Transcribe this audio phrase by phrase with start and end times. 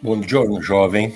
[0.00, 1.12] Buongiorno, jovem.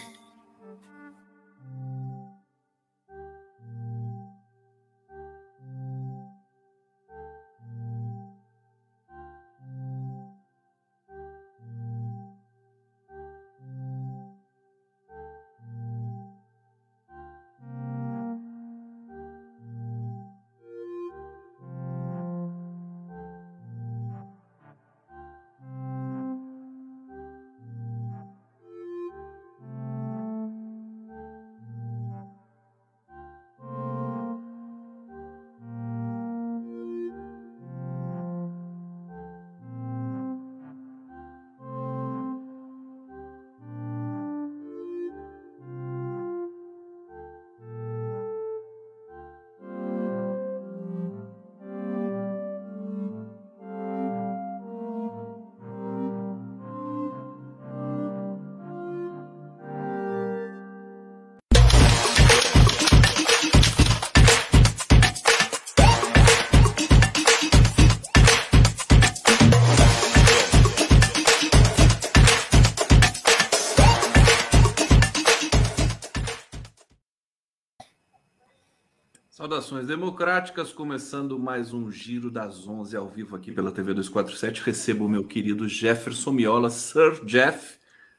[80.51, 84.63] Democráticas, começando mais um Giro das 11 ao vivo aqui pela TV 247.
[84.63, 87.79] Recebo o meu querido Jefferson Miola, Sir Jeff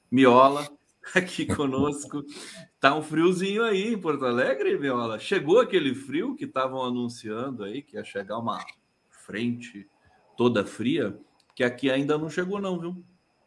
[0.09, 0.67] Miola,
[1.13, 2.23] aqui conosco.
[2.79, 5.19] Tá um friozinho aí em Porto Alegre, Miola?
[5.19, 8.63] Chegou aquele frio que estavam anunciando aí, que ia chegar uma
[9.09, 9.87] frente
[10.37, 11.17] toda fria,
[11.53, 13.03] que aqui ainda não chegou não, viu?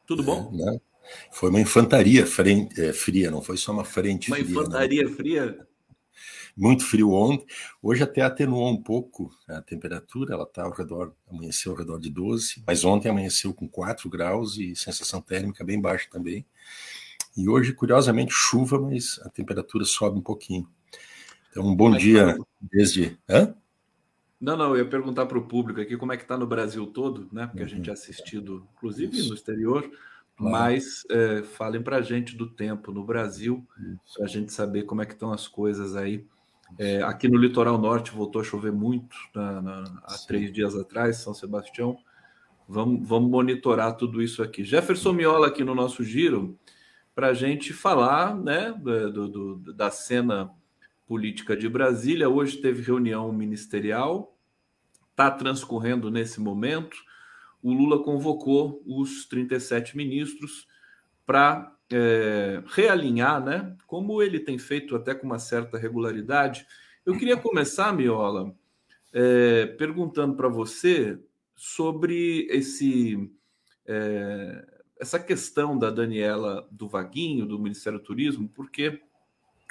[0.06, 0.50] Tudo bom?
[0.52, 0.80] É, né?
[1.32, 4.48] Foi uma infantaria frente, é, fria, não foi só uma frente uma fria.
[4.50, 5.12] Uma infantaria não.
[5.12, 5.66] fria?
[6.56, 7.46] Muito frio ontem.
[7.82, 12.10] Hoje até atenuou um pouco a temperatura, ela está ao redor, amanheceu ao redor de
[12.10, 16.44] 12, mas ontem amanheceu com 4 graus e sensação térmica bem baixa também.
[17.36, 20.68] E hoje, curiosamente, chuva, mas a temperatura sobe um pouquinho.
[21.50, 23.18] Então, um bom mas, dia desde.
[23.28, 23.54] Hã?
[24.40, 26.86] Não, não, eu ia perguntar para o público aqui como é que está no Brasil
[26.86, 27.46] todo, né?
[27.46, 27.66] Porque uhum.
[27.66, 29.28] a gente é assistido, inclusive Isso.
[29.28, 29.90] no exterior.
[30.36, 30.52] Claro.
[30.52, 33.66] Mas é, falem para a gente do tempo no Brasil,
[34.16, 36.26] para a gente saber como é que estão as coisas aí
[36.78, 41.18] é, aqui no litoral norte voltou a chover muito na, na, há três dias atrás,
[41.18, 41.96] São Sebastião.
[42.68, 44.64] Vamos, vamos monitorar tudo isso aqui.
[44.64, 46.58] Jefferson Miola aqui no nosso giro
[47.14, 50.50] para a gente falar né, do, do, da cena
[51.06, 52.28] política de Brasília.
[52.28, 54.36] Hoje teve reunião ministerial,
[55.10, 56.96] está transcorrendo nesse momento.
[57.62, 60.66] O Lula convocou os 37 ministros
[61.24, 63.76] para é, realinhar, né?
[63.86, 66.66] Como ele tem feito até com uma certa regularidade.
[67.04, 68.54] Eu queria começar, Miola,
[69.12, 71.18] é, perguntando para você
[71.54, 73.30] sobre esse
[73.86, 74.66] é,
[74.98, 79.00] essa questão da Daniela do Vaguinho, do Ministério do Turismo, porque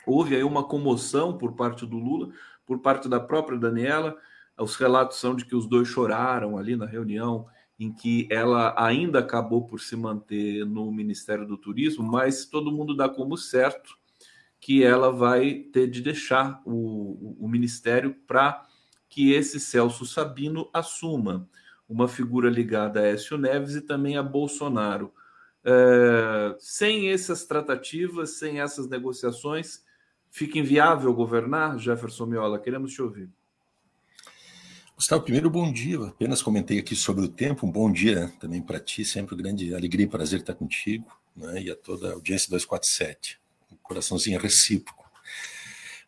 [0.06, 2.32] houve aí uma comoção por parte do Lula,
[2.66, 4.16] por parte da própria Daniela.
[4.58, 7.48] Os relatos são de que os dois choraram ali na reunião
[7.80, 12.96] em que ela ainda acabou por se manter no Ministério do Turismo, mas todo mundo
[12.96, 13.98] dá como certo
[14.60, 18.66] que ela vai ter de deixar o, o ministério para
[19.10, 21.50] que esse Celso Sabino assuma
[21.88, 25.14] uma figura ligada a Écio Neves e também a Bolsonaro.
[25.66, 29.84] É, sem essas tratativas, sem essas negociações,
[30.32, 31.78] fica inviável governar?
[31.78, 33.30] Jefferson Miola, queremos te ouvir.
[35.04, 36.02] Gustavo, primeiro, bom dia.
[36.02, 37.68] Apenas comentei aqui sobre o tempo.
[37.68, 39.04] Um bom dia também para ti.
[39.04, 41.06] Sempre grande alegria e prazer estar contigo
[41.36, 41.62] né?
[41.62, 43.38] e a toda a audiência 247.
[43.70, 45.12] Um coraçãozinho recíproco.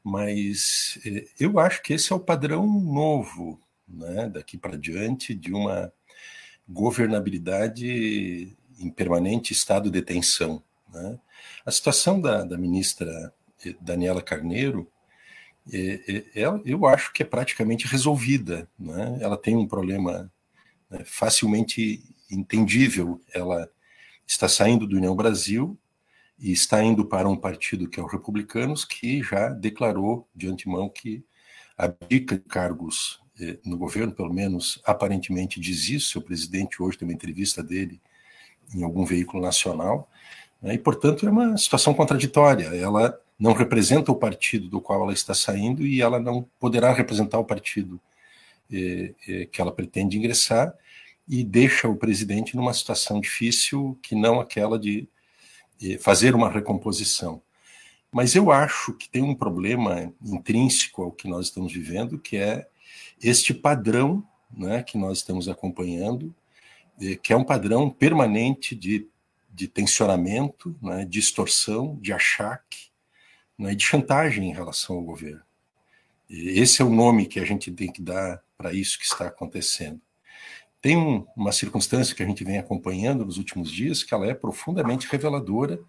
[0.02, 4.30] Mas eh, eu acho que esse é o padrão novo né?
[4.30, 5.92] daqui para diante de uma
[6.66, 10.64] governabilidade em permanente estado de tensão.
[10.94, 11.20] Né?
[11.66, 13.34] A situação da, da ministra
[13.66, 14.95] eh, Daniela Carneiro é, é, é,
[16.64, 18.70] eu acho que é praticamente resolvida.
[18.78, 19.18] Né?
[19.22, 20.32] Ela tem um problema
[20.90, 23.20] né, facilmente entendível.
[23.34, 23.70] Ela
[24.28, 25.78] está saindo do União Brasil
[26.38, 30.90] e está indo para um partido que é o Republicanos, que já declarou de antemão
[30.90, 31.24] que
[31.78, 36.20] abdica cargos eh, no governo, pelo menos aparentemente diz isso.
[36.20, 38.02] O presidente hoje tem uma entrevista dele
[38.74, 40.10] em algum veículo nacional,
[40.62, 42.66] né, e portanto é uma situação contraditória.
[42.76, 47.40] Ela não representa o partido do qual ela está saindo e ela não poderá representar
[47.40, 48.00] o partido
[48.72, 50.74] eh, eh, que ela pretende ingressar
[51.28, 55.08] e deixa o presidente numa situação difícil que não aquela de
[55.82, 57.42] eh, fazer uma recomposição.
[58.12, 62.66] Mas eu acho que tem um problema intrínseco ao que nós estamos vivendo, que é
[63.22, 66.34] este padrão né, que nós estamos acompanhando,
[67.22, 69.06] que é um padrão permanente de
[69.56, 72.85] de tensionamento, né, de extorsão, de achaque,
[73.58, 75.42] né, de chantagem em relação ao governo.
[76.30, 79.28] E esse é o nome que a gente tem que dar para isso que está
[79.28, 80.02] acontecendo.
[80.82, 84.34] Tem um, uma circunstância que a gente vem acompanhando nos últimos dias que ela é
[84.34, 85.80] profundamente reveladora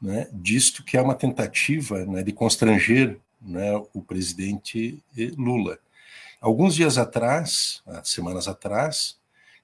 [0.00, 5.02] né, disto que é uma tentativa né, de constranger né, o presidente
[5.36, 5.78] Lula.
[6.40, 9.16] Alguns dias atrás, semanas atrás,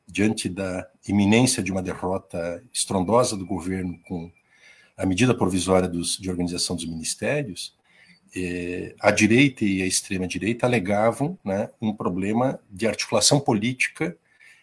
[0.07, 4.31] diante da iminência de uma derrota estrondosa do governo com
[4.99, 7.75] a medida provisória dos, de organização dos ministérios,
[8.35, 14.17] eh, a direita e a extrema-direita alegavam né, um problema de articulação política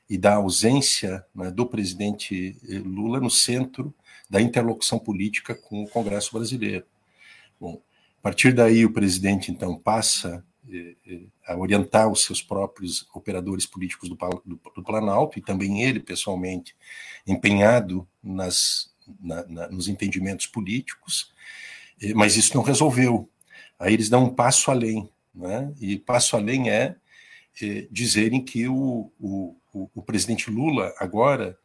[0.09, 3.93] e da ausência né, do presidente eh, Lula no centro
[4.29, 6.85] da interlocução política com o Congresso brasileiro.
[7.59, 7.81] Bom,
[8.19, 13.65] a partir daí o presidente então passa eh, eh, a orientar os seus próprios operadores
[13.65, 16.75] políticos do, do, do Planalto, e também ele, pessoalmente,
[17.25, 21.31] empenhado nas, na, na, nos entendimentos políticos,
[22.01, 23.29] eh, mas isso não resolveu.
[23.79, 25.73] Aí eles dão um passo além, né?
[25.79, 26.95] e passo além é,
[27.61, 31.57] é dizerem que o, o, o, presidente Lula, agora,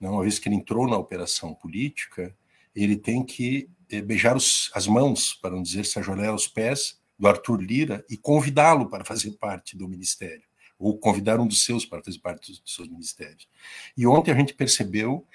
[0.00, 2.34] né, uma vez que ele entrou na operação política,
[2.74, 3.68] ele tem que
[4.04, 8.88] beijar os, as mãos, para não dizer sajoler os pés, do Arthur Lira e convidá-lo
[8.88, 10.42] para fazer parte do ministério,
[10.78, 13.46] ou convidar um dos seus para fazer parte dos seus ministérios.
[13.94, 15.26] E ontem a gente percebeu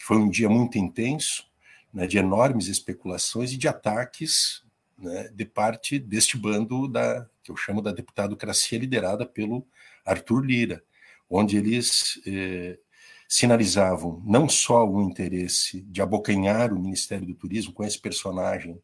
[0.00, 1.46] que foi um dia muito intenso,
[1.92, 4.64] né, de enormes especulações e de ataques
[4.96, 9.66] né, de parte deste bando da que eu chamo da deputadocracia liderada pelo
[10.04, 10.82] Arthur Lira,
[11.28, 12.78] onde eles eh,
[13.28, 18.80] sinalizavam não só o interesse de abocanhar o Ministério do Turismo com esse personagem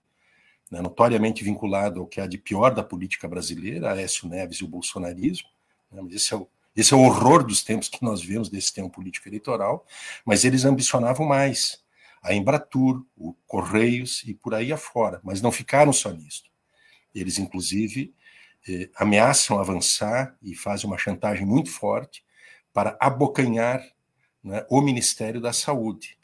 [0.71, 4.69] né, notoriamente vinculado ao que há de pior da política brasileira, Aécio Neves e o
[4.69, 5.49] bolsonarismo.
[5.91, 8.91] Né, esse, é o, esse é o horror dos tempos que nós vemos desse tempo
[8.91, 9.87] político eleitoral,
[10.25, 11.83] mas eles ambicionavam mais.
[12.23, 16.45] A Embratur, o Correios e por aí afora, mas não ficaram só nisso.
[17.15, 18.15] Eles, inclusive,
[18.69, 22.25] eh, ameaçam avançar e fazem uma chantagem muito forte
[22.73, 23.83] para abocanhar
[24.43, 26.19] né, o Ministério da Saúde.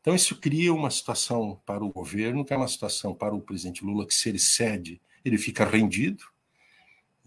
[0.00, 3.84] Então, isso cria uma situação para o governo, que é uma situação para o presidente
[3.84, 6.24] Lula, que se ele cede, ele fica rendido.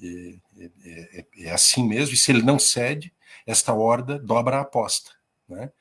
[0.03, 3.13] É, é, é, é assim mesmo, e se ele não cede,
[3.45, 5.11] esta horda dobra a aposta.
[5.47, 5.71] Né?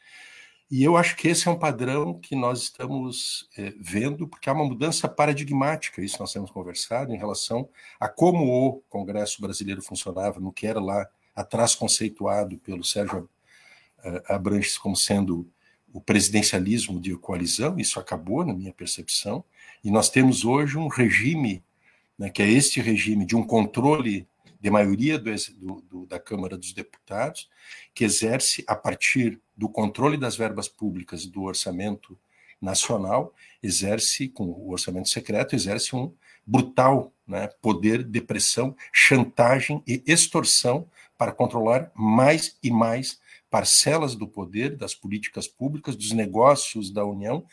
[0.70, 4.52] E eu acho que esse é um padrão que nós estamos é, vendo, porque há
[4.52, 7.68] uma mudança paradigmática, isso nós temos conversado, em relação
[8.00, 13.28] a como o Congresso brasileiro funcionava, no que era lá atrás conceituado pelo Sérgio
[14.28, 15.48] Abranches como sendo
[15.92, 19.44] o presidencialismo de coalizão, isso acabou, na minha percepção,
[19.84, 21.62] e nós temos hoje um regime,
[22.22, 24.28] né, que é este regime de um controle
[24.60, 27.50] de maioria do, do, da Câmara dos Deputados,
[27.92, 32.16] que exerce, a partir do controle das verbas públicas do orçamento
[32.60, 36.14] nacional, exerce, com o orçamento secreto, exerce um
[36.46, 40.86] brutal né, poder de pressão, chantagem e extorsão
[41.18, 43.20] para controlar mais e mais
[43.50, 47.44] parcelas do poder, das políticas públicas, dos negócios da União,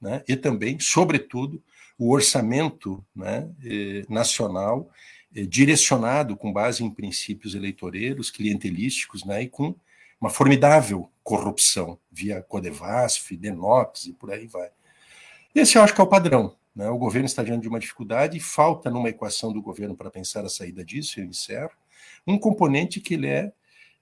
[0.00, 1.60] né, e também, sobretudo,
[1.98, 4.90] o orçamento né, eh, nacional
[5.34, 9.74] eh, direcionado com base em princípios eleitoreiros, clientelísticos, né, e com
[10.20, 14.70] uma formidável corrupção via Codevasf, Denox e por aí vai.
[15.54, 16.56] Esse eu acho que é o padrão.
[16.74, 16.88] Né?
[16.88, 20.44] O governo está diante de uma dificuldade e falta numa equação do governo para pensar
[20.44, 21.72] a saída disso, eu encerro,
[22.26, 23.52] um componente que ele é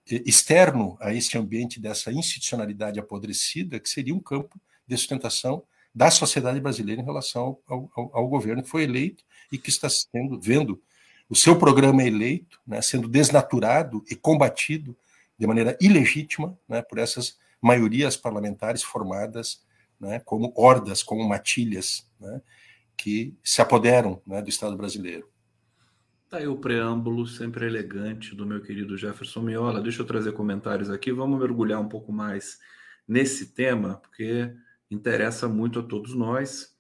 [0.06, 5.62] externo a esse ambiente dessa institucionalidade apodrecida, que seria um campo de sustentação
[5.94, 9.88] da sociedade brasileira em relação ao, ao, ao governo que foi eleito e que está
[9.88, 10.80] sendo, vendo
[11.28, 14.96] o seu programa eleito né, sendo desnaturado e combatido
[15.38, 19.62] de maneira ilegítima né, por essas maiorias parlamentares formadas
[19.98, 22.40] né, como hordas, como matilhas, né,
[22.96, 25.28] que se apoderam né, do Estado brasileiro.
[26.28, 29.80] Tá aí o preâmbulo sempre elegante do meu querido Jefferson Miola.
[29.80, 31.10] Deixa eu trazer comentários aqui.
[31.10, 32.58] Vamos mergulhar um pouco mais
[33.06, 34.54] nesse tema, porque
[34.90, 36.76] interessa muito a todos nós.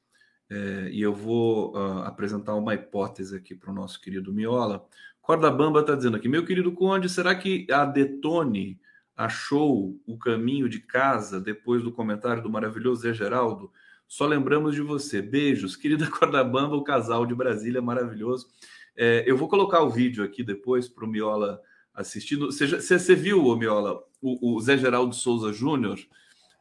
[0.50, 4.84] É, e eu vou uh, apresentar uma hipótese aqui para o nosso querido Miola.
[5.22, 8.80] Corda Bamba está dizendo aqui, meu querido Conde, será que a Detone
[9.16, 13.70] achou o caminho de casa depois do comentário do maravilhoso Zé Geraldo?
[14.08, 15.22] Só lembramos de você.
[15.22, 18.48] Beijos, querida Corda Bamba, o casal de Brasília maravilhoso.
[18.96, 21.60] É, eu vou colocar o vídeo aqui depois para o Miola
[21.94, 22.46] assistindo.
[22.46, 26.00] Você, você viu, o Miola, o, o Zé Geraldo Souza Júnior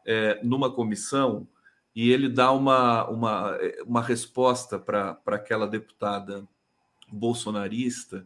[0.06, 1.48] é, numa comissão
[1.96, 6.48] e ele dá uma, uma, uma resposta para aquela deputada
[7.12, 8.25] bolsonarista,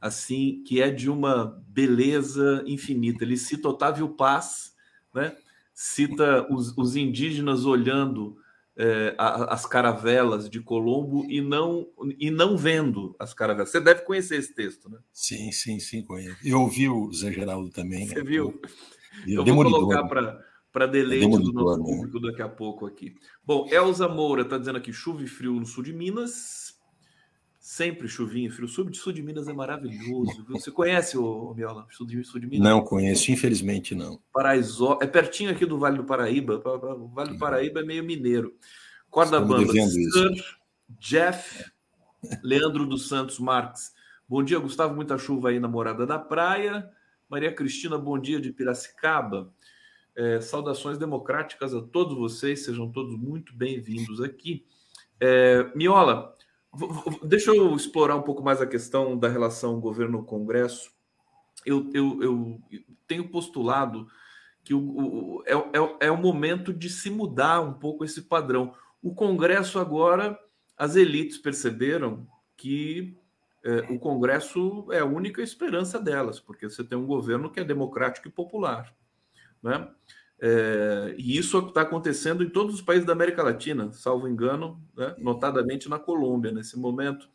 [0.00, 3.24] assim, que é de uma beleza infinita.
[3.24, 4.74] Ele cita Otávio Paz,
[5.14, 5.36] né?
[5.72, 8.36] cita os, os indígenas olhando
[8.76, 11.88] é, a, as caravelas de Colombo e não,
[12.18, 13.70] e não vendo as caravelas.
[13.70, 14.98] Você deve conhecer esse texto, né?
[15.12, 16.36] Sim, sim, sim, conheço.
[16.44, 18.06] Eu ouvi o Zé Geraldo também.
[18.06, 18.22] Você né?
[18.22, 18.60] viu?
[19.26, 21.84] Eu, eu vou colocar para para deleite do nosso né?
[21.84, 23.14] público daqui a pouco aqui.
[23.46, 26.74] Bom, Elza Moura está dizendo aqui chuva e frio no sul de Minas.
[27.60, 28.66] Sempre chuvinha e frio.
[28.66, 30.44] Sul de, sul de Minas é maravilhoso.
[30.48, 31.86] Você conhece o Miola?
[31.92, 32.68] Sul de, sul de Minas?
[32.68, 34.20] Não conheço, infelizmente não.
[34.32, 36.60] Paraisó, é pertinho aqui do Vale do Paraíba.
[36.66, 38.52] O Vale do Paraíba é meio mineiro.
[39.08, 40.44] Corda banda, Sir
[40.98, 41.70] Jeff,
[42.42, 43.94] Leandro dos Santos Marques.
[44.28, 44.92] Bom dia, Gustavo.
[44.92, 46.90] Muita chuva aí na Morada da Praia.
[47.30, 49.54] Maria Cristina, bom dia de Piracicaba.
[50.16, 54.64] É, saudações democráticas a todos vocês, sejam todos muito bem-vindos aqui.
[55.18, 56.34] É, Miola,
[57.22, 60.92] deixa eu explorar um pouco mais a questão da relação governo-congresso.
[61.66, 62.60] Eu, eu, eu,
[63.06, 64.06] tenho postulado
[64.62, 68.74] que o, o, é, é, é o momento de se mudar um pouco esse padrão.
[69.02, 70.38] O Congresso agora,
[70.76, 73.16] as elites perceberam que
[73.64, 77.64] é, o Congresso é a única esperança delas, porque você tem um governo que é
[77.64, 78.94] democrático e popular.
[79.64, 79.88] Né?
[80.38, 85.14] É, e isso está acontecendo em todos os países da América Latina, salvo engano, né?
[85.16, 87.26] notadamente na Colômbia nesse momento.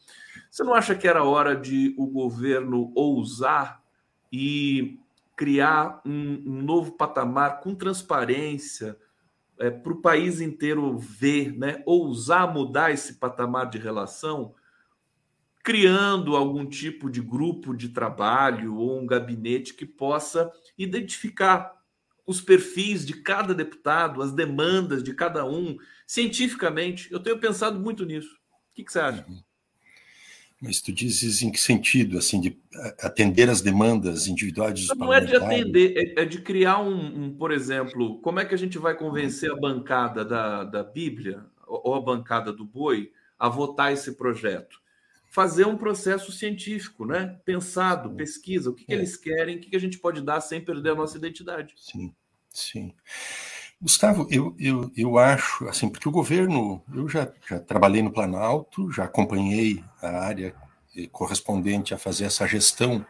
[0.49, 3.81] Você não acha que era hora de o governo ousar
[4.31, 4.99] e
[5.35, 8.95] criar um, um novo patamar com transparência
[9.57, 11.81] é, para o país inteiro ver, né?
[11.87, 14.53] ousar mudar esse patamar de relação,
[15.63, 21.78] criando algum tipo de grupo de trabalho ou um gabinete que possa identificar
[22.29, 27.11] os perfis de cada deputado, as demandas de cada um, cientificamente.
[27.11, 28.35] Eu tenho pensado muito nisso.
[28.35, 29.25] O que, que você acha?
[30.61, 32.55] Mas tu dizes em que sentido, assim, de
[33.01, 37.33] atender as demandas individuais dos Não é de atender, é, é de criar um, um,
[37.33, 41.95] por exemplo, como é que a gente vai convencer a bancada da, da Bíblia ou
[41.95, 44.79] a bancada do Boi a votar esse projeto?
[45.29, 47.39] Fazer um processo científico, né?
[47.45, 48.95] Pensado, pesquisa, o que, que é.
[48.95, 51.75] eles querem, o que, que a gente pode dar sem perder a nossa identidade.
[51.77, 52.13] Sim.
[52.51, 52.93] Sim.
[53.81, 58.91] Gustavo, eu, eu, eu acho, assim, porque o governo, eu já, já trabalhei no Planalto,
[58.91, 60.53] já acompanhei a área
[61.11, 63.05] correspondente a fazer essa gestão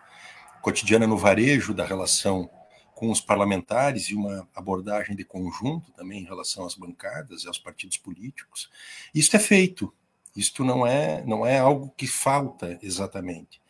[0.62, 2.50] cotidiana no varejo da relação
[2.94, 7.58] com os parlamentares e uma abordagem de conjunto também em relação às bancadas e aos
[7.58, 8.70] partidos políticos.
[9.16, 9.94] Isso é feito.
[10.36, 13.62] Isto não é não é algo que falta exatamente.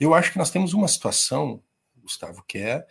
[0.00, 1.62] Eu acho que nós temos uma situação,
[2.02, 2.84] Gustavo, que é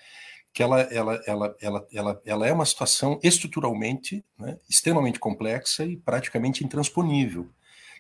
[0.54, 5.96] que ela, ela, ela, ela, ela, ela é uma situação estruturalmente né, extremamente complexa e
[5.96, 7.50] praticamente intransponível.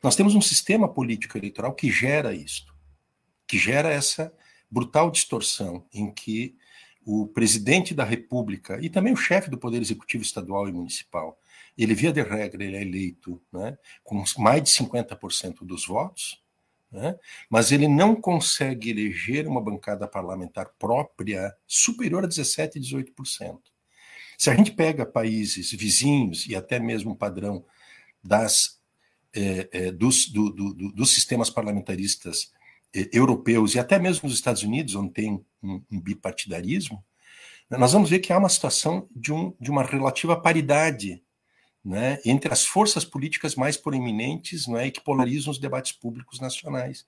[0.04, 2.74] Nós temos um sistema político eleitoral que gera isto,
[3.48, 4.34] que gera essa
[4.70, 6.56] brutal distorção em que
[7.06, 11.40] o presidente da República e também o chefe do Poder Executivo Estadual e Municipal,
[11.78, 16.42] ele, via de regra, ele é eleito né, com mais de 50% dos votos,
[16.92, 17.18] né?
[17.50, 23.60] mas ele não consegue eleger uma bancada parlamentar própria superior a 17%, 18%.
[24.38, 27.63] Se a gente pega países vizinhos e até mesmo o padrão
[28.24, 28.80] das,
[29.34, 32.51] é, é, dos, do, do, dos sistemas parlamentaristas
[32.94, 37.04] é, europeus e até mesmo nos Estados Unidos, onde tem um, um bipartidarismo,
[37.70, 41.24] nós vamos ver que há uma situação de, um, de uma relativa paridade
[41.83, 46.39] né, entre as forças políticas mais proeminentes não é, e que polarizam os debates públicos
[46.39, 47.05] nacionais,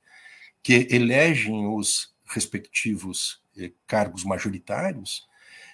[0.62, 5.28] que elegem os respectivos eh, cargos majoritários,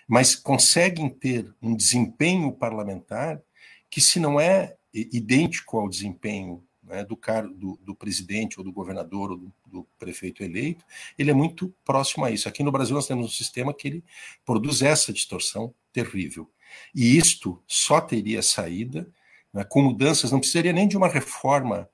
[0.08, 3.42] mas conseguem ter um desempenho parlamentar
[3.90, 7.18] que, se não é idêntico ao desempenho né, do,
[7.56, 10.84] do, do, presidente ou do governador ou do, do, prefeito eleito,
[11.18, 12.50] ele é muito próximo a isso.
[12.50, 14.04] Aqui no Brasil nós temos um sistema que ele
[14.44, 16.50] produz essa distorção terrível.
[16.94, 19.08] E isto só teria saída
[19.54, 21.90] né, com mudanças, não precisaria nem de uma reforma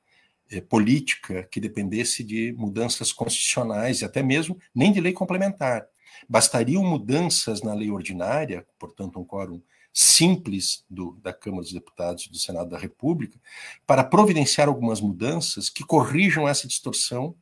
[0.50, 5.88] eh, política que dependesse de mudanças constitucionais e até mesmo nem de lei complementar.
[6.27, 9.62] Bastariam mudanças na lei ordinária, portanto, um quórum
[9.94, 13.39] simples do, da Câmara dos Deputados e do Senado da República,
[13.88, 17.34] para providenciar algumas mudanças que corrijam essa distorção,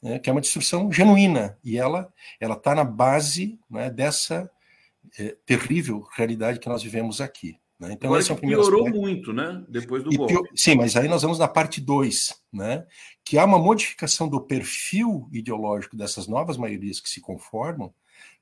[0.00, 4.48] né, que é uma distorção genuína, e ela está na base né, dessa
[5.18, 7.58] é, terrível realidade que nós vivemos aqui.
[7.78, 7.92] Né?
[7.92, 9.00] Então, Agora esse é o primeiro piorou aspecto.
[9.00, 9.64] muito, né?
[9.68, 10.34] Depois do golpe.
[10.34, 12.84] Pior, sim, mas aí nós vamos na parte 2, né?
[13.24, 17.94] que há uma modificação do perfil ideológico dessas novas maiorias que se conformam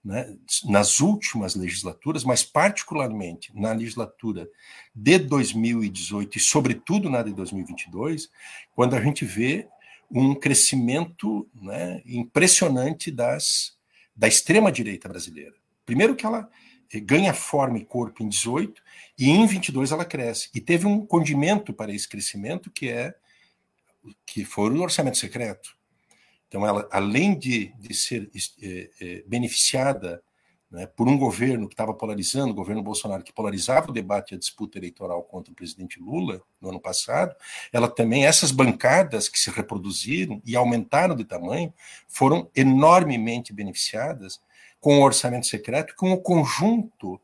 [0.02, 0.34] né?
[0.64, 4.48] nas últimas legislaturas, mas particularmente na legislatura
[4.94, 8.30] de 2018 e, sobretudo, na de 2022,
[8.74, 9.68] quando a gente vê
[10.10, 13.76] um crescimento né, impressionante das,
[14.14, 15.54] da extrema-direita brasileira.
[15.86, 16.50] Primeiro que ela,
[17.02, 18.82] ganha forma e corpo em 18
[19.18, 20.50] e em 22 ela cresce.
[20.54, 23.14] E teve um condimento para esse crescimento que é
[24.24, 25.76] que foi o orçamento secreto.
[26.48, 28.30] Então, ela, além de, de ser
[28.62, 30.22] é, é, beneficiada
[30.70, 34.34] né, por um governo que estava polarizando, o governo Bolsonaro, que polarizava o debate e
[34.36, 37.34] a disputa eleitoral contra o presidente Lula no ano passado,
[37.72, 41.74] ela também, essas bancadas que se reproduziram e aumentaram de tamanho,
[42.06, 44.40] foram enormemente beneficiadas
[44.86, 47.20] com o orçamento secreto, com o conjunto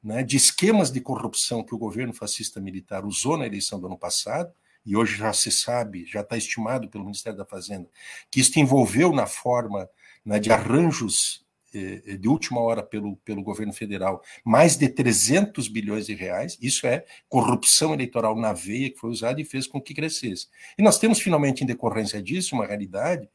[0.00, 3.98] né, de esquemas de corrupção que o governo fascista militar usou na eleição do ano
[3.98, 4.54] passado,
[4.86, 7.88] e hoje já se sabe, já está estimado pelo Ministério da Fazenda,
[8.30, 9.90] que isso envolveu na forma
[10.24, 16.06] né, de arranjos eh, de última hora pelo, pelo governo federal mais de 300 bilhões
[16.06, 16.56] de reais.
[16.62, 20.46] Isso é corrupção eleitoral na veia que foi usada e fez com que crescesse.
[20.78, 23.28] E nós temos finalmente, em decorrência disso, uma realidade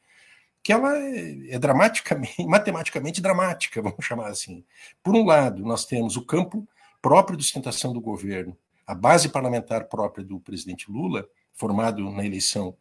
[0.65, 4.65] que ela é, é dramaticamente, matematicamente dramática, vamos chamar assim.
[5.03, 6.67] Por um lado, nós temos o campo
[7.00, 8.57] próprio de sustentação do governo,
[8.88, 12.75] a base parlamentar própria do presidente Lula, formado na eleição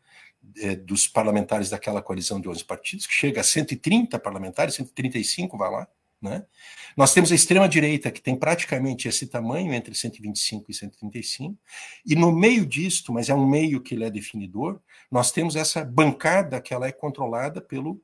[0.56, 5.70] é, dos parlamentares daquela coalizão de 11 partidos, que chega a 130 parlamentares, 135, vai
[5.70, 5.86] lá.
[6.22, 6.42] Né?
[6.96, 11.58] Nós temos a extrema-direita, que tem praticamente esse tamanho, entre 125 e 135,
[12.06, 14.80] e no meio disto, mas é um meio que ele é definidor,
[15.10, 18.00] nós temos essa bancada que ela é controlada pelo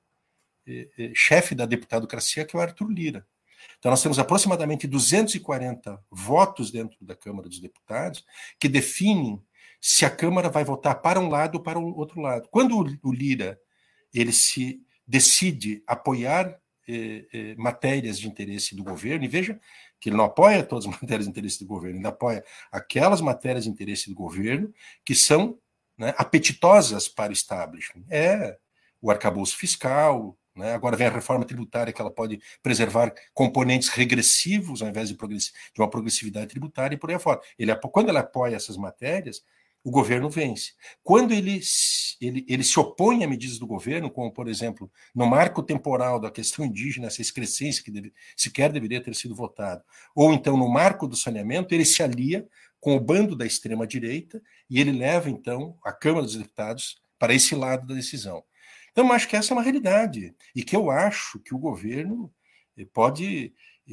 [0.66, 3.26] eh, eh, chefe da deputadocracia, que é o Arthur Lira.
[3.78, 8.24] Então, nós temos aproximadamente 240 votos dentro da Câmara dos Deputados
[8.58, 9.42] que definem
[9.80, 12.48] se a Câmara vai votar para um lado ou para o outro lado.
[12.50, 13.58] Quando o Lira
[14.12, 19.60] ele se decide apoiar eh, eh, matérias de interesse do governo, e veja
[20.00, 23.64] que ele não apoia todas as matérias de interesse do governo, ele apoia aquelas matérias
[23.64, 24.72] de interesse do governo
[25.04, 25.58] que são
[26.00, 28.04] né, apetitosas para o establishment.
[28.08, 28.56] É
[29.02, 34.82] o arcabouço fiscal, né, agora vem a reforma tributária que ela pode preservar componentes regressivos
[34.82, 37.40] ao invés de, de uma progressividade tributária e por aí fora.
[37.58, 39.42] Ele, quando ele apoia essas matérias,
[39.84, 40.72] o governo vence.
[41.02, 41.60] Quando ele,
[42.20, 46.30] ele, ele se opõe a medidas do governo, como, por exemplo, no marco temporal da
[46.30, 49.82] questão indígena, essa excrescência que deve, sequer deveria ter sido votado,
[50.14, 52.46] ou então no marco do saneamento, ele se alia
[52.80, 57.54] com o bando da extrema-direita e ele leva, então, a Câmara dos Deputados para esse
[57.54, 58.42] lado da decisão.
[58.90, 62.32] Então, acho que essa é uma realidade e que eu acho que o governo
[62.76, 63.52] eh, pode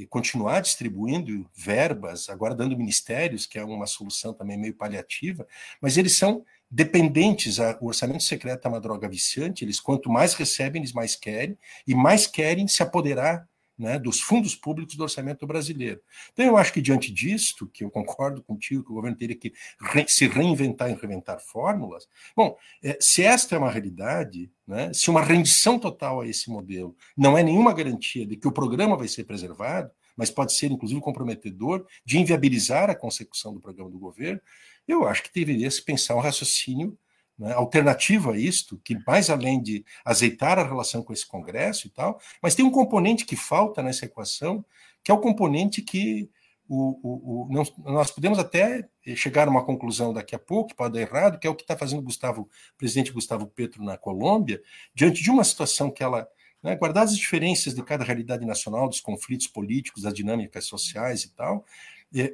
[0.09, 5.47] continuar distribuindo verbas, agora dando ministérios, que é uma solução também meio paliativa,
[5.81, 7.57] mas eles são dependentes.
[7.81, 11.95] O orçamento secreto é uma droga viciante, eles quanto mais recebem, eles mais querem, e
[11.95, 16.01] mais querem se apoderar né, dos fundos públicos do orçamento brasileiro.
[16.33, 19.53] Então, eu acho que diante disto, que eu concordo contigo, que o governo teria que
[19.79, 25.09] re se reinventar e reinventar fórmulas, bom, é, se esta é uma realidade, né, se
[25.09, 29.07] uma rendição total a esse modelo não é nenhuma garantia de que o programa vai
[29.07, 34.41] ser preservado, mas pode ser, inclusive, comprometedor de inviabilizar a consecução do programa do governo,
[34.87, 36.97] eu acho que deveria se pensar um raciocínio
[37.37, 41.89] né, alternativa a isto, que mais além de azeitar a relação com esse Congresso e
[41.89, 44.65] tal, mas tem um componente que falta nessa equação,
[45.03, 46.29] que é o componente que
[46.69, 51.01] o, o, o, nós podemos até chegar a uma conclusão daqui a pouco, pode dar
[51.01, 54.61] errado, que é o que está fazendo Gustavo, presidente Gustavo Petro na Colômbia,
[54.93, 56.27] diante de uma situação que ela,
[56.61, 61.33] né, guardadas as diferenças de cada realidade nacional, dos conflitos políticos, das dinâmicas sociais e
[61.33, 61.65] tal,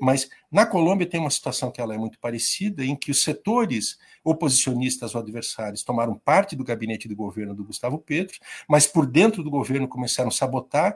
[0.01, 3.97] mas na Colômbia tem uma situação que ela é muito parecida, em que os setores
[4.23, 9.43] oposicionistas ou adversários tomaram parte do gabinete de governo do Gustavo Petro, mas por dentro
[9.43, 10.95] do governo começaram a sabotar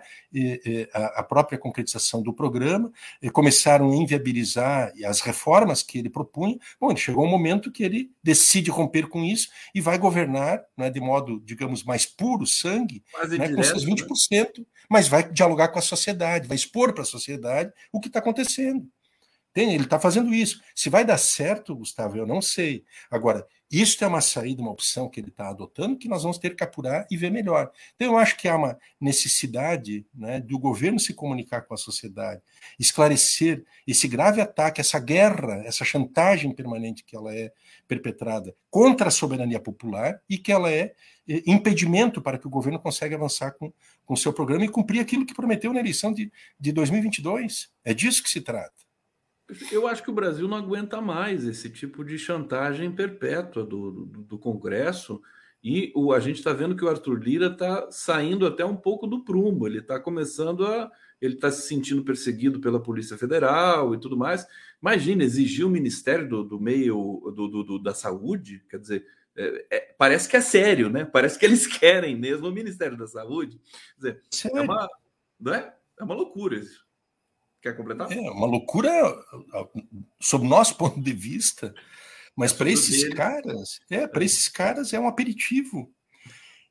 [0.93, 2.91] a própria concretização do programa,
[3.33, 6.57] começaram a inviabilizar as reformas que ele propunha.
[6.79, 10.99] Bom, chegou um momento que ele decide romper com isso e vai governar né, de
[10.99, 13.03] modo, digamos, mais puro, sangue,
[13.37, 14.65] né, com seus 20%, né?
[14.89, 18.66] mas vai dialogar com a sociedade, vai expor para a sociedade o que está acontecendo.
[19.63, 20.61] Ele está fazendo isso.
[20.75, 22.83] Se vai dar certo, Gustavo, eu não sei.
[23.09, 26.55] Agora, isso é uma saída, uma opção que ele está adotando que nós vamos ter
[26.55, 27.69] que apurar e ver melhor.
[27.95, 32.41] Então, eu acho que há uma necessidade né, do governo se comunicar com a sociedade,
[32.79, 37.51] esclarecer esse grave ataque, essa guerra, essa chantagem permanente que ela é
[37.87, 40.93] perpetrada contra a soberania popular e que ela é
[41.45, 43.73] impedimento para que o governo consiga avançar com
[44.07, 47.69] o seu programa e cumprir aquilo que prometeu na eleição de, de 2022.
[47.83, 48.86] É disso que se trata.
[49.71, 54.21] Eu acho que o Brasil não aguenta mais esse tipo de chantagem perpétua do, do,
[54.23, 55.21] do Congresso.
[55.63, 59.07] E o, a gente está vendo que o Arthur Lira está saindo até um pouco
[59.07, 59.65] do prumo.
[59.65, 60.91] Ele está começando a.
[61.19, 64.45] Ele está se sentindo perseguido pela Polícia Federal e tudo mais.
[64.81, 69.03] Imagina, exigir o Ministério do, do Meio do, do, da Saúde, quer dizer,
[69.35, 71.05] é, é, parece que é sério, né?
[71.05, 73.59] Parece que eles querem mesmo o Ministério da Saúde.
[73.99, 74.21] Quer dizer,
[74.53, 74.87] é uma,
[75.39, 75.75] não é?
[75.99, 76.86] é uma loucura isso.
[77.61, 78.11] Quer completar?
[78.11, 78.91] É uma loucura
[80.19, 81.73] sob nosso ponto de vista,
[82.35, 83.15] mas para esses dele.
[83.15, 85.91] caras, é, para esses caras é um aperitivo.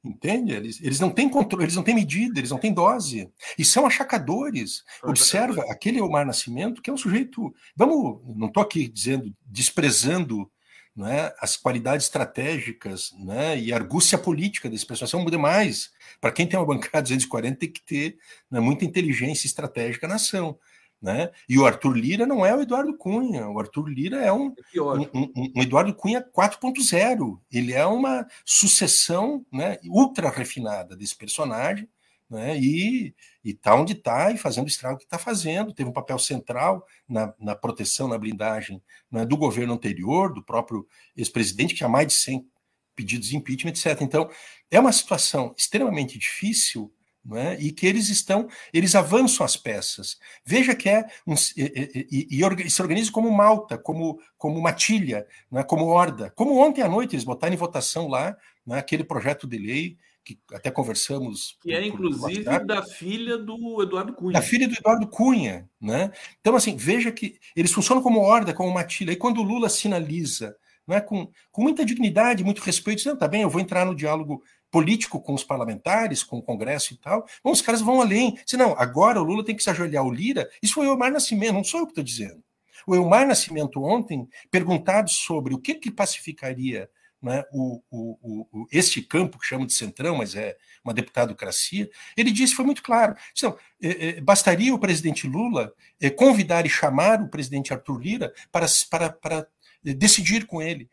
[0.05, 0.53] Entende?
[0.53, 3.29] Eles, eles não têm controle, eles não têm medida, eles não têm dose.
[3.59, 4.85] E são achacadores.
[5.03, 7.53] Observa aquele Omar Nascimento, que é um sujeito.
[7.75, 10.49] Vamos, não estou aqui dizendo, desprezando
[10.95, 15.91] né, as qualidades estratégicas né, e a argúcia política desse pessoal são demais.
[16.21, 18.17] Para quem tem uma bancada 240, tem que ter
[18.51, 20.59] né, muita inteligência estratégica na ação.
[21.01, 21.31] Né?
[21.49, 24.81] E o Arthur Lira não é o Eduardo Cunha, o Arthur Lira é um, é
[24.81, 27.39] um, um, um, Eduardo Cunha 4.0.
[27.53, 31.89] Ele é uma sucessão né, ultra refinada desse personagem,
[32.29, 35.73] né, e está onde está e fazendo o estrago que está fazendo.
[35.73, 40.87] Teve um papel central na, na proteção, na blindagem né, do governo anterior, do próprio
[41.17, 42.49] ex-presidente, que há mais de 100
[42.97, 44.01] pedidos de impeachment, etc.
[44.01, 44.31] Então,
[44.71, 46.93] é uma situação extremamente difícil
[47.35, 47.59] é?
[47.61, 50.19] e que eles estão, eles avançam as peças.
[50.45, 55.63] Veja que é um, e, e, e, se organiza como malta, como, como matilha, é?
[55.63, 56.31] como horda.
[56.37, 58.37] Como ontem à noite eles botaram em votação lá
[58.67, 61.57] né, aquele projeto de lei que até conversamos.
[61.63, 64.33] Que é, inclusive, da filha do Eduardo Cunha.
[64.33, 65.71] Da filha do Eduardo Cunha.
[65.81, 66.11] Né?
[66.41, 69.13] Então, assim, veja que eles funcionam como horda, como matilha.
[69.13, 73.43] E quando o Lula sinaliza né, com, com muita dignidade, muito respeito, dizendo, tá bem,
[73.43, 77.27] eu vou entrar no diálogo político com os parlamentares, com o Congresso e tal.
[77.43, 78.39] Bom, os caras vão além.
[78.47, 80.49] Se não, agora o Lula tem que se ajoelhar o Lira.
[80.63, 82.43] Isso foi o Elmar Nascimento, não sou eu que estou dizendo.
[82.87, 86.89] O Elmar Nascimento ontem, perguntado sobre o que, que pacificaria
[87.23, 92.31] né, o, o, o, este campo que chama de centrão, mas é uma deputadocracia, ele
[92.31, 97.21] disse, foi muito claro, então, é, é, bastaria o presidente Lula é, convidar e chamar
[97.21, 99.49] o presidente Arthur Lira para, para, para
[99.95, 100.89] decidir com ele.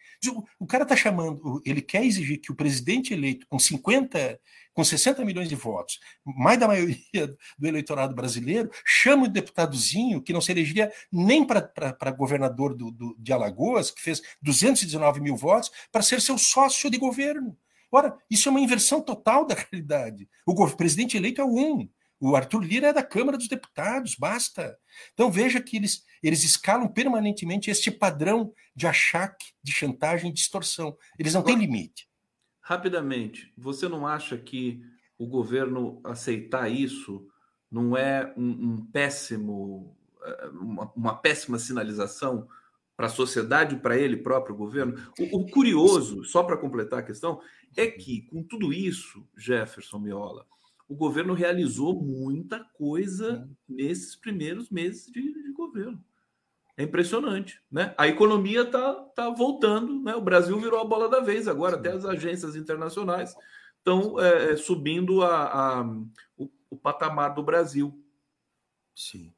[0.59, 4.39] O cara está chamando, ele quer exigir que o presidente eleito com 50,
[4.73, 7.27] com 60 milhões de votos, mais da maioria
[7.57, 13.15] do eleitorado brasileiro, chame o deputadozinho que não se elegeria nem para governador do, do,
[13.17, 17.57] de Alagoas, que fez 219 mil votos, para ser seu sócio de governo.
[17.91, 20.27] Ora, isso é uma inversão total da realidade.
[20.45, 21.87] O presidente eleito é um.
[22.25, 24.79] O Arthur Lira é da Câmara dos Deputados, basta.
[25.13, 30.95] Então veja que eles, eles escalam permanentemente este padrão de achaque, de chantagem e distorção.
[31.19, 32.07] Eles não têm limite.
[32.61, 34.81] Rapidamente, você não acha que
[35.17, 37.27] o governo aceitar isso
[37.69, 42.47] não é um, um péssimo, eh, uma, uma, péssima sinalização
[42.95, 44.95] para a sociedade e para ele próprio, o governo?
[45.19, 47.41] O, o curioso, só para completar a questão,
[47.75, 50.47] é que com tudo isso, Jefferson Miola,
[50.93, 56.03] o governo realizou muita coisa nesses primeiros meses de, de governo.
[56.77, 57.95] É impressionante, né?
[57.97, 60.15] A economia está tá voltando, né?
[60.15, 63.35] O Brasil virou a bola da vez agora, até as agências internacionais
[63.79, 65.81] estão é, é, subindo a, a
[66.37, 67.99] o, o, patamar do Brasil.
[68.95, 69.33] Sim.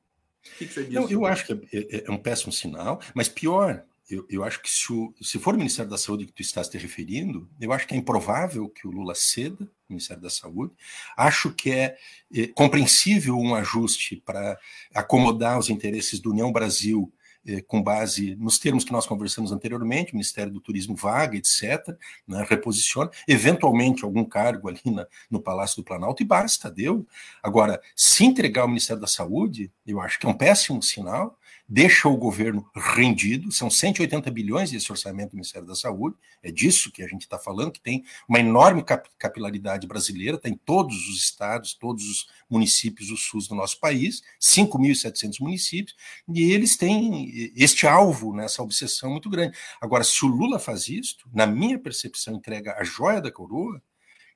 [0.46, 0.94] O que, que você diz?
[0.94, 4.62] Não, eu acho que é, é, é, um péssimo sinal, mas pior, eu, eu acho
[4.62, 7.74] que se, o, se for o Ministério da Saúde que tu estás te referindo, eu
[7.74, 10.76] acho que é improvável que o Lula ceda o Ministério da Saúde.
[11.16, 11.98] Acho que é,
[12.34, 14.58] é compreensível um ajuste para
[14.94, 17.12] acomodar os interesses do União Brasil
[17.48, 21.96] eh, com base nos termos que nós conversamos anteriormente, o Ministério do Turismo vaga, etc.,
[22.28, 27.06] né, reposiciona, eventualmente algum cargo ali na, no Palácio do Planalto e basta, deu.
[27.44, 32.08] Agora, se entregar o Ministério da Saúde, eu acho que é um péssimo sinal, deixa
[32.08, 37.02] o governo rendido, são 180 bilhões desse orçamento do Ministério da Saúde, é disso que
[37.02, 38.84] a gente está falando, que tem uma enorme
[39.18, 45.40] capilaridade brasileira, tem todos os estados, todos os municípios do SUS do nosso país, 5.700
[45.40, 45.96] municípios,
[46.30, 49.58] e eles têm este alvo, né, essa obsessão muito grande.
[49.82, 53.82] Agora, se o Lula faz isto, na minha percepção, entrega a joia da coroa,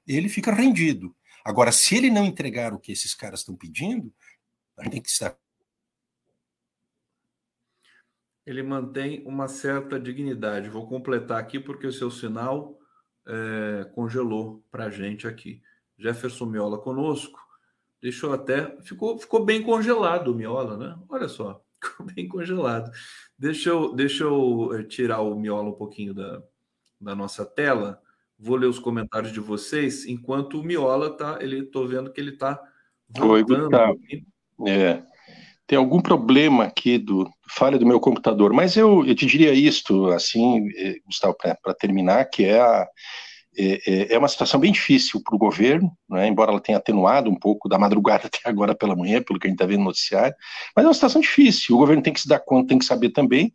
[0.08, 1.16] ele fica rendido.
[1.46, 4.12] Agora, se ele não entregar o que esses caras estão pedindo,
[4.78, 5.38] a gente tem que estar
[8.50, 10.70] ele mantém uma certa dignidade.
[10.70, 12.80] Vou completar aqui porque o seu sinal
[13.28, 15.62] é, congelou para a gente aqui.
[15.96, 17.40] Jefferson Miola conosco.
[18.02, 18.76] Deixou até.
[18.82, 20.98] Ficou, ficou bem congelado o Miola, né?
[21.08, 22.90] Olha só, ficou bem congelado.
[23.38, 26.42] Deixa eu, deixa eu eh, tirar o Miola um pouquinho da,
[27.00, 28.02] da nossa tela.
[28.36, 31.38] Vou ler os comentários de vocês, enquanto o Miola tá.
[31.40, 32.60] Ele tô vendo que ele está
[33.08, 33.76] voltando.
[33.76, 34.24] Oi,
[34.68, 35.04] É
[35.70, 40.08] tem algum problema aqui do falha do meu computador, mas eu, eu te diria isto,
[40.08, 42.88] assim, eh, Gustavo, para terminar, que é, a,
[43.56, 47.30] é, é, é uma situação bem difícil para o governo, né, embora ela tenha atenuado
[47.30, 49.86] um pouco da madrugada até agora pela manhã, pelo que a gente está vendo no
[49.86, 50.36] noticiário,
[50.76, 53.12] mas é uma situação difícil, o governo tem que se dar conta, tem que saber
[53.12, 53.54] também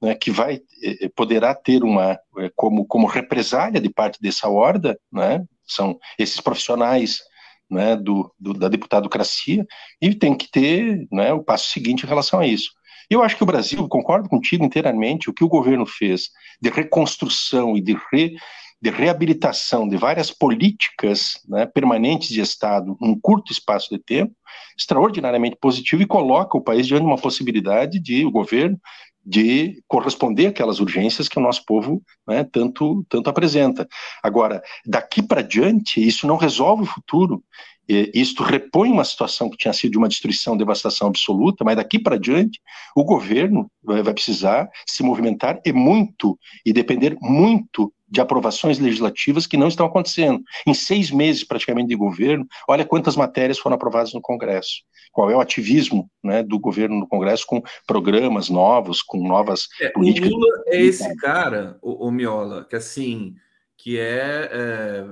[0.00, 2.16] né, que vai eh, poderá ter uma
[2.54, 7.22] como como represália de parte dessa horda, né, são esses profissionais
[7.70, 9.66] né, do, do, da deputadocracia
[10.00, 12.70] e tem que ter né, o passo seguinte em relação a isso.
[13.08, 17.76] Eu acho que o Brasil, concordo contigo inteiramente, o que o governo fez de reconstrução
[17.76, 18.34] e de, re,
[18.82, 24.34] de reabilitação de várias políticas né, permanentes de Estado num curto espaço de tempo,
[24.76, 28.78] extraordinariamente positivo e coloca o país diante de uma possibilidade de o governo
[29.26, 33.88] de corresponder àquelas urgências que o nosso povo né, tanto, tanto apresenta.
[34.22, 37.42] Agora, daqui para diante, isso não resolve o futuro,
[37.88, 42.18] isto repõe uma situação que tinha sido de uma destruição, devastação absoluta, mas daqui para
[42.18, 42.60] diante
[42.96, 49.56] o governo vai precisar se movimentar e muito, e depender muito de aprovações legislativas que
[49.56, 50.42] não estão acontecendo.
[50.66, 54.82] Em seis meses praticamente de governo, olha quantas matérias foram aprovadas no Congresso.
[55.12, 59.88] Qual é o ativismo né, do governo no Congresso com programas novos, com novas é,
[59.88, 60.30] políticas.
[60.30, 63.34] O Lula é esse cara, o, o Miola, que assim,
[63.76, 65.06] que é, é,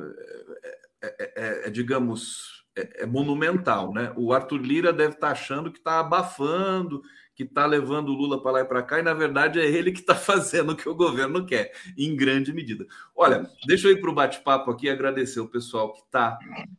[1.02, 4.12] é, é digamos, é, monumental, né?
[4.16, 7.02] O Arthur Lira deve estar achando que está abafando,
[7.34, 9.90] que está levando o Lula para lá e para cá, e na verdade é ele
[9.90, 12.86] que está fazendo o que o governo quer, em grande medida.
[13.14, 16.38] Olha, deixa eu ir para o bate-papo aqui e agradecer o pessoal que está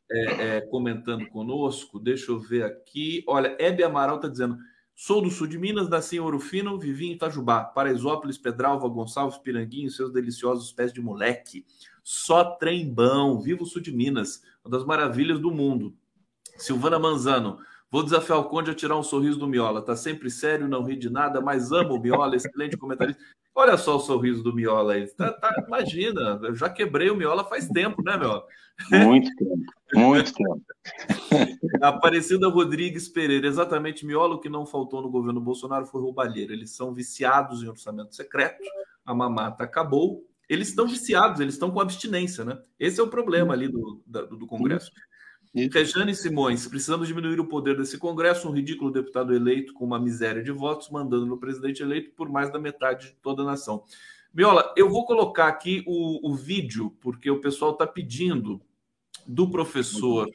[0.10, 2.00] é, é, comentando conosco.
[2.00, 3.24] Deixa eu ver aqui.
[3.28, 4.58] Olha, Hebe Amaral está dizendo.
[4.98, 9.38] Sou do sul de Minas, nasci em Ouro Fino, vivi em Itajubá, Paraisópolis, Pedralva, Gonçalves,
[9.38, 11.66] Piranguinho, seus deliciosos pés de moleque.
[12.02, 15.94] Só trembão, vivo o sul de Minas, uma das maravilhas do mundo.
[16.58, 17.60] Silvana Manzano,
[17.92, 19.82] Vou desafiar o Conde a tirar um sorriso do Miola.
[19.82, 23.22] Tá sempre sério, não ri de nada, mas amo o Miola, excelente comentarista.
[23.54, 25.08] Olha só o sorriso do Miola aí.
[25.16, 28.44] Tá, tá, imagina, eu já quebrei o Miola faz tempo, né, Miola?
[28.92, 29.56] Muito tempo,
[29.94, 30.62] muito tempo.
[31.82, 36.52] Aparecida Rodrigues Pereira, exatamente, Miola, o que não faltou no governo Bolsonaro foi roubalheira.
[36.52, 38.62] Eles são viciados em orçamento secreto,
[39.06, 40.26] a mamata acabou.
[40.50, 42.60] Eles estão viciados, eles estão com abstinência, né?
[42.78, 44.92] Esse é o problema ali do, do, do Congresso.
[45.56, 50.44] Rejane Simões, precisamos diminuir o poder desse Congresso, um ridículo deputado eleito com uma miséria
[50.44, 53.86] de votos, mandando no presidente eleito por mais da metade de toda a nação.
[54.34, 58.62] Miola, eu vou colocar aqui o, o vídeo, porque o pessoal está pedindo
[59.26, 60.30] do professor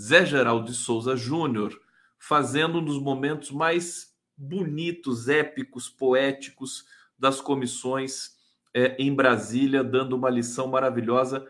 [0.00, 1.80] Zé Geraldo de Souza Júnior,
[2.18, 6.84] fazendo um dos momentos mais bonitos, épicos, poéticos
[7.16, 8.32] das comissões
[8.74, 11.46] é, em Brasília, dando uma lição maravilhosa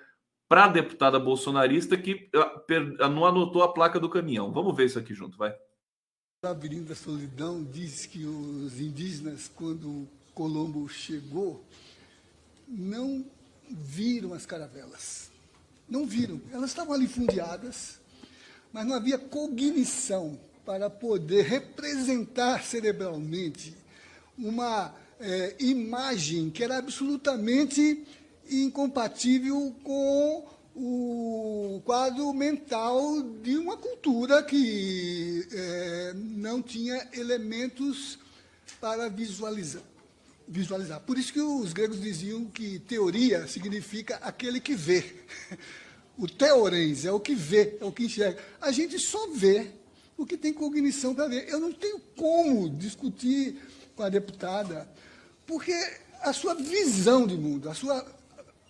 [0.54, 4.52] para a deputada bolsonarista que ah, não anotou a placa do caminhão.
[4.52, 5.52] Vamos ver isso aqui junto, vai.
[6.44, 11.64] A Avenida Solidão diz que os indígenas, quando Colombo chegou,
[12.68, 13.24] não
[13.68, 15.28] viram as caravelas.
[15.88, 16.40] Não viram.
[16.52, 18.00] Elas estavam ali fundeadas,
[18.72, 23.74] mas não havia cognição para poder representar cerebralmente
[24.38, 28.06] uma é, imagem que era absolutamente
[28.50, 38.18] incompatível com o quadro mental de uma cultura que é, não tinha elementos
[38.80, 39.82] para visualizar,
[40.48, 41.00] visualizar.
[41.00, 45.04] Por isso que os gregos diziam que teoria significa aquele que vê.
[46.16, 48.40] O teorens é o que vê, é o que enxerga.
[48.60, 49.72] A gente só vê
[50.16, 51.48] o que tem cognição para ver.
[51.48, 53.60] Eu não tenho como discutir
[53.96, 54.88] com a deputada,
[55.44, 55.72] porque
[56.20, 58.06] a sua visão de mundo, a sua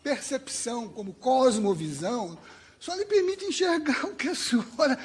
[0.05, 2.38] percepção, como cosmovisão,
[2.79, 4.99] só lhe permite enxergar o que a senhora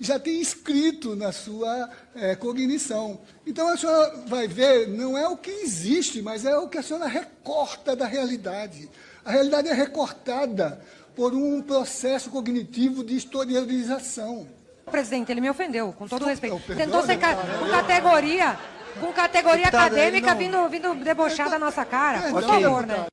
[0.00, 3.20] já tem escrito na sua é, cognição.
[3.46, 6.82] Então a senhora vai ver, não é o que existe, mas é o que a
[6.82, 8.88] senhora recorta da realidade.
[9.22, 10.80] A realidade é recortada
[11.14, 14.48] por um processo cognitivo de historialização.
[14.90, 16.60] Presidente, ele me ofendeu, com todo respeito.
[16.74, 18.58] Tentou ser ca com categoria,
[19.00, 22.30] com categoria acadêmica vindo, vindo debochar da nossa cara.
[22.30, 23.06] Por favor, né?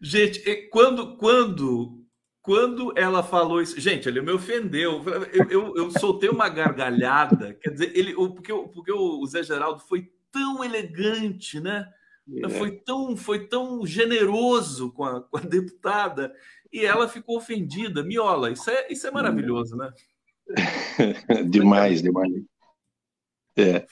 [0.00, 2.04] Gente, quando, quando,
[2.40, 5.02] quando ela falou isso, gente, ele me ofendeu.
[5.32, 7.54] Eu, eu, eu soltei uma gargalhada.
[7.54, 11.86] Quer dizer, ele, porque, porque o Zé Geraldo foi tão elegante, né?
[12.44, 12.48] É.
[12.48, 16.32] Foi, tão, foi tão generoso com a, com a deputada
[16.72, 18.04] e ela ficou ofendida.
[18.04, 19.90] Miola, isso é, isso é maravilhoso, né?
[21.48, 22.32] demais, demais.
[23.58, 23.84] É,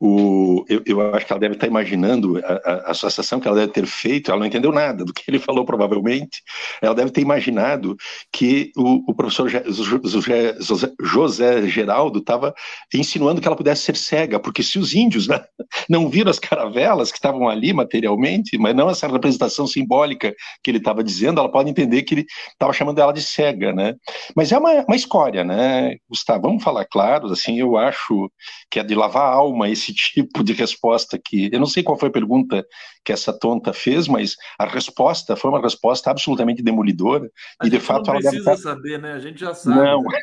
[0.00, 3.72] o, eu, eu, acho que ela deve estar imaginando a, a, associação que ela deve
[3.72, 6.40] ter feito, ela não entendeu nada do que ele falou, provavelmente.
[6.80, 7.96] Ela deve ter imaginado
[8.32, 12.54] que o, o professor José, José Geraldo estava
[12.94, 15.42] insinuando que ela pudesse ser cega, porque se os índios né,
[15.88, 20.78] não viram as caravelas que estavam ali materialmente, mas não essa representação simbólica que ele
[20.78, 23.96] estava dizendo, ela pode entender que ele estava chamando ela de cega, né?
[24.36, 26.42] Mas é uma, uma escória, né, Gustavo?
[26.42, 28.30] Vamos falar claro, assim, eu acho
[28.70, 31.82] que é de lá lavar a alma esse tipo de resposta que eu não sei
[31.82, 32.64] qual foi a pergunta
[33.04, 37.80] que essa tonta fez, mas a resposta foi uma resposta absolutamente demolidora a e de
[37.80, 39.12] fato não ela precisa saber, né?
[39.12, 39.76] A gente já sabe.
[39.76, 40.02] Não.
[40.02, 40.18] Né?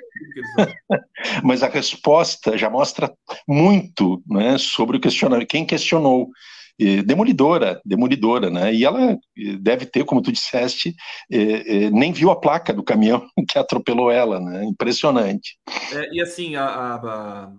[1.43, 3.12] Mas a resposta já mostra
[3.48, 5.48] muito né, sobre o questionamento.
[5.48, 6.30] Quem questionou
[7.06, 8.74] demolidora, demolidora, né?
[8.74, 9.17] E ela
[9.60, 10.93] deve ter, como tu disseste,
[11.91, 14.65] nem viu a placa do caminhão que atropelou ela, né?
[14.65, 15.58] Impressionante.
[15.93, 17.52] É, e assim, a, a,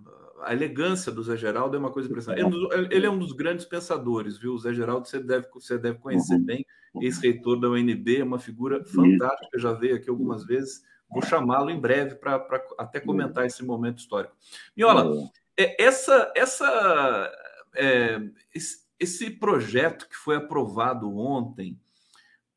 [0.47, 2.43] a, elegância do Zé Geraldo é uma coisa impressionante.
[2.45, 4.53] Ele, ele, é um dos grandes pensadores, viu?
[4.53, 6.45] O Zé Geraldo você deve, você deve conhecer uhum.
[6.45, 6.65] bem,
[7.01, 10.83] ex-reitor da UNB, é uma figura fantástica, já veio aqui algumas vezes.
[11.09, 12.45] Vou chamá-lo em breve para
[12.77, 14.35] até comentar esse momento histórico.
[14.75, 17.31] Miola, é, essa, essa,
[17.75, 18.19] é,
[18.99, 21.79] esse projeto que foi aprovado ontem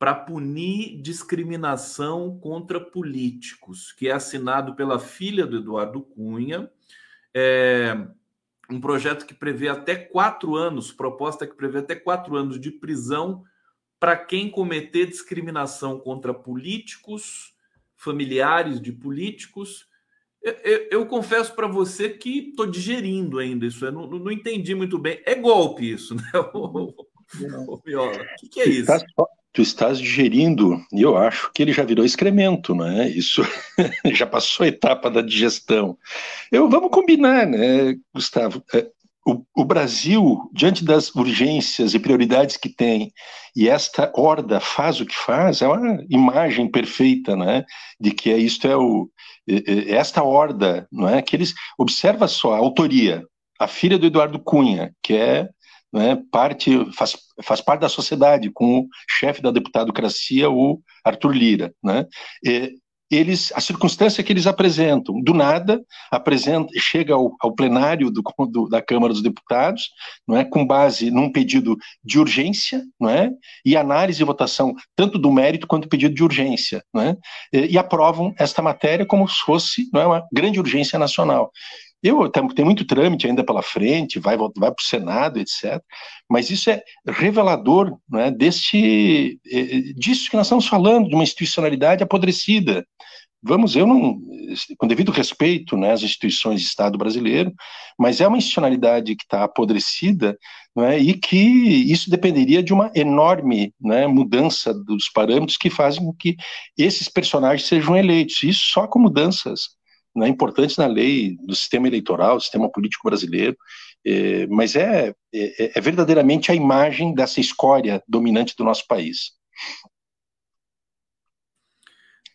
[0.00, 6.70] para punir discriminação contra políticos, que é assinado pela filha do Eduardo Cunha,
[7.34, 7.96] é
[8.70, 13.42] um projeto que prevê até quatro anos, proposta que prevê até quatro anos de prisão
[13.98, 17.54] para quem cometer discriminação contra políticos,
[17.96, 19.90] familiares de políticos
[20.42, 23.84] eu, eu, eu confesso para você que estou digerindo ainda isso.
[23.84, 25.20] Eu não, não, entendi muito bem.
[25.24, 26.22] É golpe isso, né,
[26.54, 28.22] o, Viola?
[28.22, 28.90] O que, que é isso?
[29.52, 33.08] Tu estás digerindo, e eu acho que ele já virou excremento, não é?
[33.08, 33.42] Isso
[34.14, 35.98] já passou a etapa da digestão.
[36.52, 38.62] Eu vamos combinar, né, Gustavo?
[38.72, 38.86] É,
[39.26, 43.12] o, o, Brasil, diante das urgências e prioridades que tem,
[43.54, 47.64] e esta horda faz o que faz, é uma imagem perfeita, né,
[48.00, 49.10] de que é, isto é o
[49.88, 51.20] esta horda, não é?
[51.20, 53.24] Que eles observa só a autoria,
[53.58, 55.48] a filha do Eduardo Cunha, que é,
[55.94, 61.74] é parte faz, faz parte da sociedade com o chefe da deputadocracia, o Arthur Lira,
[61.82, 62.06] né?
[62.44, 62.74] E,
[63.10, 68.68] eles, a circunstância que eles apresentam, do nada, apresenta, chega ao, ao plenário do, do,
[68.68, 69.90] da Câmara dos Deputados,
[70.26, 73.32] não é, com base num pedido de urgência, não é,
[73.64, 77.16] e análise e votação tanto do mérito quanto do pedido de urgência, não é,
[77.52, 81.50] e, e aprovam esta matéria como se fosse não é, uma grande urgência nacional.
[82.02, 85.82] Eu tem muito trâmite ainda pela frente, vai vai para o Senado, etc.
[86.28, 89.38] Mas isso é revelador né, deste
[89.96, 92.86] disso que nós estamos falando, de uma institucionalidade apodrecida.
[93.42, 94.20] Vamos, eu não,
[94.76, 97.52] com devido respeito né, às instituições de Estado brasileiro,
[97.98, 100.38] mas é uma institucionalidade que está apodrecida
[100.76, 106.12] né, e que isso dependeria de uma enorme né, mudança dos parâmetros que fazem com
[106.12, 106.36] que
[106.76, 108.42] esses personagens sejam eleitos.
[108.42, 109.79] Isso só com mudanças
[110.14, 113.56] né, importantes na lei do sistema eleitoral, do sistema político brasileiro,
[114.04, 119.32] é, mas é, é, é, verdadeiramente a imagem dessa escória dominante do nosso país.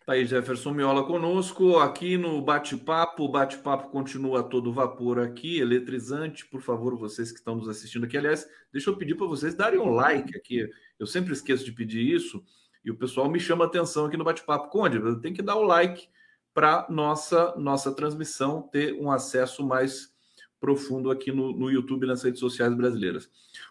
[0.06, 3.24] Tá aí, Jefferson Miola conosco, aqui no bate-papo.
[3.24, 6.46] O bate-papo continua a todo vapor aqui, eletrizante.
[6.46, 8.16] Por favor, vocês que estão nos assistindo aqui.
[8.16, 10.70] Aliás, deixa eu pedir para vocês darem um like aqui.
[10.96, 12.40] Eu sempre esqueço de pedir isso
[12.84, 14.70] e o pessoal me chama atenção aqui no bate-papo.
[14.70, 16.08] Conde, tem que dar o like
[16.56, 20.10] para nossa nossa transmissão ter um acesso mais
[20.58, 23.28] profundo aqui no, no YouTube e nas redes sociais brasileiras.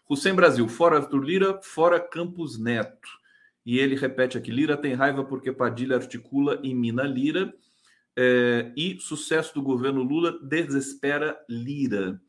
[0.07, 3.09] Hussein Brasil, fora Arthur Lira, fora Campos Neto.
[3.65, 7.51] E ele repete aqui: Lira tem raiva porque Padilha articula e mina Lira.
[8.15, 12.21] É, e sucesso do governo Lula desespera Lira.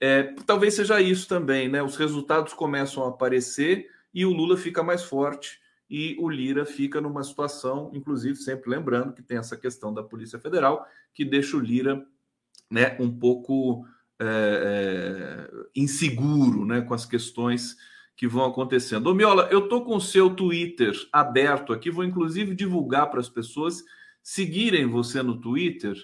[0.00, 1.82] É, talvez seja isso também, né?
[1.82, 7.00] Os resultados começam a aparecer e o Lula fica mais forte e o Lira fica
[7.00, 11.60] numa situação, inclusive, sempre lembrando que tem essa questão da Polícia Federal, que deixa o
[11.60, 12.06] Lira
[12.70, 13.84] né, um pouco
[14.20, 17.76] é, é, inseguro né, com as questões
[18.16, 19.08] que vão acontecendo.
[19.08, 23.28] Ô, Miola, eu tô com o seu Twitter aberto aqui, vou inclusive divulgar para as
[23.28, 23.82] pessoas
[24.22, 25.96] seguirem você no Twitter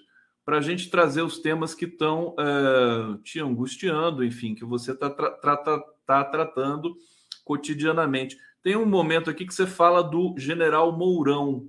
[0.44, 5.11] para a gente trazer os temas que estão é, te angustiando, enfim, que você está
[5.11, 5.57] tra tra
[6.07, 6.96] tá tratando
[7.44, 8.37] cotidianamente.
[8.66, 11.68] Tem um momento aqui que você fala do general Mourão.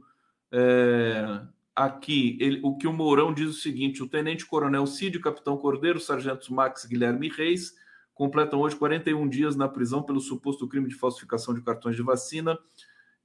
[0.51, 1.41] É,
[1.75, 5.99] aqui, ele, o que o Mourão diz é o seguinte: o tenente-coronel Cid, capitão Cordeiro,
[5.99, 7.75] o sargento Max Guilherme Reis
[8.15, 12.57] completam hoje 41 dias na prisão pelo suposto crime de falsificação de cartões de vacina.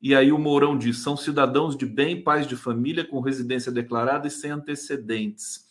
[0.03, 4.29] E aí o Mourão diz: são cidadãos de bem, pais de família, com residência declarada
[4.29, 5.66] e sem antecedentes.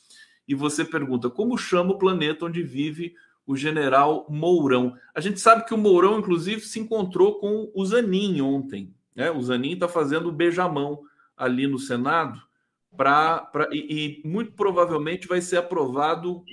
[0.47, 3.14] E você pergunta: como chama o planeta onde vive
[3.52, 4.95] o general Mourão.
[5.14, 8.93] A gente sabe que o Mourão, inclusive, se encontrou com o Zanin ontem.
[9.14, 9.30] Né?
[9.30, 11.02] O Zanin está fazendo o beijamão
[11.36, 12.41] ali no Senado
[12.95, 16.43] pra, pra, e, e muito provavelmente vai ser aprovado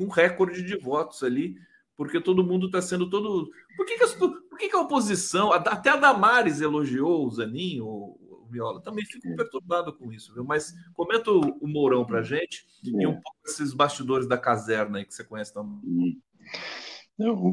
[0.00, 1.56] um recorde de votos ali,
[1.96, 3.50] porque todo mundo está sendo todo.
[3.76, 8.18] Por que, que, por que, que a oposição, até a Damares elogiou o Zanin, o,
[8.52, 8.82] Viola.
[8.82, 10.44] Também fico perturbado com isso, viu?
[10.44, 13.02] Mas comenta o, Mourão para gente é.
[13.02, 16.20] e um pouco esses bastidores da caserna aí que você conhece também.
[17.18, 17.50] O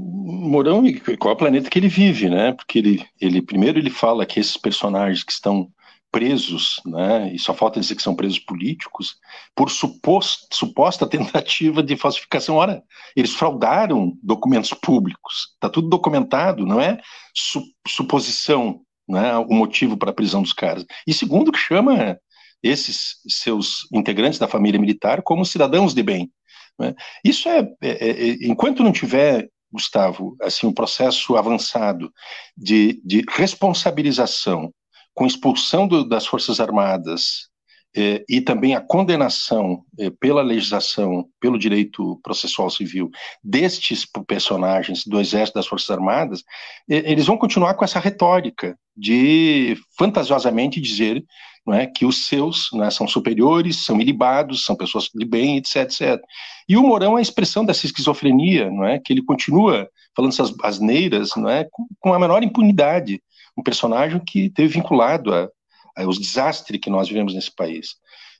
[0.47, 2.53] Mourão e qual é o planeta que ele vive, né?
[2.53, 5.71] Porque ele, ele primeiro ele fala que esses personagens que estão
[6.11, 9.17] presos, né, e só falta dizer que são presos políticos,
[9.55, 12.55] por suposto, suposta tentativa de falsificação.
[12.55, 12.83] Ora,
[13.15, 16.99] eles fraudaram documentos públicos, está tudo documentado, não é
[17.33, 20.85] su suposição né, o motivo para a prisão dos caras.
[21.05, 22.17] E segundo, que chama
[22.61, 26.31] esses seus integrantes da família militar como cidadãos de bem.
[26.77, 26.93] Né?
[27.23, 32.11] Isso é, é, é, enquanto não tiver Gustavo, assim, um processo avançado
[32.57, 34.73] de, de responsabilização
[35.13, 37.49] com expulsão do, das Forças Armadas
[37.95, 43.09] eh, e também a condenação eh, pela legislação, pelo direito processual civil
[43.43, 46.43] destes personagens do Exército das Forças Armadas,
[46.89, 51.23] eh, eles vão continuar com essa retórica de fantasiosamente dizer
[51.65, 55.83] não é, que os seus é, são superiores, são ilibados, são pessoas de bem, etc,
[55.83, 56.21] etc.
[56.67, 60.53] E o Mourão é a expressão dessa esquizofrenia, não é, que ele continua falando essas
[60.63, 63.21] asneiras, não é, com, com a menor impunidade
[63.57, 65.49] um personagem que teve vinculado a,
[65.95, 67.95] aos desastres que nós vivemos nesse país.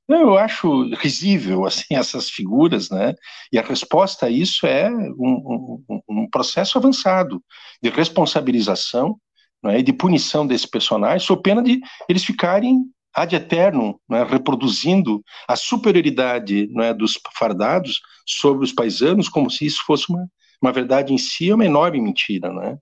[0.07, 3.13] Eu acho risível assim essas figuras, né?
[3.51, 7.43] E a resposta a isso é um, um, um processo avançado
[7.81, 9.19] de responsabilização
[9.63, 15.21] né, e de punição desse personagem, sob pena de eles ficarem ad eterno, né, reproduzindo
[15.47, 20.25] a superioridade né, dos fardados sobre os paisanos, como se isso fosse uma,
[20.61, 22.77] uma verdade em si, é uma enorme mentira, né?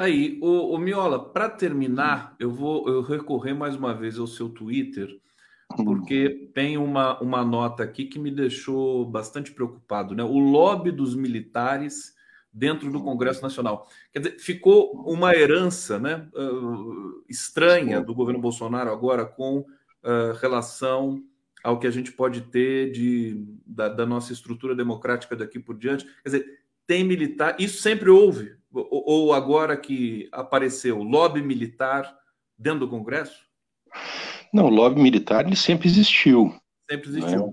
[0.00, 4.48] Aí, o, o Miola, para terminar, eu vou eu recorrer mais uma vez ao seu
[4.48, 5.20] Twitter,
[5.76, 10.24] porque tem uma, uma nota aqui que me deixou bastante preocupado, né?
[10.24, 12.14] O lobby dos militares
[12.50, 13.86] dentro do Congresso Nacional.
[14.10, 21.22] Quer dizer, ficou uma herança né, uh, estranha do governo Bolsonaro agora com uh, relação
[21.62, 26.06] ao que a gente pode ter de, da, da, nossa estrutura democrática daqui por diante.
[26.06, 26.59] Quer dizer,
[26.90, 32.12] tem militar, isso sempre houve, ou agora que apareceu lobby militar
[32.58, 33.44] dentro do Congresso?
[34.52, 36.52] Não, o lobby militar ele sempre existiu.
[36.90, 37.46] Sempre existiu.
[37.46, 37.52] Né?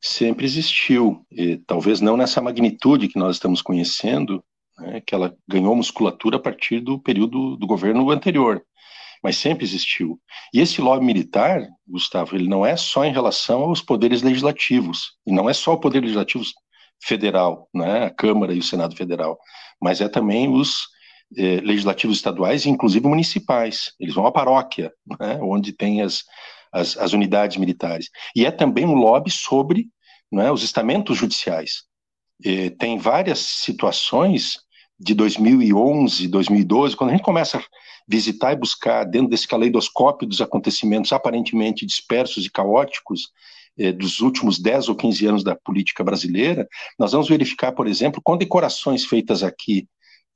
[0.00, 1.26] Sempre existiu.
[1.30, 4.42] E, talvez não nessa magnitude que nós estamos conhecendo,
[4.78, 8.64] né, que ela ganhou musculatura a partir do período do governo anterior,
[9.22, 10.18] mas sempre existiu.
[10.54, 15.30] E esse lobby militar, Gustavo, ele não é só em relação aos poderes legislativos, e
[15.30, 16.42] não é só o poder legislativo
[17.00, 19.38] federal, né, a Câmara e o Senado Federal,
[19.80, 20.88] mas é também os
[21.36, 23.92] eh, legislativos estaduais e inclusive municipais.
[23.98, 26.24] Eles vão à paróquia, né, onde tem as,
[26.72, 28.08] as, as, unidades militares.
[28.34, 29.88] E é também um lobby sobre
[30.30, 31.86] né, os estamentos judiciais.
[32.78, 34.60] Tem várias situações
[34.98, 37.62] de 2011, 2012, quando a gente começa a
[38.06, 43.32] visitar e buscar dentro desse caleidoscópio dos acontecimentos aparentemente dispersos e caóticos
[43.78, 46.66] eh, dos últimos 10 ou 15 anos da política brasileira,
[46.98, 49.86] nós vamos verificar, por exemplo, condecorações feitas aqui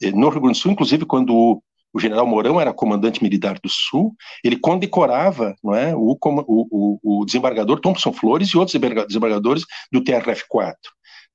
[0.02, 1.62] eh, no Rio Grande do Sul, inclusive quando o,
[1.92, 7.24] o general Mourão era comandante militar do Sul, ele condecorava não é, o, o, o
[7.24, 10.74] desembargador Thompson Flores e outros desembargadores do TRF-4.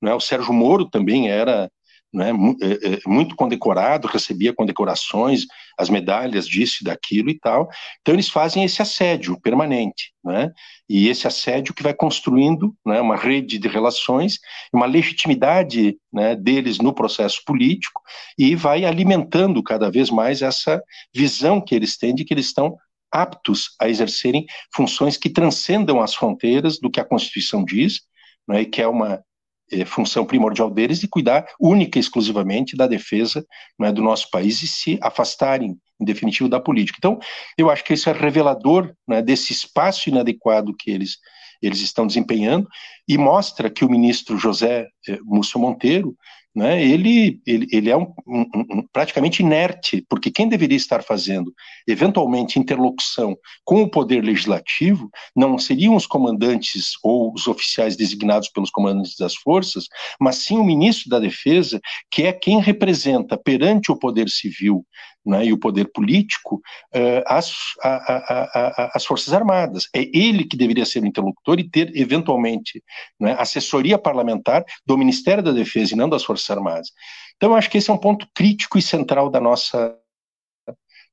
[0.00, 0.14] Não é?
[0.14, 1.70] O Sérgio Moro também era
[2.12, 2.32] né,
[3.06, 5.44] muito condecorado, recebia condecorações,
[5.78, 7.68] as medalhas disso e daquilo e tal.
[8.00, 10.50] Então eles fazem esse assédio permanente, né,
[10.88, 14.38] e esse assédio que vai construindo né, uma rede de relações,
[14.72, 18.00] uma legitimidade né, deles no processo político
[18.38, 20.82] e vai alimentando cada vez mais essa
[21.14, 22.76] visão que eles têm de que eles estão
[23.10, 28.00] aptos a exercerem funções que transcendam as fronteiras do que a Constituição diz,
[28.46, 29.22] né, que é uma
[29.72, 33.44] é, função primordial deles de cuidar única e exclusivamente da defesa
[33.78, 36.96] né, do nosso país e se afastarem, em definitivo, da política.
[36.98, 37.18] Então,
[37.56, 41.18] eu acho que isso é revelador né, desse espaço inadequado que eles,
[41.60, 42.68] eles estão desempenhando
[43.06, 46.16] e mostra que o ministro José eh, Múcio Monteiro
[46.58, 51.54] né, ele, ele, ele é um, um, um, praticamente inerte, porque quem deveria estar fazendo,
[51.86, 58.70] eventualmente, interlocução com o poder legislativo não seriam os comandantes ou os oficiais designados pelos
[58.70, 59.86] comandantes das forças,
[60.20, 61.80] mas sim o ministro da Defesa,
[62.10, 64.84] que é quem representa perante o poder civil
[65.28, 67.52] né, e o poder político uh, as,
[67.82, 69.88] a, a, a, as Forças Armadas.
[69.94, 72.82] É ele que deveria ser o interlocutor e ter, eventualmente,
[73.20, 76.92] né, assessoria parlamentar do Ministério da Defesa e não das Forças Armadas.
[77.36, 79.96] Então, eu acho que esse é um ponto crítico e central da nossa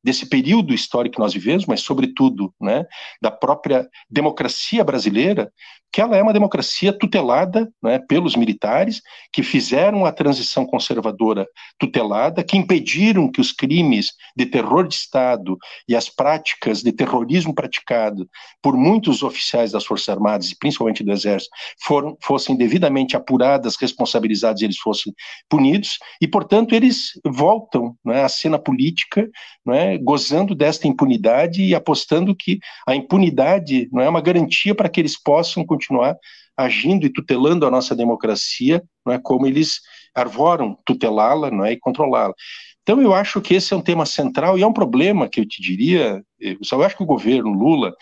[0.06, 2.86] desse período histórico que nós vivemos, mas sobretudo, né,
[3.20, 5.51] da própria democracia brasileira,
[5.95, 9.01] que ela é uma democracia tutelada né, pelos militares,
[9.32, 11.47] que fizeram a transição conservadora
[11.80, 17.56] tutelada, que impediram que os crimes de terror de Estado e as práticas de terrorismo
[17.56, 18.30] praticado
[18.62, 21.49] por muitos oficiais das Forças Armadas, e principalmente do Exército,
[21.82, 25.14] foram, fossem devidamente apuradas, responsabilizados eles fossem
[25.49, 29.30] punidos, e, portanto, eles voltam né, à cena política
[29.66, 35.00] né, gozando desta impunidade e apostando que a impunidade não é uma garantia para que
[35.00, 36.16] eles possam continuar
[36.58, 39.82] agindo e tutelando a nossa democracia, não é como eles
[40.14, 42.34] arvoram tutelá-la, não é e controlá-la.
[42.82, 45.48] Então eu acho que esse é um tema central e é um problema que eu
[45.48, 47.93] te diria, eu acho que o governo Lula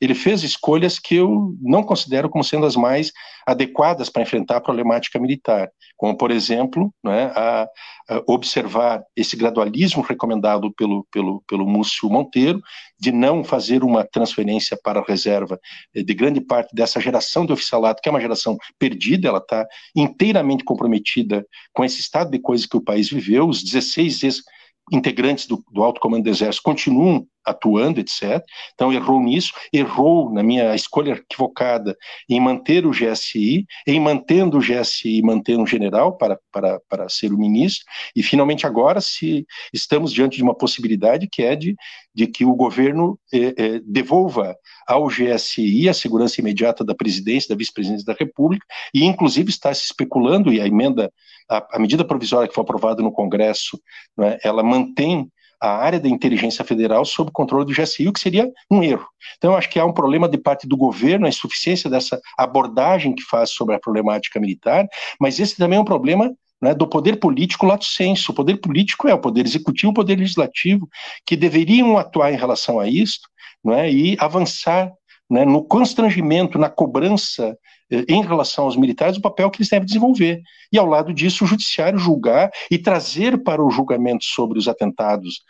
[0.00, 3.12] ele fez escolhas que eu não considero como sendo as mais
[3.46, 7.66] adequadas para enfrentar a problemática militar, como, por exemplo, né, a,
[8.08, 12.60] a observar esse gradualismo recomendado pelo, pelo, pelo Múcio Monteiro,
[13.00, 15.58] de não fazer uma transferência para a reserva
[15.94, 19.66] eh, de grande parte dessa geração de oficialato, que é uma geração perdida, ela está
[19.96, 24.42] inteiramente comprometida com esse estado de coisas que o país viveu, os 16 ex
[24.90, 28.42] integrantes do, do alto comando do exército continuam atuando, etc.
[28.74, 31.96] Então errou nisso, errou na minha escolha equivocada
[32.28, 37.32] em manter o GSI, em mantendo o GSI, manter um general para, para, para ser
[37.32, 37.84] o ministro,
[38.14, 41.76] e finalmente agora se estamos diante de uma possibilidade que é de,
[42.14, 47.58] de que o governo eh, eh, devolva ao GSI a segurança imediata da presidência, da
[47.58, 51.12] vice-presidência da República, e inclusive está se especulando, e a emenda,
[51.48, 53.80] a, a medida provisória que foi aprovada no Congresso,
[54.20, 55.30] é, ela mantém
[55.60, 59.06] a área da inteligência federal sob controle do GSI, o que seria um erro.
[59.36, 63.22] Então, acho que há um problema de parte do governo, a insuficiência dessa abordagem que
[63.22, 64.86] faz sobre a problemática militar,
[65.20, 68.32] mas esse também é um problema né, do poder político lato senso.
[68.32, 70.88] O poder político é o poder executivo, o poder legislativo,
[71.24, 73.20] que deveriam atuar em relação a isso
[73.64, 74.92] né, e avançar
[75.30, 77.56] né, no constrangimento, na cobrança
[77.90, 80.40] em relação aos militares, o papel que eles devem desenvolver.
[80.72, 85.42] E, ao lado disso, o judiciário julgar e trazer para o julgamento sobre os atentados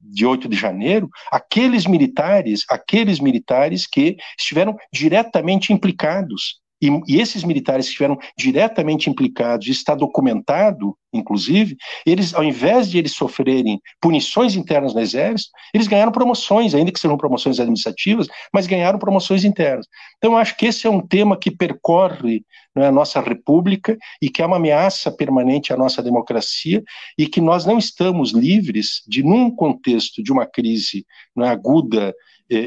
[0.00, 7.44] de 8 de janeiro aqueles militares, aqueles militares que estiveram diretamente implicados e, e, esses
[7.44, 11.76] militares que estiveram diretamente implicados, está documentado, inclusive,
[12.06, 17.00] eles, ao invés de eles sofrerem punições internas no exército, eles ganharam promoções, ainda que
[17.00, 19.86] sejam promoções administrativas, mas ganharam promoções internas.
[20.18, 24.42] Então, acho que esse é um tema que percorre né, a nossa república e que
[24.42, 26.82] é uma ameaça permanente à nossa democracia
[27.18, 31.04] e que nós não estamos livres de, num contexto de uma crise
[31.36, 32.14] né, aguda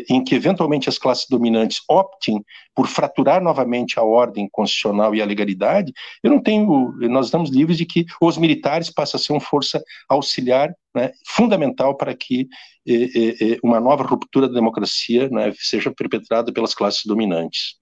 [0.09, 5.25] em que eventualmente as classes dominantes optem por fraturar novamente a ordem constitucional e a
[5.25, 5.91] legalidade,
[6.23, 9.84] eu não tenho, nós estamos livres de que os militares passem a ser uma força
[10.07, 12.47] auxiliar né, fundamental para que
[12.86, 17.77] eh, eh, eh, uma nova ruptura da democracia né, seja perpetrada pelas classes dominantes.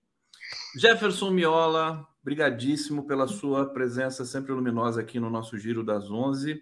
[0.80, 6.62] Jefferson Miola, brigadíssimo pela sua presença sempre luminosa aqui no nosso Giro das 11.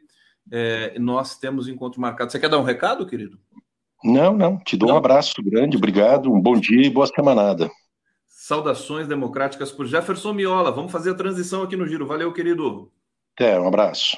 [0.51, 2.31] É, nós temos encontro marcado.
[2.31, 3.39] Você quer dar um recado, querido?
[4.03, 4.57] Não, não.
[4.57, 4.95] Te dou não.
[4.95, 7.69] um abraço grande, obrigado, um bom dia e boa semanada.
[8.27, 10.71] Saudações democráticas por Jefferson Miola.
[10.71, 12.07] Vamos fazer a transição aqui no Giro.
[12.07, 12.91] Valeu, querido.
[13.35, 14.17] Até, um abraço.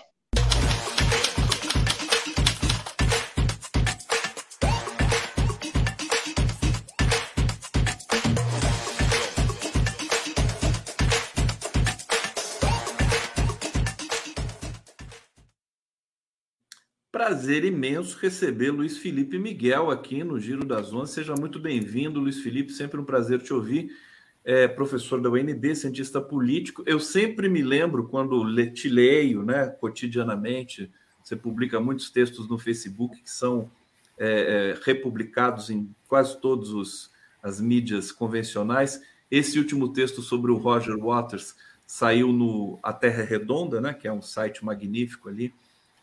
[17.32, 21.14] Prazer imenso receber Luiz Felipe Miguel aqui no Giro das Onze.
[21.14, 22.74] Seja muito bem-vindo, Luiz Felipe.
[22.74, 23.96] Sempre um prazer te ouvir.
[24.44, 26.84] É professor da UNB, cientista político.
[26.86, 30.92] Eu sempre me lembro quando te leio, né, cotidianamente.
[31.24, 33.72] Você publica muitos textos no Facebook que são
[34.18, 37.10] é, é, republicados em quase todas
[37.42, 39.02] as mídias convencionais.
[39.32, 41.56] Esse último texto sobre o Roger Waters
[41.88, 45.54] saiu no A Terra Redonda, né, que é um site magnífico ali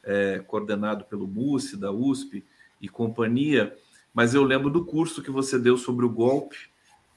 [0.08, 2.42] é, coordenado pelo MUSE, da USP
[2.80, 3.76] e companhia,
[4.14, 6.56] mas eu lembro do curso que você deu sobre o golpe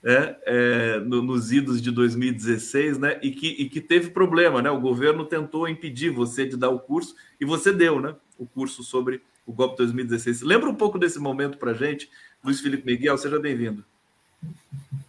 [0.03, 3.19] é, é, no, nos idos de 2016, né?
[3.23, 4.69] E que, e que teve problema, né?
[4.69, 8.15] O governo tentou impedir você de dar o curso e você deu, né?
[8.37, 10.41] O curso sobre o golpe 2016.
[10.41, 12.09] Lembra um pouco desse momento para gente,
[12.43, 13.17] Luiz Felipe Miguel?
[13.17, 13.85] Seja bem-vindo.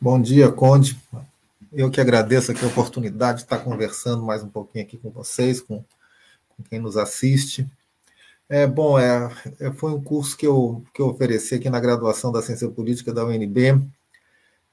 [0.00, 0.98] Bom dia, Conde.
[1.72, 5.60] Eu que agradeço aqui a oportunidade de estar conversando mais um pouquinho aqui com vocês,
[5.60, 5.82] com
[6.62, 7.66] quem nos assiste.
[8.48, 12.30] É, bom, é, é, foi um curso que eu, que eu ofereci aqui na graduação
[12.30, 13.80] da Ciência Política da UNB.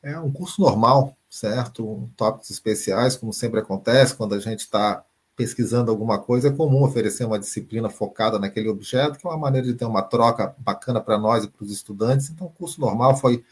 [0.04, 1.90] É um curso normal, certo?
[1.90, 5.04] Um, tópicos especiais, como sempre acontece quando a gente está
[5.36, 9.66] pesquisando alguma coisa, é comum oferecer uma disciplina focada naquele objeto, que é uma maneira
[9.66, 12.30] de ter uma troca bacana para nós e para os estudantes.
[12.30, 13.46] Então, o curso normal foi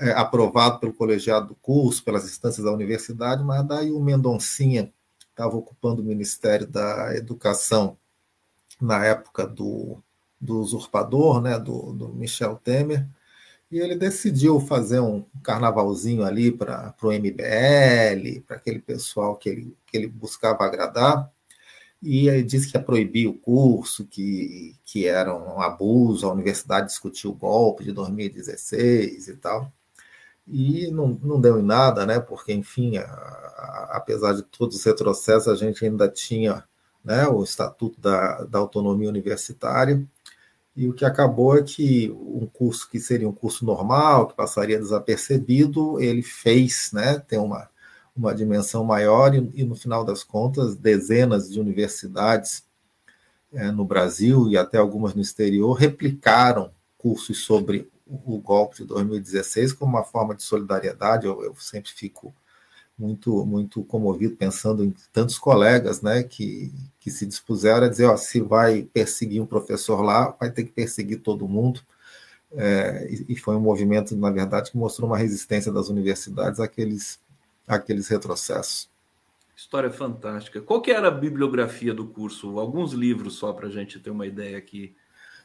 [0.00, 4.92] é, aprovado pelo colegiado do curso, pelas instâncias da universidade, mas daí o Mendoncinha
[5.40, 7.96] estava ocupando o Ministério da Educação
[8.78, 10.02] na época do,
[10.38, 13.06] do usurpador, né, do, do Michel Temer,
[13.70, 19.76] e ele decidiu fazer um carnavalzinho ali para o MBL, para aquele pessoal que ele,
[19.86, 21.30] que ele buscava agradar.
[22.02, 26.88] e ele disse que ia proibir o curso, que, que era um abuso, a universidade
[26.88, 29.72] discutiu o golpe de 2016 e tal.
[30.50, 32.18] E não, não deu em nada, né?
[32.18, 36.64] Porque, enfim, a, a, apesar de todos os retrocessos, a gente ainda tinha
[37.04, 40.04] né, o Estatuto da, da Autonomia Universitária,
[40.76, 44.78] e o que acabou é que um curso que seria um curso normal, que passaria
[44.78, 47.68] desapercebido, ele fez né, ter uma,
[48.16, 52.64] uma dimensão maior, e, e no final das contas, dezenas de universidades
[53.52, 59.72] é, no Brasil e até algumas no exterior replicaram cursos sobre o, golpe de 2016
[59.72, 61.26] como uma forma de solidariedade.
[61.26, 62.34] Eu, eu sempre fico
[62.98, 68.16] muito muito comovido pensando em tantos colegas né, que, que se dispuseram a dizer, ó,
[68.16, 71.80] se vai perseguir um professor lá, vai ter que perseguir todo mundo.
[72.52, 77.20] É, e, foi um movimento, na verdade, que mostrou uma resistência das universidades àqueles,
[77.66, 78.90] àqueles retrocessos.
[79.56, 80.60] História fantástica.
[80.60, 82.58] Qual que era a bibliografia do curso?
[82.58, 84.96] Alguns livros só para a gente ter uma ideia aqui.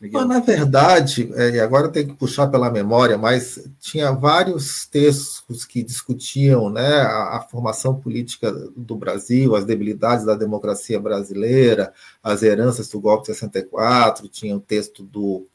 [0.01, 5.83] Mas, na verdade, é, agora tenho que puxar pela memória, mas tinha vários textos que
[5.83, 12.89] discutiam né, a, a, formação política do Brasil, as debilidades da democracia brasileira, as heranças
[12.89, 15.47] do golpe de 64, tinha o texto do.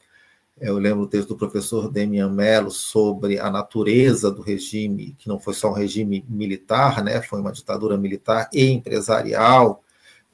[0.59, 5.39] Eu lembro o texto do professor Demian Mello sobre a natureza do regime, que não
[5.39, 9.83] foi só um regime militar, né, foi uma ditadura militar e empresarial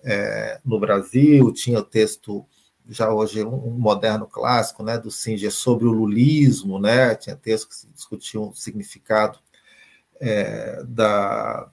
[0.04, 1.54] é, no Brasil.
[1.54, 2.46] Tinha o texto
[2.90, 7.82] já hoje um, um moderno clássico, né, do Singer sobre o lulismo, né, tinha textos
[7.82, 9.40] que discutiam o significado
[10.20, 11.70] é, da,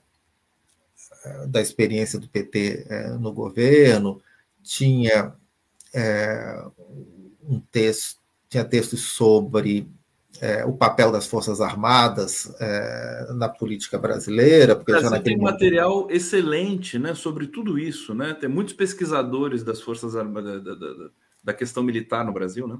[1.47, 4.21] da experiência do PT é, no governo,
[4.61, 5.33] tinha
[5.93, 6.65] é,
[7.43, 9.89] um texto, tinha textos sobre
[10.41, 14.75] é, o papel das Forças Armadas é, na política brasileira.
[14.75, 15.53] Porque já tem momento...
[15.53, 18.13] material excelente né, sobre tudo isso.
[18.13, 18.33] Né?
[18.33, 21.09] Tem muitos pesquisadores das Forças Armadas, da, da,
[21.43, 22.67] da questão militar no Brasil.
[22.67, 22.77] Né?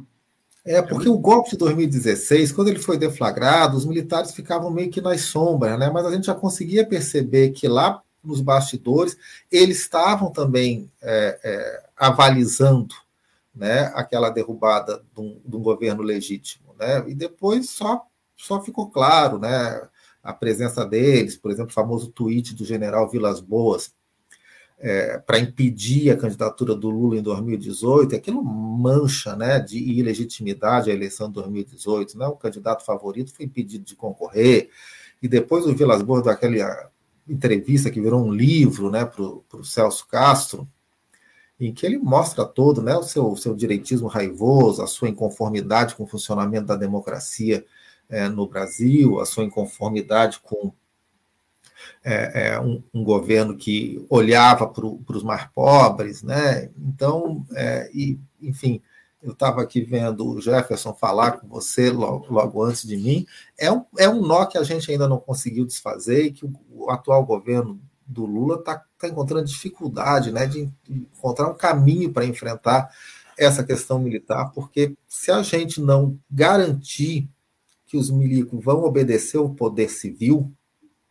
[0.66, 5.02] É, porque o golpe de 2016, quando ele foi deflagrado, os militares ficavam meio que
[5.02, 5.90] nas sombras, né?
[5.90, 9.16] mas a gente já conseguia perceber que lá nos bastidores
[9.52, 12.96] eles estavam também é, é, avalizando
[13.56, 17.04] né, aquela derrubada de um, de um governo legítimo né?
[17.08, 18.06] E depois só,
[18.36, 19.82] só ficou claro, né?
[20.24, 23.94] A presença deles, por exemplo, o famoso tweet do general Vilas Boas
[24.78, 30.94] é, para impedir a candidatura do Lula em 2018, aquilo mancha né, de ilegitimidade a
[30.94, 32.18] eleição de 2018.
[32.18, 32.28] Né?
[32.28, 34.70] O candidato favorito foi impedido de concorrer,
[35.22, 36.92] e depois o Vilas Boas daquela
[37.28, 40.68] entrevista que virou um livro né, para o Celso Castro,
[41.60, 46.04] em que ele mostra todo né, o seu, seu direitismo raivoso, a sua inconformidade com
[46.04, 47.66] o funcionamento da democracia
[48.10, 50.74] é, no Brasil, a sua inconformidade com
[52.04, 56.70] é, é, um, um, governo que olhava para os mais pobres, né?
[56.78, 58.82] Então, é, e, enfim,
[59.22, 63.26] eu estava aqui vendo o Jefferson falar com você logo, logo, antes de mim,
[63.58, 66.54] é um, é um nó que a gente ainda não conseguiu desfazer e que o,
[66.70, 72.26] o atual governo do Lula está tá encontrando dificuldade né, de encontrar um caminho para
[72.26, 72.90] enfrentar
[73.38, 77.30] essa questão militar, porque se a gente não garantir
[77.86, 80.52] que os milicos vão obedecer o poder civil,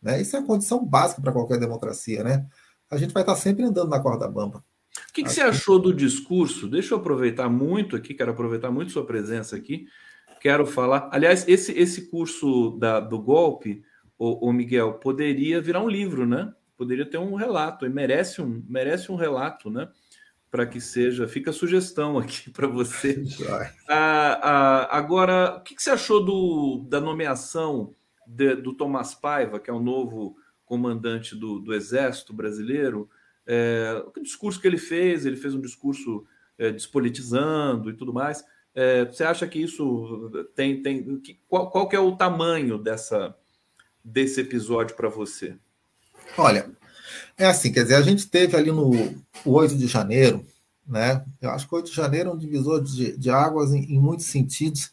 [0.01, 2.45] né, isso é a condição básica para qualquer democracia, né?
[2.89, 4.63] A gente vai estar tá sempre andando na corda bamba.
[5.09, 6.67] O que, que você achou do discurso?
[6.67, 9.87] Deixa eu aproveitar muito aqui, quero aproveitar muito sua presença aqui.
[10.41, 11.09] Quero falar.
[11.11, 13.83] Aliás, esse, esse curso da, do golpe,
[14.17, 16.53] o, Miguel, poderia virar um livro, né?
[16.77, 19.89] Poderia ter um relato, e merece um, merece um relato, né?
[20.51, 23.23] Para que seja, fica a sugestão aqui para você.
[23.89, 27.93] Ah, ah, agora, o que, que, você achou do, da nomeação
[28.25, 33.09] de, do Tomás Paiva, que é o novo comandante do, do Exército Brasileiro?
[33.47, 36.25] É, o discurso que ele fez, ele fez um discurso
[36.57, 38.43] é, despolitizando e tudo mais.
[38.73, 40.81] É, você acha que isso tem.
[40.81, 43.35] tem que, qual, qual que é o tamanho dessa,
[44.03, 45.57] desse episódio para você?
[46.37, 46.69] Olha,
[47.37, 48.91] é assim, quer dizer, a gente teve ali no
[49.45, 50.45] 8 de janeiro,
[50.85, 51.23] né?
[51.41, 53.99] Eu acho que o 8 de janeiro é um divisor de, de águas em, em,
[53.99, 54.91] muitos sentidos.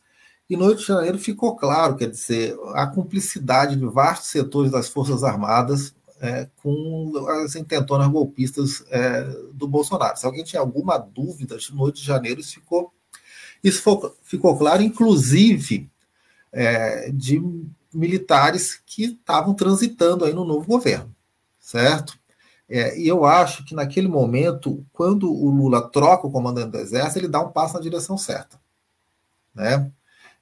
[0.48, 4.88] E no 8 de janeiro ficou claro, quer dizer, a cumplicidade de vastos setores das
[4.88, 7.12] Forças Armadas é, com
[7.42, 9.22] as intentonas golpistas é,
[9.52, 10.16] do Bolsonaro.
[10.16, 12.92] Se alguém tinha alguma dúvida, no 8 de janeiro isso ficou,
[13.64, 15.90] isso ficou, ficou claro, inclusive
[16.52, 17.42] é, de
[17.92, 21.12] militares que estavam transitando aí no novo governo
[21.72, 22.18] certo?
[22.68, 27.18] É, e eu acho que naquele momento, quando o Lula troca o comandante do Exército,
[27.18, 28.60] ele dá um passo na direção certa,
[29.54, 29.90] né?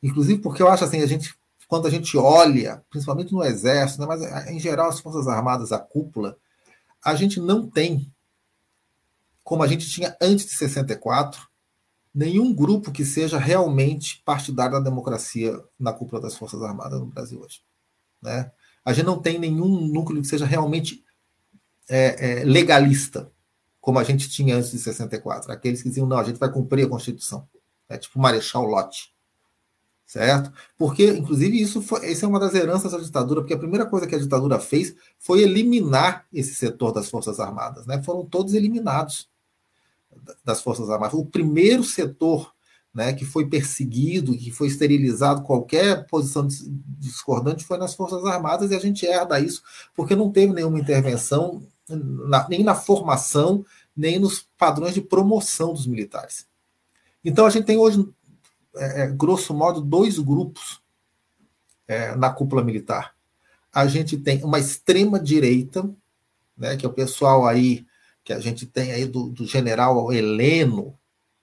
[0.02, 1.34] Inclusive porque eu acho assim, a gente,
[1.68, 5.78] quando a gente olha, principalmente no Exército, né, mas em geral as Forças Armadas, a
[5.78, 6.36] cúpula,
[7.04, 8.12] a gente não tem
[9.42, 11.48] como a gente tinha antes de 64,
[12.14, 17.40] nenhum grupo que seja realmente partidário da democracia na cúpula das Forças Armadas no Brasil
[17.40, 17.60] hoje.
[18.22, 18.50] Né?
[18.84, 21.04] A gente não tem nenhum núcleo que seja realmente
[21.88, 23.30] é, é, legalista,
[23.80, 25.50] como a gente tinha antes de 64.
[25.52, 27.48] Aqueles que diziam, não, a gente vai cumprir a Constituição.
[27.88, 29.12] É tipo o Marechal Lott.
[30.06, 30.52] Certo?
[30.76, 34.08] Porque, inclusive, isso foi, essa é uma das heranças da ditadura, porque a primeira coisa
[34.08, 37.86] que a ditadura fez foi eliminar esse setor das Forças Armadas.
[37.86, 38.02] Né?
[38.02, 39.28] Foram todos eliminados
[40.44, 41.14] das Forças Armadas.
[41.14, 42.52] O primeiro setor
[42.92, 46.46] né, que foi perseguido, que foi esterilizado, qualquer posição
[46.98, 49.62] discordante foi nas Forças Armadas, e a gente herda isso,
[49.94, 53.64] porque não teve nenhuma intervenção, na, nem na formação,
[53.96, 56.46] nem nos padrões de promoção dos militares.
[57.24, 58.08] Então a gente tem hoje,
[58.76, 60.80] é, é, grosso modo, dois grupos
[61.86, 63.14] é, na cúpula militar.
[63.72, 65.88] A gente tem uma extrema-direita,
[66.56, 67.86] né, que é o pessoal aí
[68.24, 70.98] que a gente tem aí do, do general Heleno,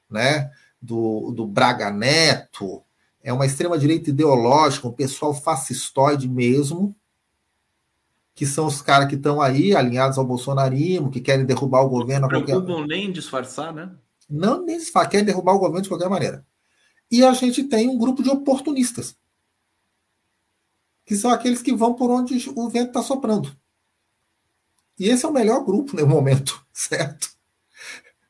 [0.10, 2.84] né, do, do Braga Neto,
[3.22, 6.96] é uma extrema-direita ideológica, um pessoal fascistoide mesmo,
[8.34, 12.28] que são os caras que estão aí alinhados ao bolsonarismo, que querem derrubar o governo.
[12.28, 12.88] Não qualquer...
[12.88, 13.96] nem disfarçar, né?
[14.30, 16.46] Não, nem disfarçar, querem derrubar o governo de qualquer maneira.
[17.10, 19.18] E a gente tem um grupo de oportunistas,
[21.06, 23.56] que são aqueles que vão por onde o vento está soprando.
[25.00, 27.37] E esse é o melhor grupo no momento, certo?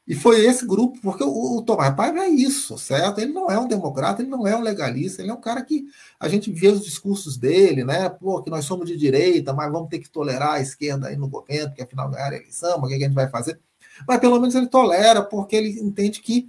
[0.07, 3.19] E foi esse grupo, porque o, o Tomás Paiva é isso, certo?
[3.19, 5.85] Ele não é um democrata, ele não é um legalista, ele é um cara que
[6.17, 8.07] a gente vê os discursos dele, né?
[8.09, 11.27] Pô, que nós somos de direita, mas vamos ter que tolerar a esquerda aí no
[11.27, 13.59] governo, porque afinal ganhar a eleição, o que a gente vai fazer?
[14.07, 16.47] Mas pelo menos ele tolera, porque ele entende que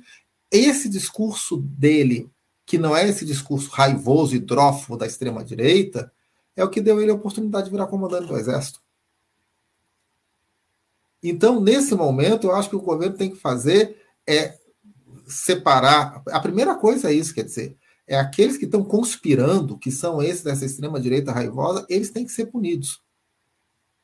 [0.50, 2.30] esse discurso dele,
[2.64, 6.12] que não é esse discurso raivoso e drófilo da extrema-direita,
[6.54, 8.80] é o que deu ele a oportunidade de virar comandante do Exército.
[11.22, 13.96] Então, nesse momento, eu acho que o governo tem que fazer
[14.26, 14.56] é
[15.26, 16.22] separar.
[16.28, 20.42] A primeira coisa é isso, quer dizer, é aqueles que estão conspirando, que são esses
[20.42, 23.02] dessa extrema-direita raivosa, eles têm que ser punidos.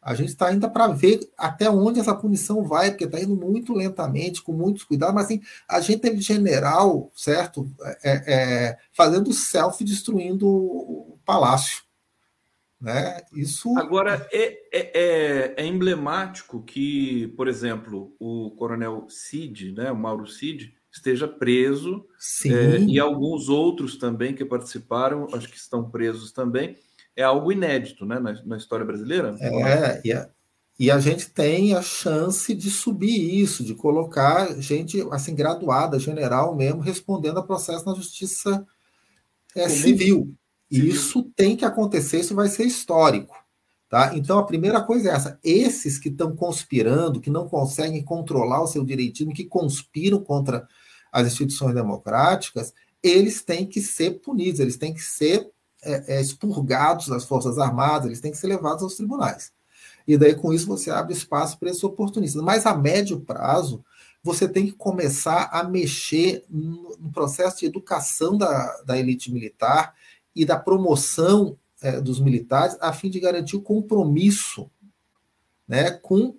[0.05, 3.73] A gente está ainda para ver até onde essa punição vai, porque está indo muito
[3.73, 7.67] lentamente, com muitos cuidados, mas assim, a gente teve general, certo?
[8.03, 11.84] É, é, fazendo selfie destruindo o palácio.
[12.81, 13.20] Né?
[13.35, 13.77] Isso.
[13.79, 20.27] Agora, é, é, é, é, emblemático que, por exemplo, o coronel Cid, né, o Mauro
[20.27, 22.07] Cid, esteja preso,
[22.47, 26.77] é, e alguns outros também que participaram, acho que estão presos também.
[27.16, 29.35] É algo inédito né, na, na história brasileira.
[29.41, 30.31] É, e a,
[30.79, 36.55] e a gente tem a chance de subir isso, de colocar gente assim graduada, general
[36.55, 38.66] mesmo, respondendo a processo na justiça
[39.55, 40.35] é, civil.
[40.71, 43.35] Isso tem que acontecer, isso vai ser histórico.
[43.89, 44.17] Tá?
[44.17, 48.67] Então, a primeira coisa é essa: esses que estão conspirando, que não conseguem controlar o
[48.67, 50.67] seu direitinho, que conspiram contra
[51.12, 55.49] as instituições democráticas, eles têm que ser punidos, eles têm que ser
[55.83, 59.53] é, é, expurgados das Forças Armadas, eles têm que ser levados aos tribunais.
[60.09, 62.43] E daí, com isso, você abre espaço para esses oportunistas.
[62.43, 63.85] Mas, a médio prazo,
[64.23, 69.95] você tem que começar a mexer no, no processo de educação da, da elite militar
[70.35, 74.70] e da promoção é, dos militares, a fim de garantir o compromisso
[75.68, 76.37] né, com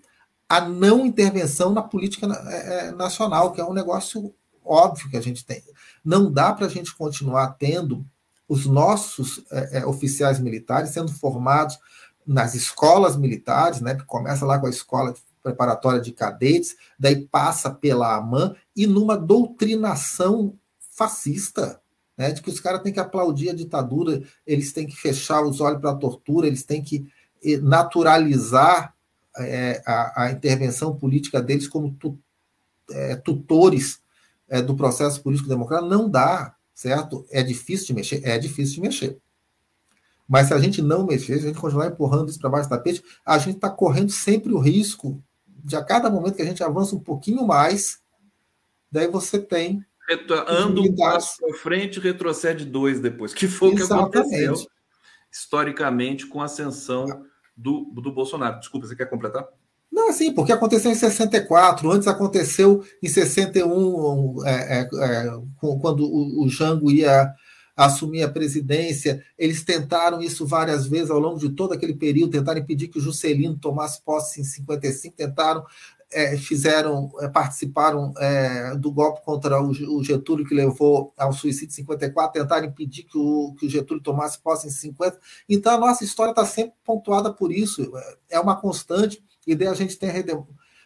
[0.48, 4.34] a não intervenção na política é, é, nacional, que é um negócio
[4.64, 5.64] óbvio que a gente tem.
[6.04, 8.06] Não dá para a gente continuar tendo
[8.48, 11.80] os nossos é, é, oficiais militares sendo formados
[12.26, 17.70] nas escolas militares, né, que começa lá com a escola preparatória de cadetes, daí passa
[17.70, 21.80] pela AMAN, e numa doutrinação fascista
[22.18, 25.60] né, de que os caras têm que aplaudir a ditadura, eles têm que fechar os
[25.60, 27.08] olhos para a tortura, eles têm que
[27.44, 28.96] eh, naturalizar
[29.38, 32.18] é, a, a, intervenção política deles como tu,
[32.90, 34.00] é, tutores
[34.48, 37.26] é, do processo político democrático, não dá, certo?
[37.30, 38.22] É difícil de mexer?
[38.24, 39.20] É difícil de mexer.
[40.28, 42.72] Mas se a gente não mexer, se a gente continuar empurrando isso para baixo do
[42.72, 45.22] tapete, a gente está correndo sempre o risco
[45.64, 48.00] de a cada momento que a gente avança um pouquinho mais,
[48.92, 49.84] daí você tem
[50.48, 54.56] anda um passo para frente retrocede dois depois, que foi o que aconteceu
[55.32, 57.06] historicamente com a ascensão
[57.56, 58.60] do, do Bolsonaro.
[58.60, 59.46] Desculpa, você quer completar?
[59.92, 65.32] Não, assim, porque aconteceu em 64, antes aconteceu em 61, é, é, é,
[65.82, 67.34] quando o, o Jango ia
[67.76, 69.24] assumir a presidência.
[69.38, 73.02] Eles tentaram isso várias vezes ao longo de todo aquele período, tentaram impedir que o
[73.02, 75.66] Juscelino tomasse posse em 55, tentaram
[76.16, 81.74] é, fizeram, é, participaram é, do golpe contra o, o, Getúlio, que levou ao suicídio
[81.74, 85.20] em 54, tentaram impedir que o, que o Getúlio tomasse posse em 50.
[85.50, 87.92] Então, a nossa história está sempre pontuada por isso,
[88.30, 90.10] é uma constante, e daí a gente tem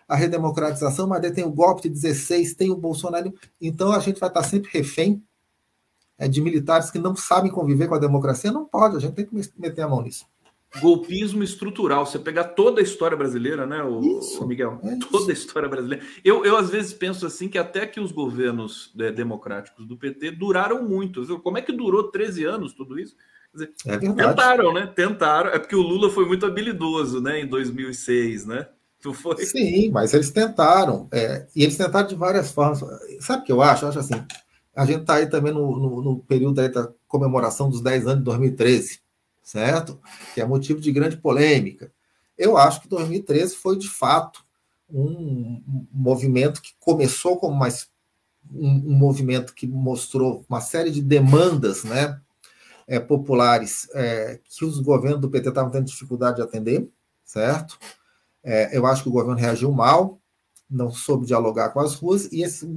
[0.08, 3.32] a redemocratização, mas tem o golpe de 16, tem o Bolsonaro.
[3.62, 5.24] Então a gente vai estar sempre refém
[6.18, 8.52] é, de militares que não sabem conviver com a democracia.
[8.52, 10.26] Não pode, a gente tem que meter a mão nisso.
[10.80, 12.06] Golpismo estrutural.
[12.06, 14.80] Você pegar toda a história brasileira, né, o, isso, Miguel?
[14.84, 16.06] É toda a história brasileira.
[16.24, 20.32] Eu, eu, às vezes, penso assim que até que os governos é, democráticos do PT
[20.32, 21.40] duraram muito.
[21.40, 23.16] Como é que durou 13 anos tudo isso?
[23.52, 24.86] Dizer, é tentaram, né?
[24.86, 25.50] Tentaram.
[25.50, 27.40] É porque o Lula foi muito habilidoso, né?
[27.40, 28.68] Em 2006, né?
[29.02, 29.38] Tu foi?
[29.46, 31.08] Sim, mas eles tentaram.
[31.12, 32.80] É, e eles tentaram de várias formas.
[33.22, 33.86] Sabe o que eu acho?
[33.86, 34.24] Eu acho assim,
[34.76, 38.26] a gente está aí também no, no, no período da comemoração dos 10 anos de
[38.26, 39.00] 2013,
[39.50, 40.00] certo?
[40.36, 41.92] Que é motivo de grande polêmica.
[42.38, 44.46] Eu acho que 2013 foi, de fato,
[44.88, 47.90] um, movimento que começou como mais
[48.52, 52.20] um, um, movimento que mostrou uma série de demandas né,
[52.88, 56.88] é, populares é, que os governos do PT estavam tendo dificuldade de atender,
[57.26, 57.80] certo?
[58.44, 60.22] É, eu acho que o governo reagiu mal,
[60.70, 62.68] não soube dialogar com as ruas, e esse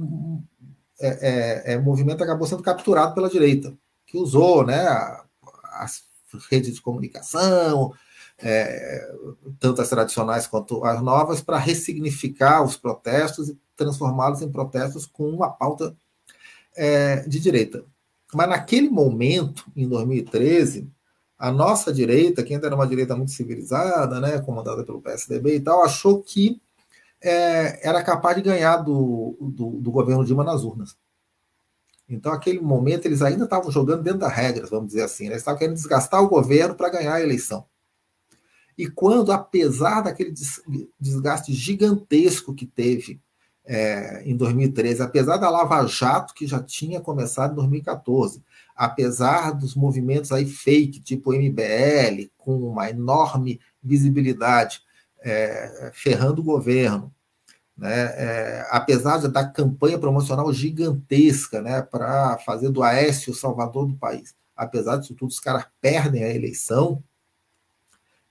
[0.99, 1.07] é,
[1.69, 4.85] é, é movimento acabou sendo capturado pela direita, que usou né,
[5.73, 6.03] as
[6.49, 7.93] redes de comunicação,
[8.37, 9.11] é,
[9.59, 15.29] tanto as tradicionais quanto as novas, para ressignificar os protestos e transformá-los em protestos com
[15.29, 15.95] uma pauta
[16.75, 17.83] é, de direita.
[18.33, 20.89] Mas naquele momento, em 2013,
[21.37, 25.59] a nossa direita, que ainda era uma direita muito civilizada, né, comandada pelo PSDB e
[25.59, 26.61] tal, achou que
[27.21, 30.97] é, era capaz de ganhar do, do, do, governo Dilma nas urnas.
[32.15, 35.25] Então, naquele momento, eles ainda estavam jogando dentro das regras, vamos dizer assim.
[35.25, 35.31] Né?
[35.31, 37.65] Eles estavam querendo desgastar o governo para ganhar a eleição.
[38.77, 40.33] E quando, apesar daquele
[40.99, 43.21] desgaste gigantesco que teve
[43.65, 48.43] é, em 2013, apesar da Lava Jato, que já tinha começado em 2014,
[48.75, 54.81] apesar dos movimentos aí fake, tipo MBL, com uma enorme visibilidade,
[55.21, 57.12] é, ferrando o governo,
[57.77, 58.03] né?
[58.15, 64.35] É, apesar da campanha promocional gigantesca né, para fazer do Aécio o salvador do país,
[64.55, 67.03] apesar disso tudo, os caras perdem a eleição.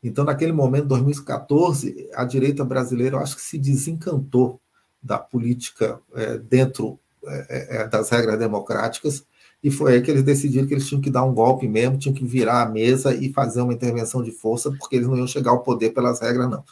[0.02, 4.60] Então, naquele momento, 2014, a direita brasileira, eu acho que se desencantou
[5.02, 9.24] da política é, dentro é, é, das regras democráticas,
[9.62, 12.14] e foi aí que eles decidiram que eles tinham que dar um golpe mesmo, tinham
[12.14, 15.52] que virar a mesa e fazer uma intervenção de força, porque eles não iam chegar
[15.52, 16.64] ao poder pelas regras, não.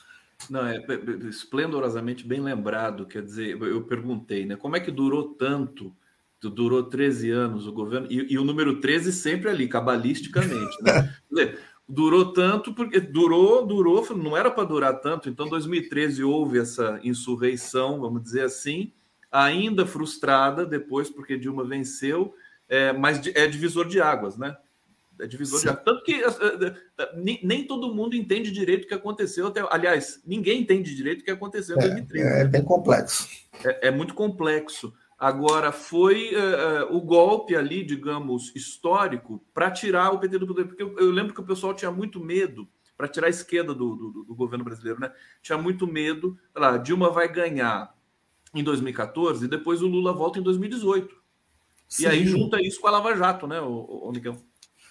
[0.48, 0.82] Não, é
[1.28, 3.06] esplendorosamente bem lembrado.
[3.06, 4.56] Quer dizer, eu perguntei, né?
[4.56, 5.94] Como é que durou tanto?
[6.40, 11.14] Durou 13 anos o governo, e, e o número 13 sempre ali, cabalisticamente, né?
[11.30, 15.28] dizer, durou tanto porque durou, durou, não era para durar tanto.
[15.28, 18.90] Então, 2013 houve essa insurreição, vamos dizer assim,
[19.30, 22.34] ainda frustrada depois porque Dilma venceu,
[22.68, 24.56] é, mas é divisor de águas, né?
[25.20, 25.84] É divisor de.
[25.84, 26.22] Tanto que
[27.14, 29.62] nem, nem, todo mundo entende direito o que aconteceu até.
[29.70, 32.26] Aliás, ninguém entende direito o que aconteceu em 2013.
[32.26, 33.28] É, é bem complexo.
[33.64, 34.92] É, é, muito complexo.
[35.18, 40.64] Agora, foi uh, o golpe ali, digamos, histórico, para tirar o PT do poder.
[40.64, 42.66] Porque eu, eu, lembro que o pessoal tinha muito medo,
[42.96, 45.12] para tirar a esquerda do, do, do, governo brasileiro, né?
[45.42, 46.38] Tinha muito medo.
[46.54, 47.94] Lá, Dilma vai ganhar
[48.54, 51.20] em 2014 e depois o Lula volta em 2018.
[51.88, 52.04] Sim.
[52.04, 54.36] E aí junta isso com a Lava Jato, né, o, o Nicão?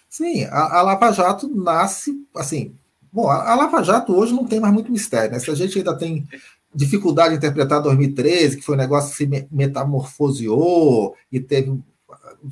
[0.10, 2.76] Sim, a, a, Lava Jato nasce assim.
[3.12, 5.40] Bom, a, a, Lava Jato hoje não tem mais muito mistério, né?
[5.40, 6.28] Se a gente ainda tem
[6.74, 11.80] dificuldade de interpretar 2013, que foi um negócio que se metamorfoseou e teve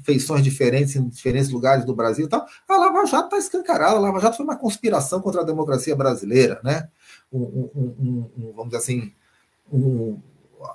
[0.04, 3.96] feições diferentes em diferentes lugares do Brasil e tal, a Lava Jato está escancarada.
[3.96, 6.90] A Lava Jato foi uma conspiração contra a democracia brasileira, né?
[7.32, 9.12] Um, um, um, vamos dizer assim,
[9.72, 10.20] um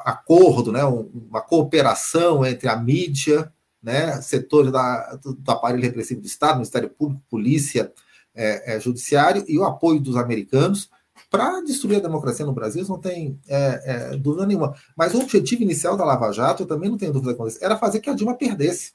[0.00, 0.84] acordo, né?
[0.84, 3.52] uma cooperação entre a mídia
[3.82, 7.92] né, setores da, do, aparelho repressivo do Estado, Ministério Público, Polícia,
[8.34, 10.88] é, é, Judiciário e o apoio dos americanos
[11.30, 14.74] para destruir a democracia no Brasil, não tem é, é, dúvida nenhuma.
[14.96, 17.76] Mas o objetivo inicial da Lava Jato, eu também não tenho dúvida com isso, era
[17.76, 18.92] fazer que a Dilma perdesse.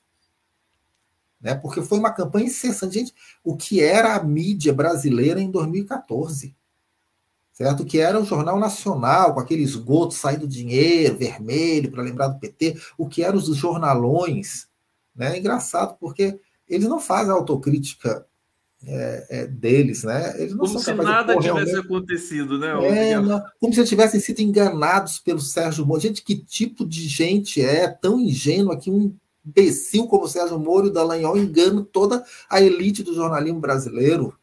[1.40, 2.98] Né, porque foi uma campanha incessante.
[2.98, 3.14] Gente,
[3.44, 6.56] o que era a mídia brasileira em 2014?
[7.58, 7.84] certo?
[7.84, 12.80] Que era o Jornal Nacional, com aquele esgoto saindo dinheiro vermelho para lembrar do PT,
[12.96, 14.68] o que eram os jornalões
[15.18, 15.36] né?
[15.36, 16.40] É engraçado, porque
[16.70, 18.26] eles não fazem autocrítica
[18.86, 20.40] é, é, deles, né?
[20.40, 21.76] Eles não como se nada tivesse realmente...
[21.78, 23.12] acontecido, né?
[23.12, 26.02] É, não, como se eles tivessem sido enganados pelo Sérgio Moro.
[26.02, 29.16] Gente, que tipo de gente é tão ingênua que um
[29.46, 34.38] imbecil como o Sérgio Moro e o Dallagnol engana toda a elite do jornalismo brasileiro,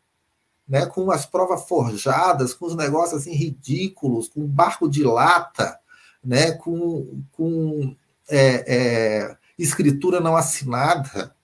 [0.66, 0.86] né?
[0.86, 5.78] Com as provas forjadas, com os negócios assim ridículos, com barco de lata,
[6.24, 6.52] né?
[6.52, 7.94] Com, com
[8.28, 11.34] é, é escritura não assinada.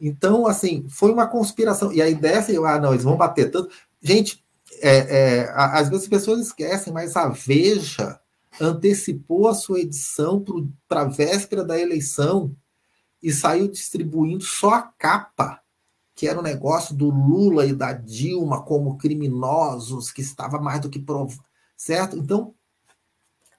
[0.00, 1.92] Então, assim, foi uma conspiração.
[1.92, 3.70] E a ideia assim, ah, não, eles vão bater tanto.
[4.02, 4.44] Gente,
[4.80, 8.20] é, é, às vezes as pessoas esquecem, mas a Veja
[8.60, 10.44] antecipou a sua edição
[10.88, 12.54] para a véspera da eleição
[13.22, 15.60] e saiu distribuindo só a capa,
[16.14, 20.80] que era o um negócio do Lula e da Dilma como criminosos, que estava mais
[20.80, 21.42] do que provado,
[21.76, 22.16] certo?
[22.16, 22.54] Então,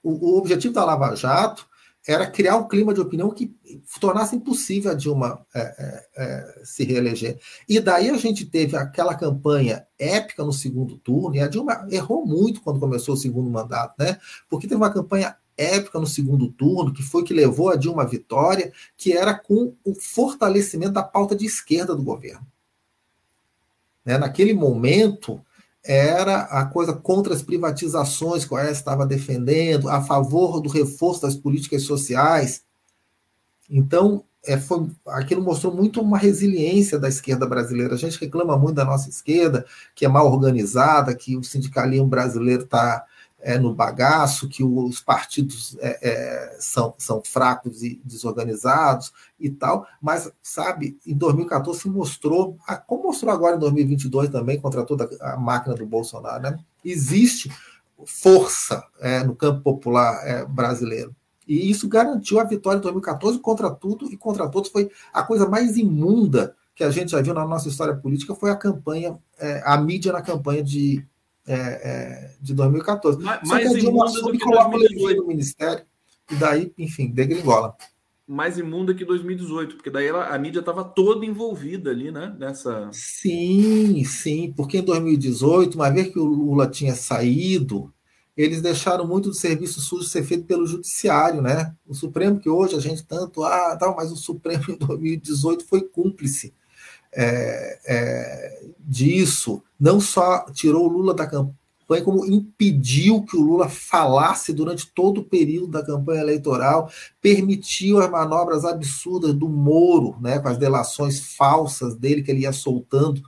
[0.02, 1.68] o, o objetivo da Lava Jato
[2.06, 3.54] era criar um clima de opinião que
[4.00, 7.38] tornasse impossível a Dilma é, é, é, se reeleger.
[7.68, 12.24] E daí a gente teve aquela campanha épica no segundo turno, e a Dilma errou
[12.24, 14.18] muito quando começou o segundo mandato, né?
[14.48, 18.06] Porque teve uma campanha épica no segundo turno, que foi que levou a Dilma à
[18.06, 22.46] vitória, que era com o fortalecimento da pauta de esquerda do governo.
[24.04, 24.16] Né?
[24.18, 25.44] Naquele momento,
[25.86, 31.22] era a coisa contra as privatizações que o Aécio estava defendendo, a favor do reforço
[31.22, 32.64] das políticas sociais.
[33.70, 37.94] Então, é, foi, aquilo mostrou muito uma resiliência da esquerda brasileira.
[37.94, 42.64] A gente reclama muito da nossa esquerda, que é mal organizada, que o sindicalismo brasileiro
[42.64, 43.04] está
[43.46, 49.86] é, no bagaço, que os partidos é, é, são, são fracos e desorganizados e tal,
[50.02, 55.36] mas, sabe, em 2014 se mostrou, como mostrou agora em 2022 também, contra toda a
[55.36, 56.58] máquina do Bolsonaro, né?
[56.84, 57.48] existe
[58.04, 61.14] força é, no campo popular é, brasileiro.
[61.46, 64.72] E isso garantiu a vitória em 2014 contra tudo e contra todos.
[64.72, 68.50] Foi a coisa mais imunda que a gente já viu na nossa história política foi
[68.50, 71.06] a campanha, é, a mídia na campanha de
[71.46, 73.22] é, é, de 2014.
[73.22, 75.84] Mas, Só que a Dilma e coloca o no ministério,
[76.30, 77.76] e daí, enfim, degringola.
[78.26, 82.34] Mais imunda que 2018, porque daí ela, a mídia estava toda envolvida ali, né?
[82.36, 82.88] Nessa.
[82.92, 87.94] Sim, sim, porque em 2018, uma vez que o Lula tinha saído,
[88.36, 91.72] eles deixaram muito do serviço sujo ser feito pelo judiciário, né?
[91.86, 95.82] O Supremo, que hoje a gente tanto, ah, tal, mas o Supremo em 2018 foi
[95.82, 96.52] cúmplice
[97.16, 101.56] é, é, disso, não só tirou o Lula da campanha,
[102.04, 106.90] como impediu que o Lula falasse durante todo o período da campanha eleitoral,
[107.22, 112.52] permitiu as manobras absurdas do Moro, né, com as delações falsas dele que ele ia
[112.52, 113.22] soltando,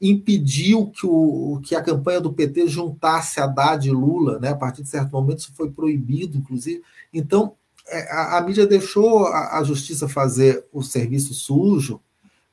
[0.00, 4.82] impediu que, o, que a campanha do PT juntasse Haddad e Lula, né, a partir
[4.82, 6.82] de certo momento isso foi proibido, inclusive.
[7.12, 7.54] Então,
[7.88, 12.00] é, a, a mídia deixou a, a justiça fazer o serviço sujo,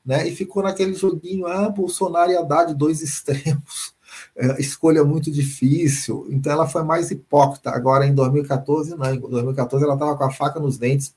[0.04, 0.28] né?
[0.28, 3.94] E ficou naquele joguinho, ah, Bolsonaro e Haddad, dois extremos.
[4.36, 6.28] É, escolha muito difícil.
[6.30, 7.70] Então ela foi mais hipócrita.
[7.70, 9.12] Agora, em 2014, não.
[9.12, 11.16] Em 2014 ela estava com a faca nos dentes,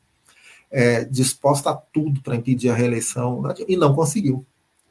[0.72, 4.44] é, disposta a tudo para impedir a reeleição, e não conseguiu.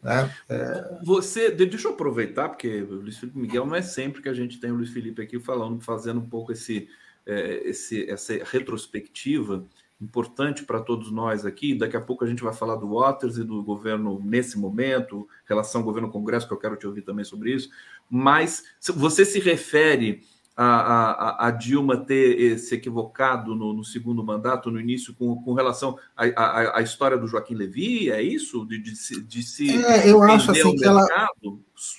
[0.07, 0.33] Né?
[0.49, 0.99] É...
[1.03, 4.61] Você, deixa eu aproveitar, porque o Luiz Felipe Miguel não é sempre que a gente
[4.61, 6.89] tem o Luiz Felipe aqui falando, fazendo um pouco esse,
[7.27, 9.65] é, esse essa retrospectiva
[10.01, 11.75] importante para todos nós aqui.
[11.75, 15.83] Daqui a pouco a gente vai falar do Waters e do governo nesse momento, relação
[15.83, 17.71] governo-congresso, que eu quero te ouvir também sobre isso.
[18.11, 20.23] Mas você se refere
[20.57, 25.53] a, a, a Dilma ter se equivocado no, no, segundo mandato, no início, com, com
[25.53, 28.11] relação à, história do Joaquim Levy?
[28.11, 28.65] É isso?
[28.65, 29.85] De, de, de, de se.
[29.85, 31.07] É, eu acho assim que ela.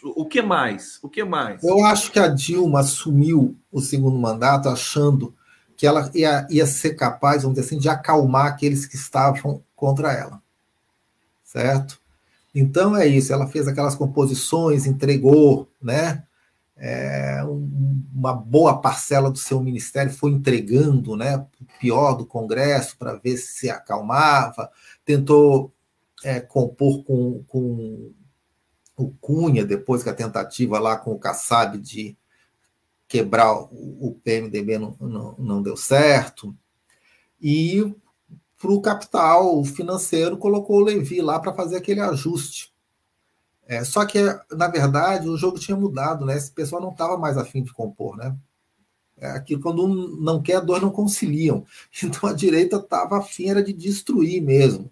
[0.03, 0.99] O que mais?
[1.03, 1.63] O que mais?
[1.63, 5.35] Eu acho que a Dilma assumiu o segundo mandato achando
[5.77, 10.11] que ela ia, ia ser capaz, vamos dizer assim, de acalmar aqueles que estavam contra
[10.11, 10.41] ela.
[11.43, 12.01] Certo?
[12.53, 16.23] Então é isso, ela fez aquelas composições, entregou, né?
[16.75, 21.37] É, um, uma boa parcela do seu ministério foi entregando, né?
[21.37, 24.71] O pior do Congresso para ver se se acalmava,
[25.05, 25.71] tentou
[26.23, 28.11] é, compor com, com
[28.97, 32.17] o Cunha, depois que a tentativa lá com o Kassab de
[33.07, 36.55] quebrar o, PMDB não, não, não deu certo.
[37.41, 37.93] E
[38.59, 42.73] para o capital financeiro colocou o Levi lá para fazer aquele ajuste.
[43.65, 44.19] É, só que,
[44.51, 46.37] na verdade, o jogo tinha mudado, né?
[46.37, 48.35] Esse pessoal não estava mais afim de compor, né?
[49.17, 51.65] É aquilo quando um não quer, dois não conciliam.
[52.03, 54.91] Então a direita estava afim era de destruir mesmo.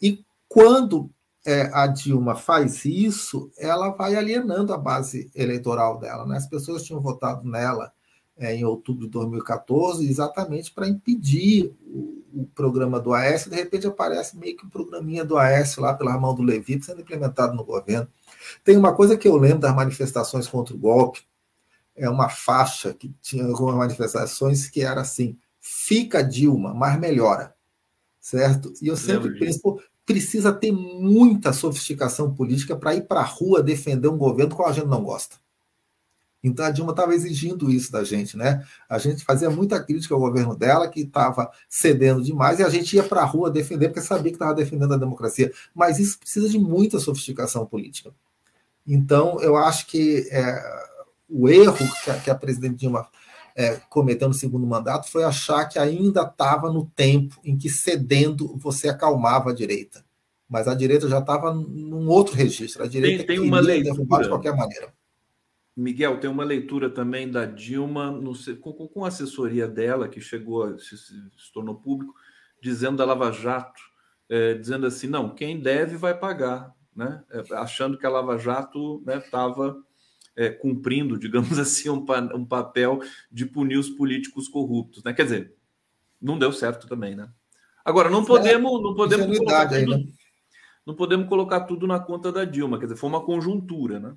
[0.00, 1.10] E quando
[1.46, 6.26] é, a Dilma faz isso, ela vai alienando a base eleitoral dela.
[6.26, 6.36] Né?
[6.36, 7.92] As pessoas tinham votado nela
[8.36, 13.46] é, em outubro de 2014 exatamente para impedir o, o, programa do AS.
[13.46, 17.00] De repente aparece meio que um programinha do AS lá pela mão do Levi sendo
[17.00, 18.08] implementado no governo.
[18.64, 21.22] Tem uma coisa que eu lembro das manifestações contra o golpe,
[21.94, 27.56] é uma faixa que tinha algumas manifestações que era assim: fica Dilma, mas melhora
[28.26, 28.72] certo?
[28.82, 34.08] E eu sempre penso, precisa ter muita sofisticação política para ir para a rua defender
[34.08, 35.36] um governo que a gente não gosta.
[36.42, 38.64] Então a Dilma estava exigindo isso da gente, né?
[38.88, 42.94] A gente fazia muita crítica ao governo dela, que estava cedendo demais, e a gente
[42.94, 45.52] ia para a rua defender, porque sabia que estava defendendo a democracia.
[45.74, 48.14] Mas isso precisa de muita sofisticação política.
[48.86, 50.62] Então, eu acho que é,
[51.28, 53.08] o erro que a, que a presidente Dilma
[53.56, 58.54] é, cometeu no segundo mandato foi achar que ainda estava no tempo em que cedendo
[58.58, 60.04] você acalmava a direita.
[60.46, 62.84] Mas a direita já estava num outro registro.
[62.84, 63.94] A direita tem, tem uma leitura.
[63.94, 64.92] derrubar de qualquer maneira.
[65.74, 70.78] Miguel, tem uma leitura também da Dilma, no, com, com a assessoria dela, que chegou,
[70.78, 72.14] se, se, se tornou público,
[72.62, 73.80] dizendo da Lava Jato,
[74.28, 77.22] é, dizendo assim: não, quem deve vai pagar, né?
[77.30, 79.80] É, achando que a Lava Jato estava né,
[80.36, 83.00] é, cumprindo, digamos assim, um, um, papel
[83.32, 85.12] de punir os políticos corruptos, né?
[85.12, 85.54] Quer dizer,
[86.20, 87.28] não deu certo também, né?
[87.84, 90.04] Agora, não podemos, não podemos colocar tudo, né?
[90.84, 94.14] não podemos colocar tudo na conta da Dilma, quer dizer, foi uma conjuntura, né?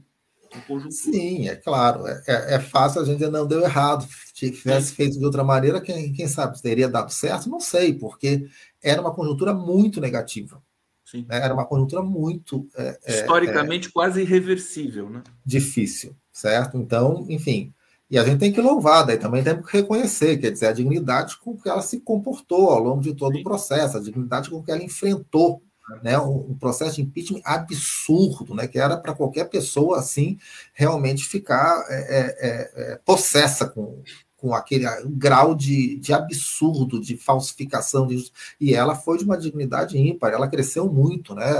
[0.51, 0.91] Uma conjuntura.
[0.91, 4.07] Sim, é claro, é, é, é fácil, a gente não deu errado.
[4.33, 7.49] Se tivesse feito de outra maneira, quem, quem sabe teria dado certo?
[7.49, 8.47] Não sei, porque
[8.81, 10.61] era uma conjuntura muito negativa.
[11.09, 11.25] Sim.
[11.27, 11.37] Né?
[11.43, 12.67] Era uma conjuntura muito.
[12.75, 15.23] É, é, Historicamente, é, quase irreversível, né?
[15.45, 16.77] Difícil, certo?
[16.77, 17.73] Então, enfim.
[18.09, 21.37] E a gente tem que louvar, daí também temos que reconhecer, quer dizer, a dignidade
[21.37, 23.41] com que ela se comportou ao longo de todo Sim.
[23.41, 25.61] o processo, a dignidade com que ela enfrentou
[26.01, 30.37] né, um, um, processo de impeachment absurdo, né, que era para qualquer pessoa assim
[30.73, 34.01] realmente ficar é, é, é, possessa com,
[34.39, 39.97] com aquele grau de, de absurdo, de falsificação, de, e ela foi de uma dignidade
[39.97, 41.51] ímpar, ela cresceu muito, né?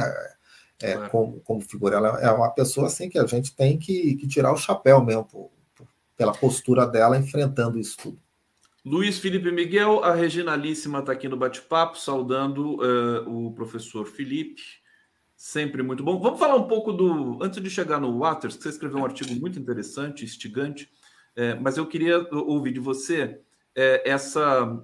[0.81, 1.09] É, é.
[1.09, 1.97] como, como figura.
[1.97, 5.25] Ela é uma pessoa assim que a gente tem que, que tirar o chapéu mesmo
[5.25, 8.19] por, por, pela postura dela enfrentando isso tudo.
[8.85, 14.61] Luiz Felipe Miguel, a Reginalíssima está aqui no bate-papo, saudando uh, o professor Felipe.
[15.35, 16.19] Sempre muito bom.
[16.19, 17.37] Vamos falar um pouco do.
[17.41, 20.89] Antes de chegar no Waters, que você escreveu um artigo muito interessante, instigante,
[21.35, 23.39] é, mas eu queria ouvir de você
[23.75, 24.81] é, essa,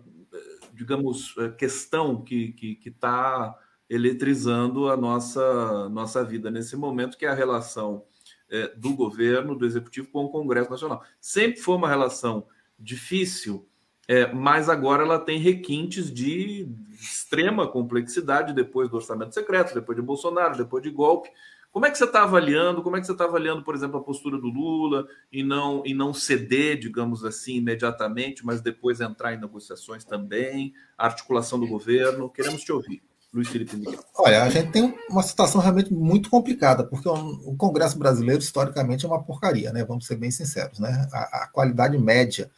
[0.74, 7.30] digamos, é, questão que está tá eletrizando a nossa, nossa vida nesse momento, que é
[7.30, 8.04] a relação
[8.50, 11.04] é, do governo, do executivo com o Congresso Nacional.
[11.20, 13.68] Sempre foi uma relação difícil,
[14.08, 20.02] é, mas agora ela tem requintes de extrema complexidade depois do orçamento secreto, depois de
[20.02, 21.30] Bolsonaro, depois de golpe.
[21.76, 22.82] Como é que você está avaliando?
[22.82, 25.94] Como é que você está avaliando, por exemplo, a postura do Lula e não, e
[25.94, 32.30] não ceder, digamos assim, imediatamente, mas depois entrar em negociações também, a articulação do governo?
[32.30, 33.04] Queremos te ouvir.
[33.34, 34.00] Luiz Felipe Miguel.
[34.18, 39.10] Olha, a gente tem uma situação realmente muito complicada, porque o Congresso brasileiro, historicamente, é
[39.10, 39.84] uma porcaria, né?
[39.84, 41.10] Vamos ser bem sinceros, né?
[41.12, 42.50] A, a qualidade média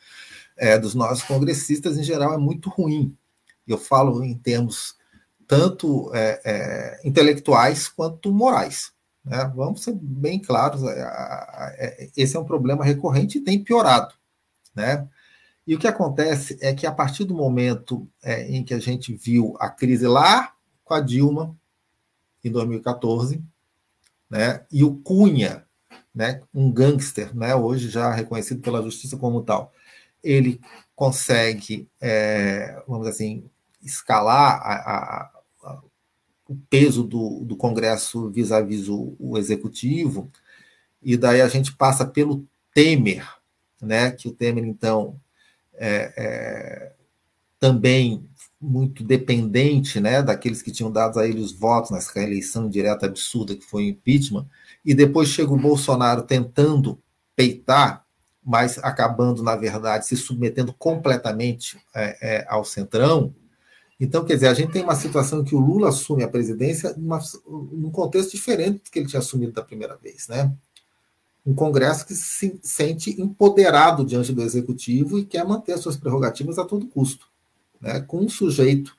[0.55, 3.18] é, dos nossos congressistas, em geral, é muito ruim.
[3.68, 4.95] Eu falo em termos
[5.47, 8.95] tanto é, é, intelectuais quanto morais.
[9.28, 9.51] Né?
[9.53, 11.01] Vamos ser bem claros, é,
[11.78, 14.15] é, esse é um problema recorrente e tem piorado.
[14.73, 15.07] Né?
[15.65, 19.13] E o que acontece é que a partir do momento é, em que a gente
[19.13, 20.53] viu a crise lá
[20.86, 21.53] com a Dilma,
[22.41, 23.43] em 2014,
[24.30, 25.65] né, e o Cunha,
[26.15, 29.73] né, um gangster, né, hoje já reconhecido pela justiça como tal,
[30.23, 30.61] ele
[30.95, 33.49] consegue, é, vamos assim,
[33.82, 35.37] escalar a, a,
[36.48, 40.32] o peso do, do Congresso vis-à-vis o, o, executivo,
[41.02, 43.28] e daí a gente passa pelo Temer,
[43.82, 45.20] né, que o Temer, então,
[45.74, 46.91] é, é,
[47.60, 48.28] também
[48.60, 53.56] muito dependente né, daqueles que tinham dado a ele os votos nessa eleição direta absurda
[53.56, 54.48] que foi o impeachment,
[54.84, 57.00] e depois chega o Bolsonaro tentando
[57.36, 58.06] peitar,
[58.43, 63.36] mas acabando, na verdade, se submetendo completamente é, é, ao centrão,
[63.99, 67.19] então, quer dizer, a gente tem uma situação que o Lula assume a presidência numa,
[67.47, 70.53] num contexto diferente do que ele tinha assumido da primeira vez, né?
[71.43, 76.65] Um Congresso que se sente empoderado diante do Executivo e quer manter suas prerrogativas a
[76.65, 77.28] todo custo,
[77.82, 77.99] né?
[78.01, 78.95] Com um sujeito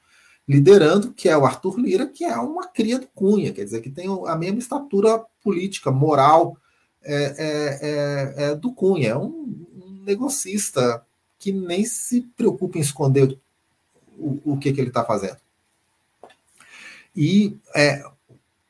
[0.49, 3.91] liderando, que é o Arthur Lira, que é uma cria do Cunha, quer dizer, que
[3.91, 6.57] tem a mesma estatura política, moral
[7.03, 11.05] é, é, é, é do Cunha, é um, um negocista
[11.39, 13.39] que nem se preocupa em esconder
[14.19, 15.39] o, o que, que ele está fazendo.
[17.17, 18.03] E é,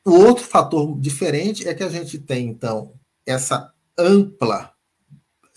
[0.05, 2.93] o outro fator diferente é que a gente tem, então,
[3.25, 4.73] essa ampla,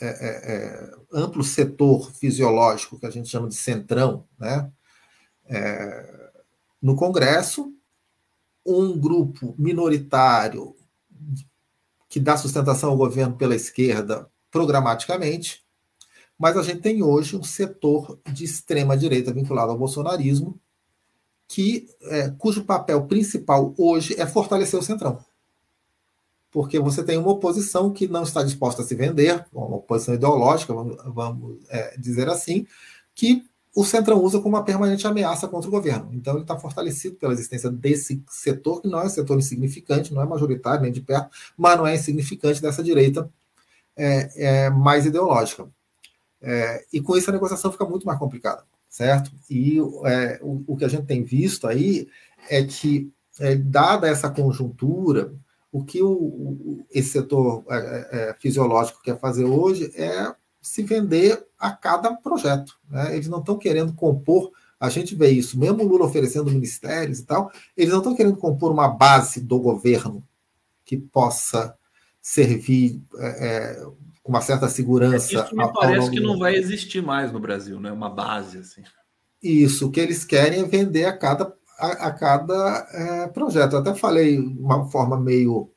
[0.00, 4.70] é, é, é amplo setor fisiológico que a gente chama de centrão, né?
[5.46, 6.32] É,
[6.80, 7.72] no Congresso,
[8.64, 10.74] um grupo minoritário
[12.08, 15.61] que dá sustentação ao governo pela esquerda programaticamente,
[16.42, 20.58] mas a gente tem hoje um setor de extrema direita vinculado ao bolsonarismo,
[21.46, 25.24] que é, cujo papel principal hoje é fortalecer o centrão.
[26.50, 30.74] Porque você tem uma oposição que não está disposta a se vender, uma oposição ideológica,
[30.74, 32.66] vamos, vamos é, dizer assim,
[33.14, 36.10] que o Centrão usa como uma permanente ameaça contra o governo.
[36.12, 40.20] Então, ele está fortalecido pela existência desse setor, que não é um setor insignificante, não
[40.20, 43.30] é majoritário nem de perto, mas não é insignificante dessa direita
[43.96, 45.70] é, é mais ideológica.
[46.42, 49.30] É, e com isso a negociação fica muito mais complicada, certo?
[49.48, 52.08] E é, o, o, que a gente tem visto aí
[52.50, 55.32] é que, é, dada essa conjuntura,
[55.70, 61.46] o que o, o esse setor é, é, fisiológico quer fazer hoje é se vender
[61.58, 62.78] a cada projeto.
[62.90, 63.14] Né?
[63.14, 67.52] Eles não estão querendo compor, a gente vê isso, mesmo Lula oferecendo ministérios e tal,
[67.76, 70.22] eles não estão querendo compor uma base do governo
[70.84, 71.76] que possa
[72.20, 73.86] servir é,
[74.22, 75.44] com uma certa segurança.
[75.44, 77.90] Isso me parece que não vai existir mais no Brasil, né?
[77.90, 78.82] Uma base assim.
[79.42, 83.72] Isso, o que eles querem é vender a cada, a, a cada é, projeto.
[83.72, 85.70] Eu até falei de uma forma meio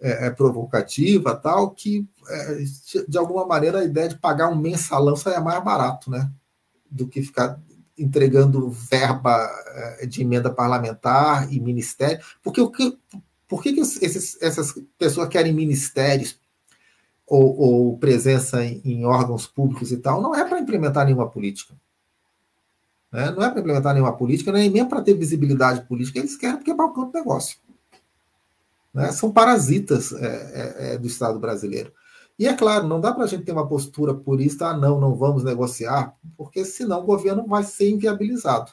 [0.00, 2.58] é, é provocativa, tal, que é,
[3.08, 6.30] de alguma maneira a ideia de pagar um mensalão saia mais barato, né?
[6.88, 7.60] Do que ficar
[7.98, 9.50] entregando verba
[9.98, 12.24] é, de emenda parlamentar e ministério.
[12.42, 12.96] Porque o que,
[13.48, 16.39] por que, que esses, essas pessoas querem ministérios
[17.30, 20.20] ou, ou presença em, em, órgãos públicos e tal?
[20.20, 21.72] Não é para implementar nenhuma política.
[23.12, 23.30] Né?
[23.30, 26.18] Não é para implementar nenhuma política, nem mesmo para ter visibilidade política.
[26.18, 27.56] Eles querem porque é balcão do negócio.
[28.92, 29.12] Né?
[29.12, 31.92] São parasitas é, é, é, do Estado brasileiro.
[32.36, 35.14] E é claro, não dá para a gente ter uma postura purista, ah, não, não
[35.14, 38.72] vamos negociar, porque senão o governo vai ser inviabilizado.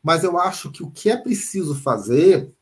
[0.00, 2.52] Mas eu acho que o que é preciso fazer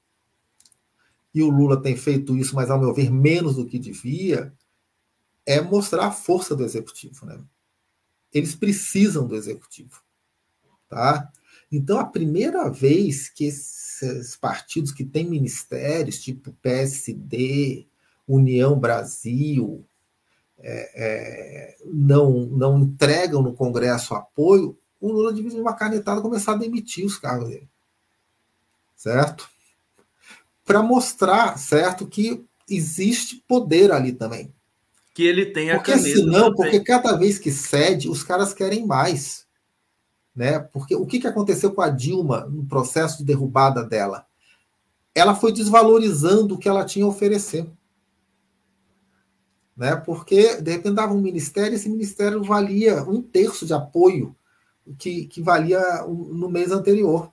[1.34, 4.52] e o Lula tem feito isso, mas ao meu ver menos do que devia,
[5.46, 7.38] é mostrar a força do executivo, né?
[8.32, 10.00] Eles precisam do executivo,
[10.88, 11.30] tá?
[11.70, 17.86] Então, a primeira vez que esses partidos que têm ministérios, tipo PSD,
[18.26, 19.84] União Brasil,
[20.58, 26.56] é, é, não, não entregam no Congresso apoio, o Lula devia uma canetada começar a
[26.56, 27.68] demitir os cargos dele.
[28.94, 29.50] Certo?
[30.64, 34.52] para mostrar, certo, que existe poder ali também.
[35.14, 39.46] Que ele tem a Porque senão, porque cada vez que cede, os caras querem mais.
[40.34, 40.58] Né?
[40.58, 44.26] Porque o que, que aconteceu com a Dilma no processo de derrubada dela?
[45.14, 47.66] Ela foi desvalorizando o que ela tinha a oferecer.
[49.76, 49.94] Né?
[49.96, 54.34] Porque, de repente, dava um ministério, esse ministério valia um terço de apoio
[54.98, 57.32] que, que valia no mês anterior.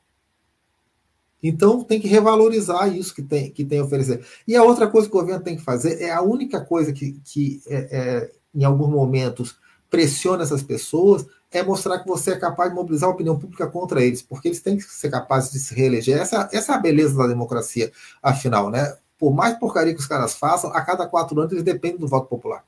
[1.41, 4.25] Então tem que revalorizar isso que tem, que tem a oferecer.
[4.47, 7.19] E a outra coisa que o governo tem que fazer é a única coisa que,
[7.23, 9.57] que é, é, em alguns momentos
[9.89, 14.03] pressiona essas pessoas é mostrar que você é capaz de mobilizar a opinião pública contra
[14.03, 16.19] eles, porque eles têm que ser capazes de se reeleger.
[16.19, 17.91] Essa, essa é a beleza da democracia,
[18.21, 18.97] afinal, né?
[19.17, 22.27] Por mais porcaria que os caras façam, a cada quatro anos eles dependem do voto
[22.27, 22.63] popular.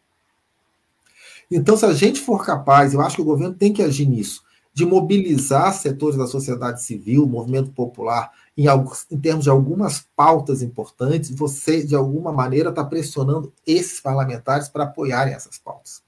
[1.49, 4.43] Então, se a gente for capaz, eu acho que o governo tem que agir nisso,
[4.73, 10.61] de mobilizar setores da sociedade civil, movimento popular, em, alguns, em termos de algumas pautas
[10.61, 16.01] importantes, você, de alguma maneira, está pressionando esses parlamentares para apoiarem essas pautas.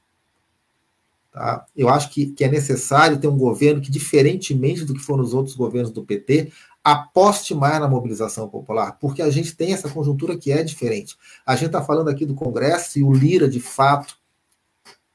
[1.32, 1.66] Tá?
[1.76, 5.34] Eu acho que, que é necessário ter um governo que, diferentemente do que foram os
[5.34, 6.52] outros governos do PT,
[6.84, 11.18] aposte mais na mobilização popular, porque a gente tem essa conjuntura que é diferente.
[11.46, 14.18] A gente está falando aqui do Congresso e o Lira, de fato,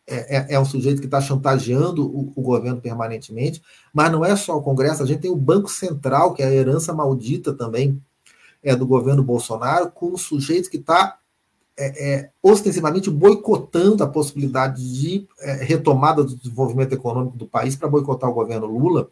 [0.08, 3.62] é, é, é um sujeito que está chantageando o, o, governo permanentemente,
[3.92, 6.52] mas não é só o Congresso, a gente tem o Banco Central, que é a
[6.52, 8.02] herança maldita também
[8.62, 11.18] é do governo Bolsonaro, com um sujeito que está
[11.76, 17.88] é, é, ostensivamente boicotando a possibilidade de é, retomada do desenvolvimento econômico do país para
[17.88, 19.10] boicotar o governo Lula,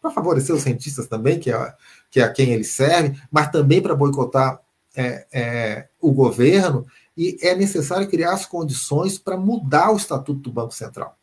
[0.00, 1.74] para favorecer os cientistas também, que é,
[2.10, 4.60] que é a quem ele serve, mas também para boicotar
[4.96, 6.86] é, o governo
[7.16, 11.16] e é necessário criar as condições para mudar o estatuto do Banco Central.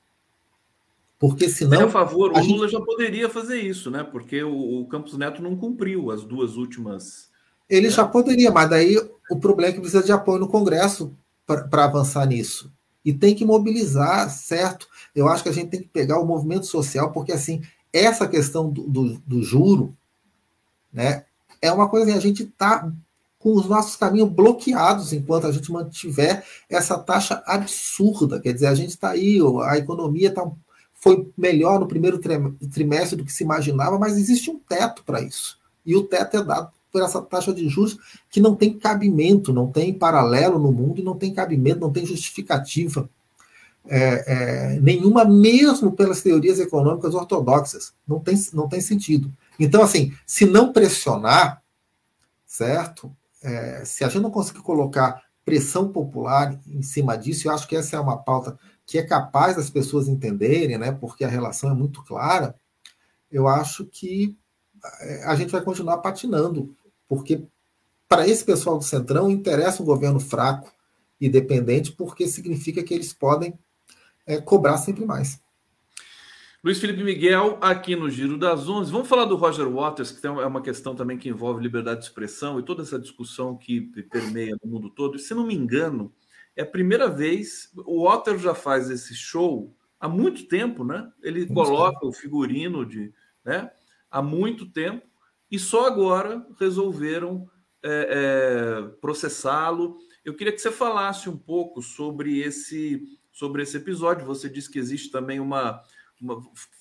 [1.20, 1.84] Porque senão.
[1.84, 2.72] Por favor, o Lula gente...
[2.72, 4.04] já poderia fazer isso, né?
[4.04, 7.30] Porque o, o, Campos Neto não cumpriu as duas últimas.
[7.70, 7.94] Ele né?
[7.94, 8.98] já poderia, mas daí
[9.30, 11.16] o problema é que precisa de apoio no Congresso
[11.46, 12.72] para avançar nisso.
[13.06, 14.88] E tem que mobilizar, certo?
[15.14, 17.62] Eu acho que a gente tem que pegar o movimento social, porque assim,
[17.94, 19.96] essa questão do, do, do juro,
[20.92, 21.26] né?
[21.62, 22.92] É uma coisa que a gente está
[23.42, 28.40] com os nossos caminhos bloqueados enquanto a gente mantiver essa taxa absurda.
[28.40, 30.50] Quer dizer, a gente está aí, a economia tá,
[30.94, 35.60] foi melhor no primeiro trimestre do que se imaginava, mas existe um teto para isso.
[35.86, 37.98] E o teto é dado por essa taxa de juros
[38.30, 43.10] que não tem cabimento, não tem paralelo no mundo não tem cabimento, não tem justificativa
[43.88, 47.94] é, é, nenhuma, mesmo pelas teorias econômicas ortodoxas.
[48.08, 49.32] Não tem, não tem sentido.
[49.60, 51.62] Então, assim, se não pressionar,
[52.46, 53.12] certo?
[53.42, 57.76] É, se a gente não conseguir colocar pressão popular em cima disso, eu acho que
[57.76, 61.74] essa é uma pauta que é capaz das pessoas entenderem, né, porque a relação é
[61.74, 62.56] muito clara,
[63.32, 64.38] eu acho que
[65.02, 66.76] é, a gente vai continuar patinando,
[67.08, 67.44] porque
[68.08, 70.72] para esse pessoal do Centrão interessa um governo fraco
[71.20, 73.58] e dependente, porque significa que eles podem
[74.26, 75.40] é, cobrar sempre mais.
[76.64, 78.92] Luiz Felipe Miguel, aqui no Giro das Onze.
[78.92, 82.60] Vamos falar do Roger Waters, que é uma questão também que envolve liberdade de expressão
[82.60, 83.82] e toda essa discussão que
[84.12, 85.16] permeia no mundo todo.
[85.16, 86.14] E, se não me engano,
[86.56, 87.72] é a primeira vez.
[87.78, 91.12] O Waters já faz esse show há muito tempo, né?
[91.24, 93.12] Ele coloca o figurino de,
[93.44, 93.72] né?
[94.12, 95.08] Há muito tempo
[95.50, 97.50] e só agora resolveram
[97.82, 99.98] é, é, processá-lo.
[100.24, 103.02] Eu queria que você falasse um pouco sobre esse
[103.32, 104.28] sobre esse episódio.
[104.28, 105.82] Você disse que existe também uma,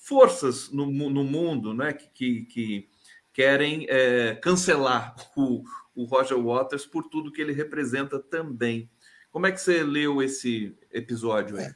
[0.01, 2.89] forças no, no mundo né, que, que, que
[3.33, 5.63] querem é, cancelar o,
[5.95, 8.89] o Roger Waters por tudo que ele representa também.
[9.31, 11.71] Como é que você leu esse episódio aí?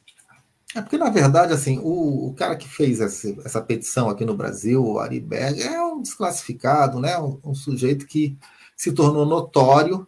[0.74, 4.36] É porque, na verdade, assim, o, o cara que fez essa, essa, petição aqui no
[4.36, 7.18] Brasil, o Ari Berg, é um desclassificado, né?
[7.18, 8.36] Um, um, sujeito que
[8.76, 10.06] se tornou notório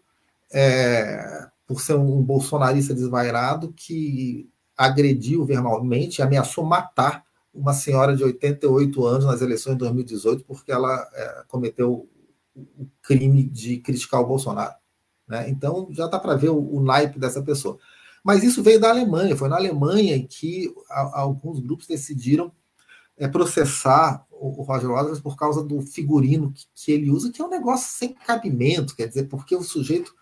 [0.52, 7.24] é, por ser um bolsonarista desvairado que agrediu verbalmente, ameaçou matar
[7.58, 12.08] uma senhora de 88 anos nas eleições de 2018 porque ela é, cometeu
[12.54, 14.74] o crime de criticar o Bolsonaro.
[15.26, 15.50] Né?
[15.50, 17.78] Então já dá para ver o, o, naipe dessa pessoa.
[18.24, 22.52] Mas isso veio da Alemanha, foi na Alemanha que a, alguns grupos decidiram
[23.16, 27.42] é, processar o, o, Roger Waters por causa do figurino que, que, ele usa, que
[27.42, 30.14] é um negócio sem cabimento, quer dizer, porque o sujeito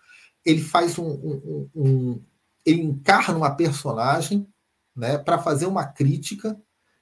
[0.43, 2.23] ele faz um, um, um
[2.65, 4.47] ele encarna uma personagem
[4.95, 6.59] né, para fazer uma crítica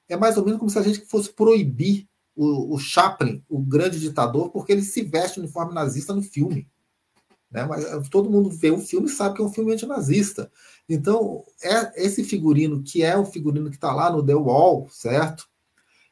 [0.10, 3.99] é mais ou menos como se a gente fosse proibir o, o Chaplin, o grande
[3.99, 6.68] ditador, porque ele se veste uniforme nazista no filme.
[7.49, 7.64] Né?
[7.64, 10.52] Mas eh, todo mundo vê o filme e sabe que é um filme antinazista.
[10.90, 15.48] Então, é esse figurino, que é o figurino que está lá no The Wall, certo?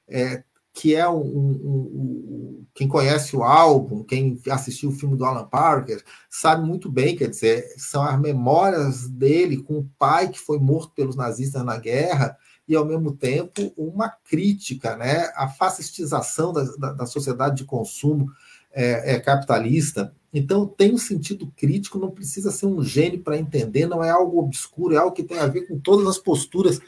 [0.08, 0.44] É,
[0.74, 5.46] que é um, um, um, quem conhece o álbum, quem assistiu o filme do Alan
[5.46, 10.58] Parker, sabe muito bem, quer dizer, são as memórias dele com o pai que foi
[10.58, 12.36] morto pelos nazistas na guerra,
[12.68, 18.32] e, ao mesmo tempo, uma crítica né, à fascistização da, da, da sociedade de consumo
[18.74, 20.14] é, é, capitalista.
[20.34, 24.40] Então, tem um sentido crítico, não precisa ser um gênio para entender, não é algo
[24.40, 26.80] obscuro, é algo que tem a ver com todas as posturas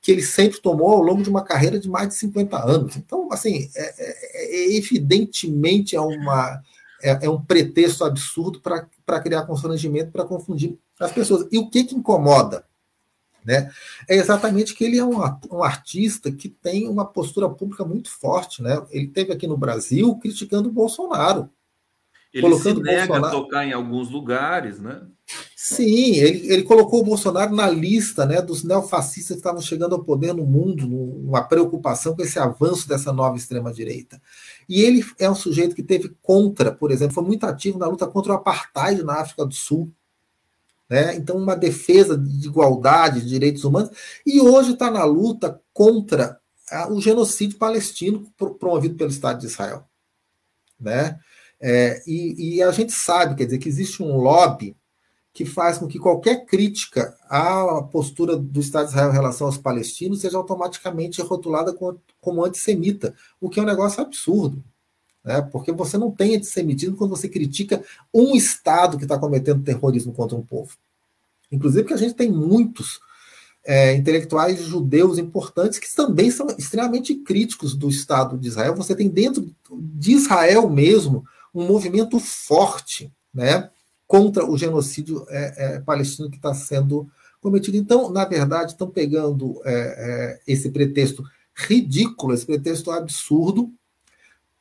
[0.00, 2.96] que ele sempre tomou ao longo de uma carreira de mais de 50 anos.
[2.96, 6.62] Então, assim, é, é, é evidentemente é, uma,
[7.02, 11.46] é, é um pretexto absurdo para criar constrangimento, para confundir as pessoas.
[11.52, 12.64] E o que, que incomoda?
[13.44, 13.70] Né?
[14.08, 15.18] É exatamente que ele é um,
[15.52, 18.62] um, artista que tem uma postura pública muito forte.
[18.62, 18.82] Né?
[18.90, 21.50] Ele teve aqui no Brasil criticando o Bolsonaro.
[22.32, 23.26] Ele colocando se nega Bolsonaro...
[23.26, 25.02] a tocar em alguns lugares, né?
[25.54, 30.04] Sim, ele, ele colocou o Bolsonaro na lista né, dos neofascistas que estavam chegando ao
[30.04, 34.20] poder no mundo, numa preocupação com esse avanço dessa nova extrema-direita.
[34.68, 38.06] E ele é um sujeito que teve contra, por exemplo, foi muito ativo na luta
[38.06, 39.90] contra o apartheid na África do Sul.
[40.94, 41.16] Né?
[41.16, 43.90] Então, uma defesa de igualdade, de direitos humanos,
[44.24, 46.38] e hoje está na luta contra
[46.88, 48.24] o genocídio palestino
[48.60, 49.88] promovido pelo Estado de Israel.
[50.78, 51.18] Né?
[51.60, 54.76] É, e, e, a gente sabe, quer dizer, que existe um lobby
[55.32, 59.58] que faz com que qualquer crítica à postura do Estado de Israel em relação aos
[59.58, 64.62] palestinos seja automaticamente rotulada como, como antissemita, o que é um negócio absurdo.
[65.24, 65.42] Né?
[65.42, 67.82] Porque você não tem antissemitismo quando você critica
[68.14, 70.76] um Estado que está cometendo terrorismo contra um povo.
[71.50, 73.00] Inclusive que a gente tem muitos
[73.64, 78.74] é, intelectuais judeus importantes que também são extremamente críticos do Estado de Israel.
[78.74, 83.70] Você tem dentro de Israel mesmo um movimento forte né,
[84.06, 87.08] contra o genocídio é, é, palestino que está sendo
[87.40, 87.76] cometido.
[87.76, 91.22] Então, na verdade, estão pegando é, é, esse pretexto
[91.56, 93.72] ridículo, esse pretexto absurdo,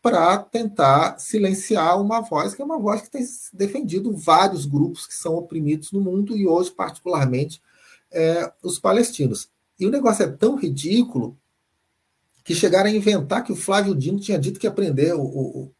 [0.03, 5.13] para tentar silenciar uma voz que é uma voz que tem defendido vários grupos que
[5.13, 7.61] são oprimidos no mundo e hoje, particularmente,
[8.11, 9.49] é, os palestinos.
[9.79, 11.37] E o negócio é tão ridículo
[12.43, 15.71] que chegaram a inventar que o Flávio Dino tinha dito que aprendeu o,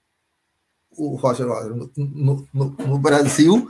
[0.98, 3.70] o, o Roger no, no, no, no, Brasil,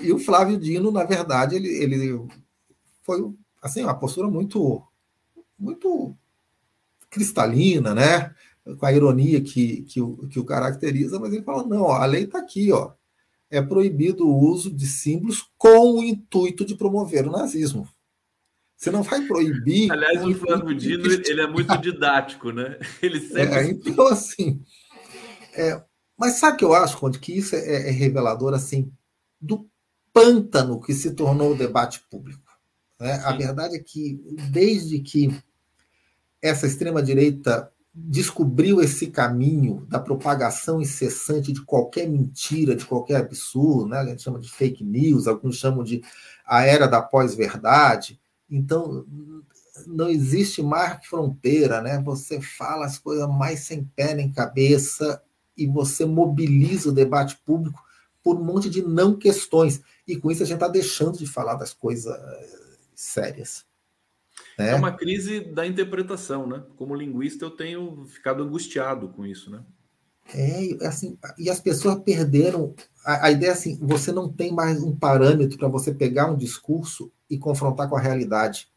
[0.00, 2.26] e o Flávio Dino, na verdade, ele, ele
[3.02, 4.82] foi assim, uma postura muito,
[5.58, 6.16] muito
[7.10, 8.34] cristalina, né?
[8.78, 12.24] Com a ironia que, que, o, que o caracteriza, mas ele fala: não, a lei
[12.24, 12.92] está aqui, ó.
[13.50, 17.86] É proibido o uso de símbolos com o intuito de promover o nazismo.
[18.74, 19.92] Você não vai proibir.
[19.92, 22.78] Aliás, o Flávio Dino ele é muito didático, né?
[23.02, 23.54] Ele sempre.
[23.54, 24.60] É, então, assim.
[25.54, 25.82] É,
[26.16, 27.18] mas sabe o que eu acho, Conde?
[27.18, 28.90] Que isso é, é revelador assim
[29.40, 29.68] do
[30.12, 32.42] pântano que se tornou o debate público.
[32.98, 33.14] Né?
[33.24, 34.20] A verdade é que,
[34.50, 35.30] desde que
[36.40, 43.98] essa extrema-direita descobriu esse caminho da propagação incessante de qualquer mentira, de qualquer absurdo, né?
[43.98, 46.02] a gente chama de fake news, alguns chamam de
[46.46, 48.18] a era da pós-verdade.
[48.50, 49.04] Então,
[49.86, 52.00] não existe mais fronteira, né?
[52.02, 55.22] Você fala as coisas mais sem pé nem cabeça
[55.56, 57.82] e você mobiliza o debate público
[58.22, 59.82] por um monte de não questões.
[60.06, 62.14] E com isso a gente está deixando de falar das coisas
[62.94, 63.64] sérias.
[64.62, 64.70] Né?
[64.70, 66.62] É uma crise da interpretação, né?
[66.76, 69.62] Como linguista, eu tenho ficado angustiado com isso, né?
[70.34, 72.74] É, assim, e as pessoas perderam.
[73.04, 76.36] A, a ideia é assim: você não tem mais um parâmetro para você pegar um
[76.36, 78.68] discurso e confrontar com a realidade.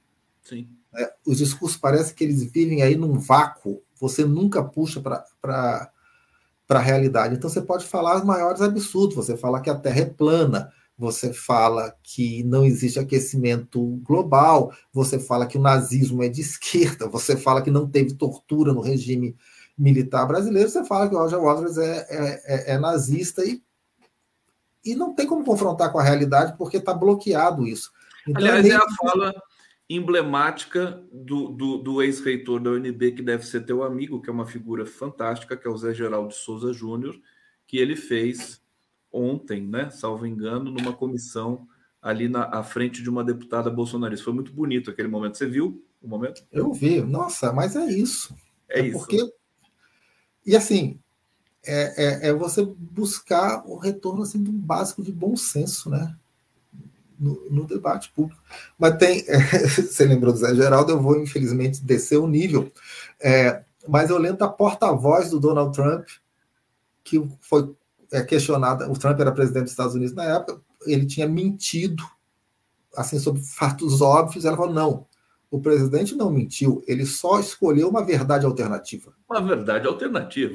[0.42, 0.68] Sim.
[0.96, 5.92] É, os discursos parece que eles vivem aí num vácuo, você nunca puxa para
[6.70, 7.36] a realidade.
[7.36, 11.34] Então você pode falar os maiores absurdos, você fala que a Terra é plana, você
[11.34, 17.36] fala que não existe aquecimento global, você fala que o nazismo é de esquerda, você
[17.36, 19.36] fala que não teve tortura no regime
[19.78, 23.62] militar brasileiro, você fala que o Roger Waters é, é, é, é nazista e,
[24.86, 27.92] e não tem como confrontar com a realidade porque está bloqueado isso.
[28.28, 29.34] Então, Aliás, é, é a fala
[29.90, 34.48] emblemática do, do, do ex-reitor da UNB, que deve ser teu amigo, que é uma
[34.48, 37.16] figura fantástica, que é o Zé Geraldo Souza Júnior,
[37.68, 38.65] que ele fez
[39.16, 41.68] ontem, né, salvo engano, numa comissão
[42.02, 44.26] ali na à frente de uma deputada bolsonarista.
[44.26, 45.38] Foi muito bonito aquele momento.
[45.38, 46.44] Você viu o momento?
[46.52, 47.02] Eu vi.
[47.02, 48.36] Nossa, mas é isso.
[48.70, 49.00] É, é isso.
[49.00, 49.34] Porque...
[50.46, 51.00] E assim,
[51.66, 56.16] é, é, é, você buscar o retorno assim, do básico de bom senso, né?
[57.20, 58.42] no, no, debate público.
[58.78, 62.72] Mas tem, é, você lembrou do Zé Geraldo, eu vou infelizmente descer o nível,
[63.20, 66.08] é, mas eu lembro da porta-voz do Donald Trump,
[67.04, 67.74] que foi
[68.16, 72.04] é, questionada, o Trump era presidente dos Estados Unidos na época, ele tinha mentido
[72.96, 75.06] assim sobre fatos óbvios, ela falou, não,
[75.52, 79.14] o presidente não mentiu, ele só escolheu uma verdade alternativa.
[79.30, 80.54] Uma verdade alternativa.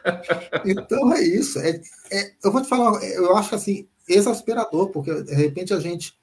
[0.64, 1.58] então é isso.
[1.58, 6.16] É, é, eu vou te falar, eu acho assim, exasperador, porque de repente a gente.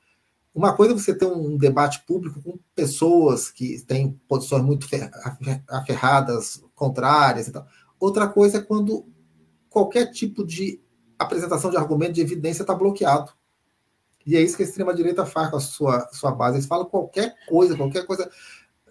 [0.53, 4.87] Uma coisa é você ter um debate público com pessoas que têm posições muito
[5.67, 7.65] aferradas, contrárias e tal.
[7.99, 9.03] Outra coisa é quando
[9.73, 10.79] qualquer tipo de
[11.17, 13.33] apresentação de argumento, de evidência está bloqueado.
[14.25, 16.57] E é isso que a extrema-direita faz com a sua, sua base.
[16.57, 18.29] Eles falam qualquer coisa, qualquer coisa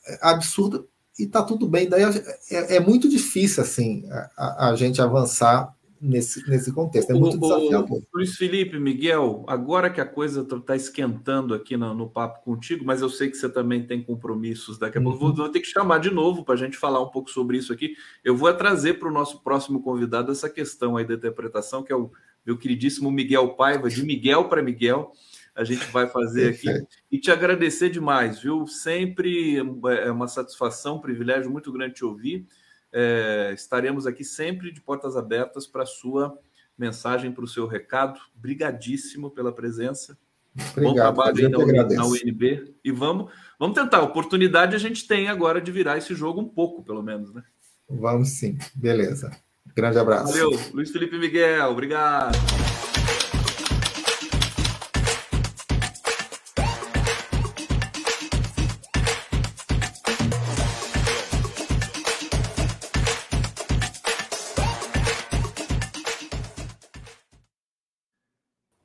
[0.07, 0.85] é, absurda,
[1.19, 1.89] e está tudo bem.
[1.89, 4.05] Daí é, é, muito difícil assim
[4.37, 7.11] a, a gente avançar nesse, nesse contexto.
[7.11, 8.03] É muito desafiador.
[8.13, 12.85] Luiz Felipe, Miguel, agora que a coisa está tá esquentando aqui no, no, papo contigo,
[12.85, 15.05] mas eu sei que você também tem compromissos daqui a uhum.
[15.05, 15.19] pouco.
[15.21, 17.73] Vou, vou ter que chamar de novo para a gente falar um pouco sobre isso
[17.73, 17.95] aqui.
[18.25, 21.97] Eu vou trazer para o nosso próximo convidado essa questão aí da interpretação, que é
[21.97, 22.11] o
[22.45, 25.13] meu queridíssimo Miguel Paiva, de Miguel para Miguel.
[25.55, 26.69] A gente vai fazer aqui
[27.11, 28.67] e te agradecer demais, viu?
[28.67, 32.47] Sempre é uma satisfação, um privilégio muito grande te ouvir.
[32.93, 36.39] É, estaremos aqui sempre de portas abertas para a sua
[36.77, 38.21] mensagem, para o seu recado.
[38.35, 40.19] Brigadíssimo pela presença.
[40.55, 42.75] Obrigado, Bom trabalho aí na, na UNB.
[42.85, 43.99] E vamos, vamos tentar.
[43.99, 47.43] A oportunidade a gente tem agora de virar esse jogo um pouco, pelo menos, né?
[47.89, 48.59] Vamos sim.
[48.75, 49.31] Beleza.
[49.75, 50.33] Grande abraço.
[50.33, 51.71] Valeu, Luiz Felipe Miguel.
[51.71, 52.37] Obrigado.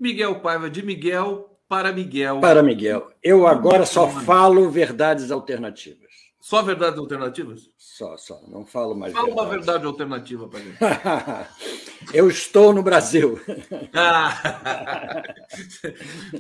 [0.08, 2.40] Miguel Paiva, de Miguel para Miguel.
[2.40, 3.12] Para Miguel.
[3.22, 6.08] Eu agora só falo verdades alternativas.
[6.40, 7.70] Só verdades alternativas?
[7.78, 8.40] Só, só.
[8.48, 9.12] Não falo mais.
[9.12, 9.44] Fala verdades.
[9.44, 10.78] uma verdade alternativa para gente.
[12.16, 13.38] Eu estou no Brasil.
[13.94, 15.24] Ah.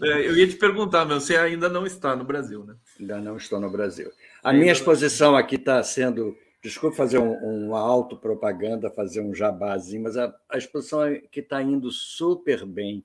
[0.01, 2.75] É, eu ia te perguntar, meu, você ainda não está no Brasil, né?
[2.99, 4.11] Ainda não estou no Brasil.
[4.43, 5.37] A ainda minha exposição não...
[5.37, 6.37] aqui está sendo.
[6.61, 7.33] Desculpe fazer um,
[7.65, 13.03] uma autopropaganda, fazer um jabazinho, mas a, a exposição que está indo super bem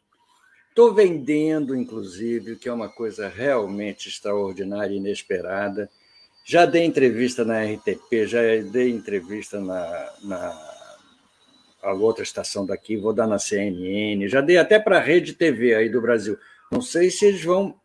[0.72, 5.90] Estou vendendo, inclusive, que é uma coisa realmente extraordinária e inesperada.
[6.46, 8.40] Já dei entrevista na RTP, já
[8.70, 14.96] dei entrevista na, na outra estação daqui, vou dar na CNN, já dei até para
[14.96, 16.38] a Rede TV aí do Brasil.
[16.70, 17.78] Não sei se eles vão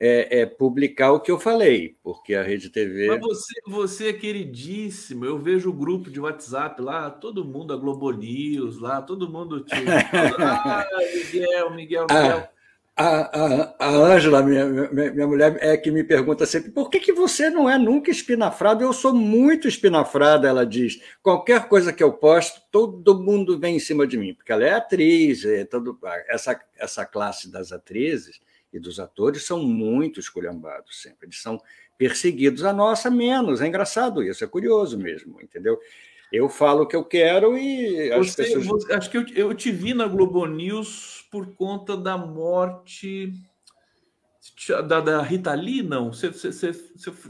[0.00, 3.06] é, é, publicar o que eu falei, porque a Rede TV.
[3.08, 5.26] Mas você, você é queridíssimo.
[5.26, 9.60] Eu vejo o grupo de WhatsApp lá, todo mundo, a Globo News lá, todo mundo.
[9.60, 9.74] Te...
[10.40, 12.48] ah, Miguel, Miguel, ah, Miguel.
[12.96, 17.50] A Ângela, minha, minha, minha, mulher, é que me pergunta sempre: por que, que você
[17.50, 18.82] não é nunca espinafrado?
[18.82, 20.98] Eu sou muito espinafrada, ela diz.
[21.22, 24.72] Qualquer coisa que eu posto, todo mundo vem em cima de mim, porque ela é
[24.72, 25.98] atriz, é todo,
[26.28, 28.40] essa, essa classe das atrizes
[28.72, 31.26] e dos atores são muito esculhambados sempre.
[31.26, 31.60] Eles são
[31.98, 33.60] perseguidos, a nossa menos.
[33.60, 35.78] É engraçado isso, é curioso mesmo, entendeu?
[36.32, 38.66] Eu falo o que eu quero e as você, pessoas...
[38.66, 43.32] Você, acho que eu, eu te vi na Globo News por conta da morte.
[44.86, 46.12] da, da Rita Lee, não?
[46.12, 46.72] Você, você,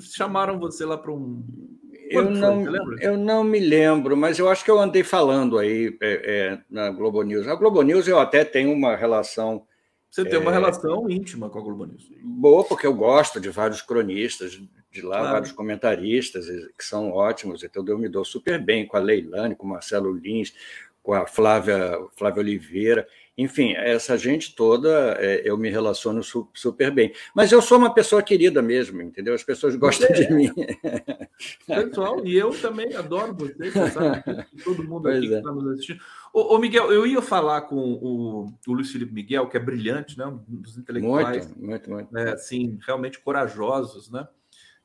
[0.02, 1.42] chamaram você lá para um.
[2.10, 6.12] eu não, eu não me lembro, mas eu acho que eu andei falando aí é,
[6.12, 7.48] é, na Globo News.
[7.48, 9.66] A Globo News eu até tenho uma relação.
[10.10, 12.10] Você tem uma é, relação íntima com a Globo News.
[12.20, 14.60] Boa, porque eu gosto de vários cronistas
[14.90, 15.32] de lá, claro.
[15.32, 16.46] vários comentaristas
[16.76, 20.12] que são ótimos, então eu me dou super bem com a Leilane, com o Marcelo
[20.12, 20.52] Lins,
[21.00, 23.06] com a Flávia, Flávia Oliveira.
[23.40, 26.20] Enfim, essa gente toda é, eu me relaciono
[26.52, 27.10] super bem.
[27.34, 29.32] Mas eu sou uma pessoa querida mesmo, entendeu?
[29.32, 30.30] As pessoas gostam você de é.
[30.30, 30.52] mim.
[31.66, 35.30] Pessoal, e eu também adoro você, sabe todo mundo pois aqui é.
[35.30, 36.00] que está nos assistindo.
[36.34, 40.18] Ô, ô, Miguel, eu ia falar com o, o Luiz Felipe Miguel, que é brilhante,
[40.18, 40.26] né?
[40.26, 41.46] Um dos intelectuais.
[41.46, 42.18] Muito, muito, muito.
[42.18, 44.28] É, assim, realmente corajosos, né?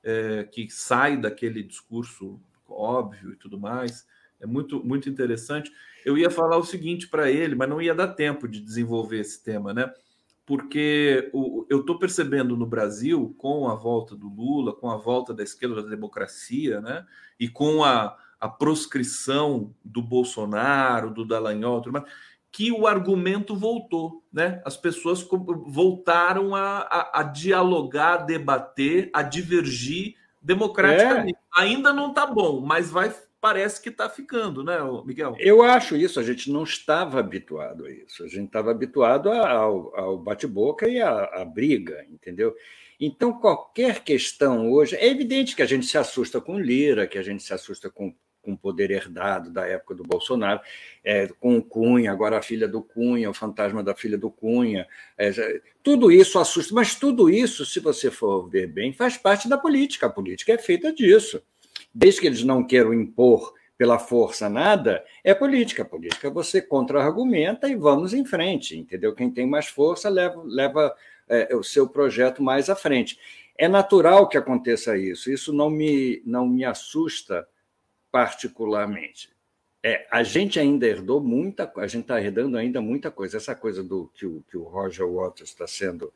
[0.01, 4.05] É, que sai daquele discurso óbvio e tudo mais.
[4.39, 5.71] É muito, muito interessante
[6.05, 9.43] eu ia falar o seguinte para ele, mas não ia dar tempo de desenvolver esse
[9.43, 9.91] tema, né?
[10.45, 15.33] Porque o, eu estou percebendo no Brasil, com a volta do Lula, com a volta
[15.33, 17.03] da esquerda da democracia, né?
[17.39, 22.05] E com a, a proscrição do Bolsonaro, do Dallagnol, tudo mais,
[22.51, 24.61] que o argumento voltou, né?
[24.63, 25.27] As pessoas
[25.65, 31.39] voltaram a, a, a dialogar, a debater, a divergir democraticamente.
[31.57, 31.61] É.
[31.61, 33.11] Ainda não está bom, mas vai
[33.45, 35.35] parece que está ficando, né, Miguel?
[35.37, 36.19] Eu acho isso.
[36.19, 38.23] A gente não estava habituado a isso.
[38.23, 42.55] A gente estava habituado ao, ao bate-boca e à, briga, entendeu?
[42.99, 44.95] Então, qualquer questão hoje.
[44.95, 48.15] É evidente que a gente se assusta com Lira, que a gente se assusta com
[48.41, 50.61] com poder herdado da época do Bolsonaro,
[51.03, 54.85] é, com o Cunha, agora a filha do Cunha, o fantasma da filha do Cunha.
[55.17, 55.31] É,
[55.81, 60.05] tudo isso assusta, mas tudo isso, se você for ver bem, faz parte da política.
[60.05, 61.41] A política é feita disso
[61.95, 65.85] desde que eles não queiram impor pela força nada, é política.
[65.85, 69.15] Política você contra-argumenta e vamos em frente, entendeu?
[69.15, 70.95] Quem tem mais força leva, leva
[71.29, 73.17] é, o seu projeto mais à frente.
[73.57, 77.47] É natural que aconteça isso, isso não me, não me assusta
[78.11, 79.33] particularmente.
[79.81, 83.37] É, a gente ainda herdou muita a gente está herdando ainda muita coisa.
[83.37, 86.11] Essa coisa do que o, que o Roger Waters está sendo,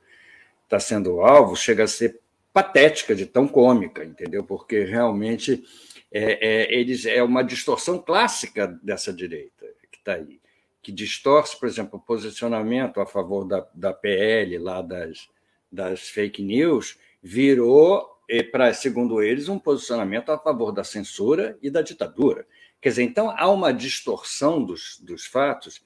[0.67, 2.19] tá sendo alvo chega a ser
[2.53, 4.43] patética, de tão cômica, entendeu?
[4.43, 5.63] Porque realmente
[6.11, 10.39] é, é, eles é uma distorção clássica dessa direita que está aí,
[10.81, 15.29] que distorce, por exemplo, o posicionamento a favor da, da PL lá das,
[15.71, 18.17] das fake news, virou,
[18.51, 22.47] para segundo eles, um posicionamento a favor da censura e da ditadura.
[22.81, 25.81] Quer dizer, então há uma distorção dos, dos fatos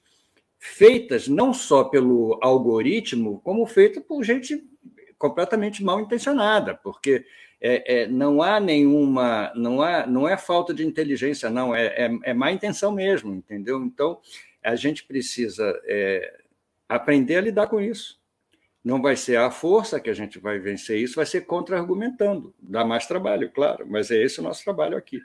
[0.58, 4.64] feitas não só pelo algoritmo, como feita por gente
[5.18, 7.24] completamente mal intencionada, porque
[7.60, 12.18] é, é, não há nenhuma, não há, não é falta de inteligência, não, é, é,
[12.24, 13.82] é má intenção mesmo, entendeu?
[13.82, 14.20] Então
[14.62, 16.40] a gente precisa é,
[16.88, 18.20] aprender a lidar com isso.
[18.84, 22.54] Não vai ser a força que a gente vai vencer isso, vai ser contra-argumentando.
[22.60, 25.22] Dá mais trabalho, claro, mas é esse o nosso trabalho aqui.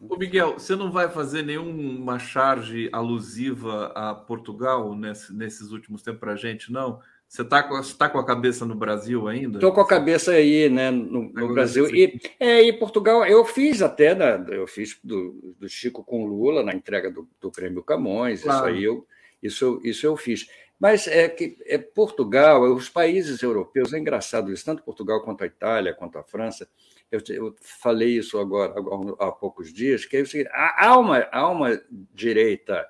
[0.00, 6.18] Ô Miguel, você não vai fazer nenhuma charge alusiva a Portugal nesse, nesses últimos tempos
[6.18, 7.00] para a gente, não?
[7.28, 9.58] Você está com, tá com a cabeça no Brasil ainda?
[9.58, 11.86] Estou com a cabeça aí, né, no, no Brasil.
[11.94, 16.62] E, é, e Portugal, eu fiz até, né, eu fiz do, do Chico com Lula
[16.62, 18.58] na entrega do, do Prêmio Camões, claro.
[18.58, 19.06] isso aí eu,
[19.42, 20.46] isso, isso eu fiz.
[20.78, 25.46] Mas é que é Portugal, os países europeus, é engraçado isso, tanto Portugal quanto a
[25.46, 26.68] Itália, quanto a França,
[27.10, 28.74] eu, eu falei isso agora
[29.18, 31.80] há poucos dias, que é o seguinte, há uma, há uma
[32.14, 32.86] direita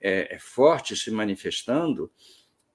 [0.00, 2.10] é, é forte se manifestando,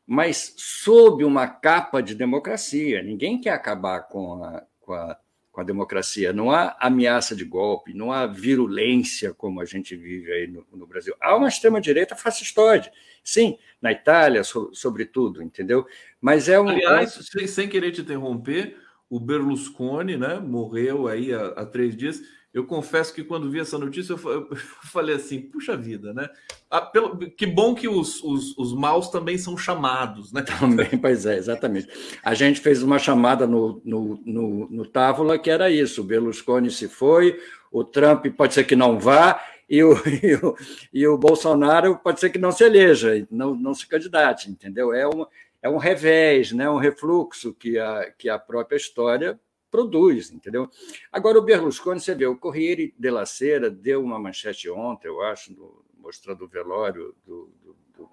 [0.05, 3.01] mas sob uma capa de democracia.
[3.01, 5.17] Ninguém quer acabar com a, com a,
[5.51, 6.33] com a democracia.
[6.33, 10.87] Não há ameaça de golpe, não há virulência como a gente vive aí no, no
[10.87, 11.15] Brasil.
[11.21, 12.91] Há uma extrema-direita fascistoide.
[13.23, 15.85] Sim, na Itália, so, sobretudo, entendeu?
[16.19, 16.69] Mas é um.
[16.69, 18.77] Aliás, sem, sem querer te interromper,
[19.09, 22.21] o Berlusconi né, morreu aí há, há três dias
[22.53, 24.49] eu confesso que quando vi essa notícia, eu
[24.91, 26.29] falei assim: puxa vida, né?
[26.69, 30.41] Ah, pelo, que bom que os, os, os maus também são chamados, né?
[30.59, 31.87] Também, pois é, exatamente.
[32.23, 36.69] A gente fez uma chamada no, no, no, no Távola que era isso: o Berlusconi
[36.69, 37.39] se foi,
[37.71, 40.55] o Trump pode ser que não vá, e o, e o,
[40.93, 44.93] e o Bolsonaro pode ser que não se eleja, não, não se candidate, entendeu?
[44.93, 45.25] É um,
[45.61, 46.69] é um revés, né?
[46.69, 49.39] um refluxo que a, que a própria história
[49.71, 50.69] produz, entendeu?
[51.11, 55.53] Agora, o Berlusconi, você vê, o Corriere della Sera deu uma manchete ontem, eu acho,
[55.53, 58.09] no, mostrando o velório do, do, do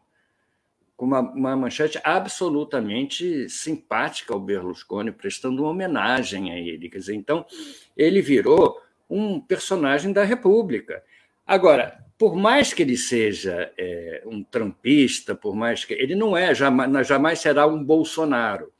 [0.97, 6.89] com uma, uma, manchete absolutamente simpática ao Berlusconi, prestando uma homenagem a ele.
[6.89, 7.45] Quer dizer, então,
[7.97, 11.03] ele virou um personagem da República.
[11.47, 16.55] Agora, por mais que ele seja é, um trampista, por mais que ele não é,
[16.55, 18.73] jamais, jamais será um Bolsonaro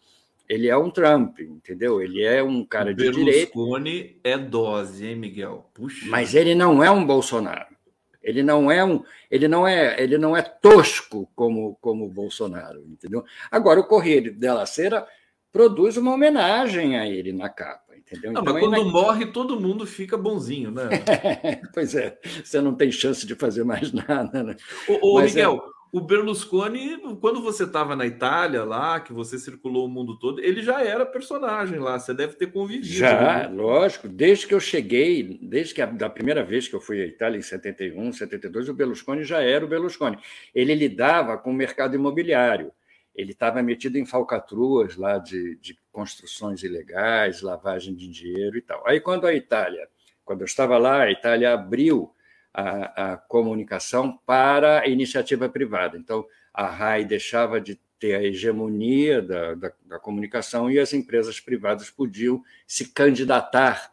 [0.49, 2.01] Ele é um Trump, entendeu?
[2.01, 3.53] Ele é um cara de direita.
[3.55, 5.71] Berlusconi é dose, hein, Miguel?
[5.75, 6.07] Puxa.
[6.09, 7.77] Mas ele não é um Bolsonaro.
[8.23, 12.85] Ele não é um, ele não é, ele não é tosco como como o Bolsonaro,
[12.87, 13.25] entendeu?
[13.51, 15.07] Agora o Correio della Sera
[15.53, 18.33] produz uma homenagem a ele na capa, entendeu?
[18.33, 20.89] Não, então, mas quando morre todo mundo fica bonzinho, né?
[21.73, 24.57] pois é, você não tem chance de fazer mais nada, né?
[24.89, 25.78] Ô, ô Miguel, é...
[25.93, 30.63] o Berlusconi, quando você estava na Itália lá, que você circulou o mundo todo, ele
[30.63, 32.87] já era personagem lá, você deve ter convivido.
[32.87, 33.49] Já, né?
[33.49, 37.07] lógico, desde que eu cheguei, desde que a, da primeira vez que eu fui à
[37.07, 40.19] Itália em 71, 72, o Berlusconi já era o Berlusconi.
[40.55, 42.73] Ele lidava com o mercado imobiliário
[43.19, 48.87] ele estava metido em falcatruas lá de, de, construções ilegais, lavagem de dinheiro e tal.
[48.87, 49.89] Aí, quando a Itália,
[50.25, 52.15] quando eu estava lá, a Itália abriu
[52.59, 55.97] a, a comunicação para a iniciativa privada.
[55.97, 61.39] Então, a RAI deixava de ter a hegemonia da, da, da comunicação e as empresas
[61.39, 63.93] privadas podiam se candidatar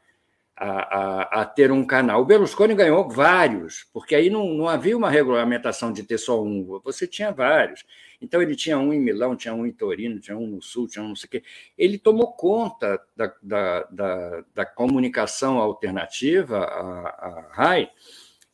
[0.57, 2.21] a, a, a, ter um canal.
[2.21, 6.81] O Berlusconi ganhou vários, porque aí não, não havia uma regulamentação de ter só um,
[6.83, 7.85] você tinha vários.
[8.19, 11.03] Então, ele tinha um em Milão, tinha um em Torino, tinha um no Sul, tinha
[11.03, 11.43] um não sei o quê.
[11.77, 17.91] Ele tomou conta da, da, da, da comunicação alternativa, a RAI,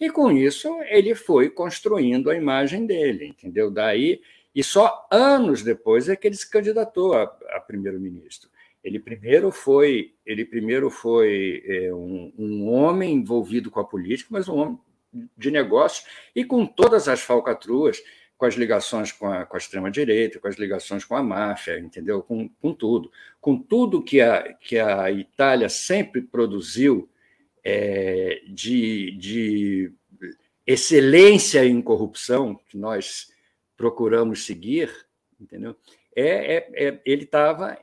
[0.02, 3.70] e com isso ele foi construindo a imagem dele, entendeu?
[3.70, 4.20] Daí,
[4.54, 8.50] e só anos depois é que ele se candidatou a, a primeiro-ministro.
[8.84, 14.50] Ele primeiro foi, ele primeiro foi é, um, um homem envolvido com a política, mas
[14.50, 14.80] um homem
[15.38, 18.02] de negócios e com todas as falcatruas
[18.42, 22.24] com as ligações com a, a extrema-direita, com as ligações com a máfia, entendeu?
[22.24, 23.12] Com, com tudo.
[23.40, 27.08] Com tudo que a, que a Itália sempre produziu
[27.64, 29.94] é, de, de
[30.66, 33.32] excelência em corrupção, que nós
[33.76, 34.92] procuramos seguir,
[35.40, 35.76] entendeu?
[36.16, 37.78] É, é, é ele estava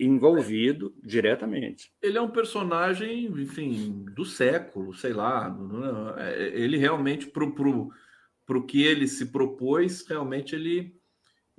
[0.00, 1.92] envolvido diretamente.
[2.00, 5.54] Ele é um personagem, enfim, do século, sei lá.
[6.18, 10.94] É, ele realmente, para o que ele se propôs, realmente ele,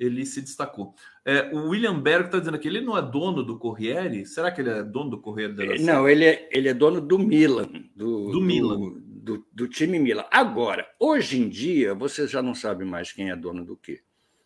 [0.01, 0.95] ele se destacou.
[1.23, 4.25] É, o William Berg está dizendo que ele não é dono do Corriere.
[4.25, 5.77] Será que ele é dono do Corriere Sera?
[5.79, 7.69] Não, ele é, ele é dono do Milan.
[7.95, 8.79] Do, do Milan.
[8.79, 10.25] Do, do, do, time Milan.
[10.31, 14.01] Agora, hoje em dia, você já não sabe mais quem é dono do quê.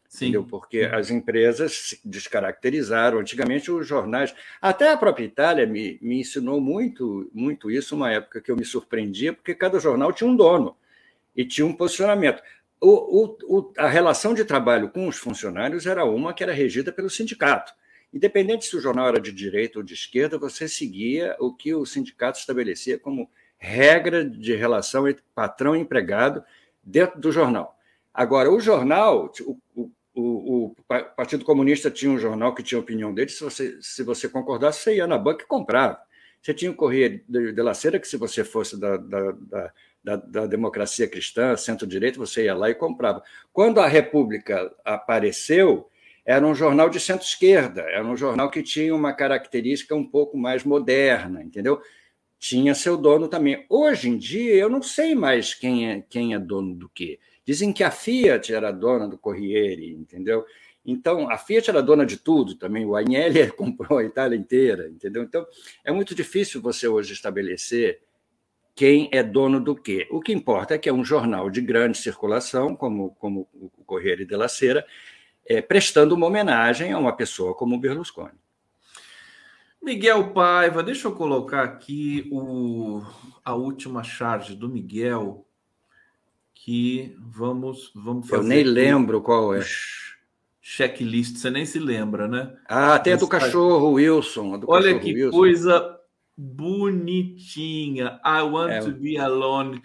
[0.10, 0.26] Sim.
[0.26, 0.44] Entendeu?
[0.44, 3.20] Porque as empresas se descaracterizaram.
[3.20, 8.42] Antigamente, os jornais, até a própria Itália me, me ensinou muito, muito isso, uma época
[8.42, 10.76] que eu me surpreendia, porque cada jornal tinha um dono
[11.34, 12.44] e tinha um posicionamento.
[12.88, 17.10] O, o, a relação de trabalho com os funcionários era uma que era regida pelo
[17.10, 17.74] sindicato.
[18.14, 21.84] Independente se o jornal era de direita ou de esquerda, você seguia o que o
[21.84, 26.44] sindicato estabelecia como regra de relação entre patrão e empregado
[26.84, 27.76] dentro do jornal.
[28.14, 29.32] Agora, o jornal,
[29.76, 30.76] o, o, o,
[31.18, 34.98] Partido Comunista tinha um jornal que tinha opinião dele, se você, se você concordasse, você
[34.98, 36.00] ia na banca e comprava.
[36.40, 39.74] Você tinha o Correio de La Cera, que se você fosse da, da, da
[40.06, 43.24] da, da democracia cristã, centro-direita, você ia lá e comprava.
[43.52, 45.90] Quando a República apareceu,
[46.24, 50.64] era um jornal de centro-esquerda, era um jornal que tinha uma característica um pouco mais
[50.64, 51.82] moderna, entendeu?
[52.38, 53.66] Tinha seu dono também.
[53.68, 57.20] Hoje em dia, eu não sei mais quem é, quem é dono do quê.
[57.44, 60.46] Dizem que a Fiat era dona do Corriere, entendeu?
[60.86, 65.24] Então, a Fiat era dona de tudo também, o Agnelli comprou a Itália inteira, entendeu?
[65.24, 65.48] Então,
[65.84, 68.05] é muito difícil você hoje estabelecer
[68.76, 70.06] quem é dono do quê.
[70.12, 74.26] O que importa é que é um jornal de grande circulação, como, como o Corriere
[74.26, 74.86] della Sera,
[75.46, 78.38] é, prestando uma homenagem a uma pessoa como o Berlusconi.
[79.82, 83.02] Miguel Paiva, deixa eu colocar aqui o,
[83.44, 85.46] a última charge do Miguel,
[86.54, 88.44] que vamos, vamos fazer.
[88.44, 89.64] Eu nem lembro qual é.
[90.60, 92.58] Checklist, você nem se lembra, né?
[92.68, 94.58] Ah, tem a do cachorro Wilson.
[94.58, 95.38] Do Olha cachorro que Wilson.
[95.38, 95.95] coisa
[96.38, 98.20] bonitinha.
[98.26, 98.80] I want é.
[98.82, 99.82] to be alone.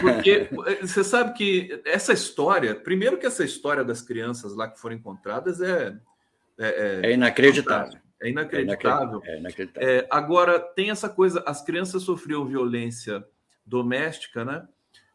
[0.00, 0.48] Porque
[0.82, 5.60] você sabe que essa história, primeiro que essa história das crianças lá que foram encontradas
[5.60, 5.96] é.
[6.58, 7.98] É, é, é inacreditável.
[8.20, 9.22] É inacreditável.
[9.24, 9.88] É inacreditável.
[9.88, 13.24] É, agora, tem essa coisa: as crianças sofriam violência
[13.64, 14.66] doméstica, né?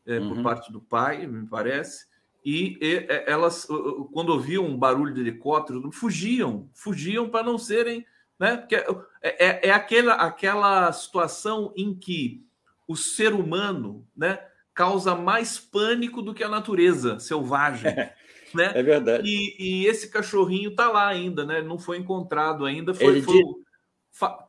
[0.06, 0.36] É, uhum.
[0.36, 2.10] Por parte do pai, me parece.
[2.44, 3.68] E, e elas,
[4.12, 8.04] quando ouviam um barulho de helicóptero, fugiam, fugiam para não serem
[8.42, 8.58] né?
[8.58, 8.86] Porque é,
[9.22, 12.44] é, é aquela, aquela situação em que
[12.88, 14.40] o ser humano né,
[14.74, 17.94] causa mais pânico do que a natureza selvagem.
[18.54, 18.70] Né?
[18.76, 19.24] É verdade.
[19.26, 21.62] E, e esse cachorrinho está lá ainda, né?
[21.62, 22.94] Não foi encontrado ainda.
[22.94, 23.38] Foi, Ele foi...
[23.38, 23.46] Diz...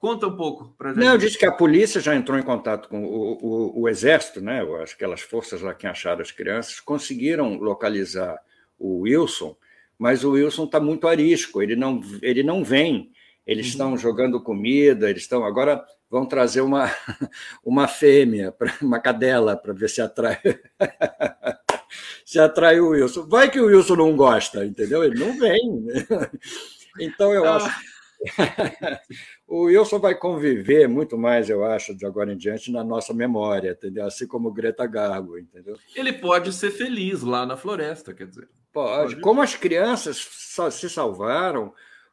[0.01, 1.05] Conta um pouco para gente.
[1.05, 4.61] Não, disse que a polícia já entrou em contato com o, o, o exército, né?
[4.93, 8.43] Aquelas forças lá que acharam as crianças conseguiram localizar
[8.77, 9.57] o Wilson,
[9.97, 11.63] mas o Wilson está muito arisco.
[11.63, 13.13] Ele não, ele não vem
[13.47, 13.71] Eles uhum.
[13.71, 15.45] estão jogando comida, eles estão.
[15.45, 16.91] Agora vão trazer uma,
[17.65, 20.39] uma fêmea, uma cadela, para ver se atrai.
[22.25, 23.27] se atrai o Wilson.
[23.29, 25.03] Vai que o Wilson não gosta, entendeu?
[25.03, 25.87] Ele não vem.
[27.01, 27.75] Então eu acho.
[29.49, 33.71] o Wilson vai conviver muito mais, eu acho, de agora em diante, na nossa memória,
[33.71, 34.05] entendeu?
[34.05, 35.75] Assim como Greta Garbo, entendeu?
[35.97, 38.47] Ele pode ser feliz lá na floresta, quer dizer.
[38.71, 39.15] Pode.
[39.15, 39.23] pode.
[39.23, 40.19] Como as crianças
[40.71, 41.73] se salvaram,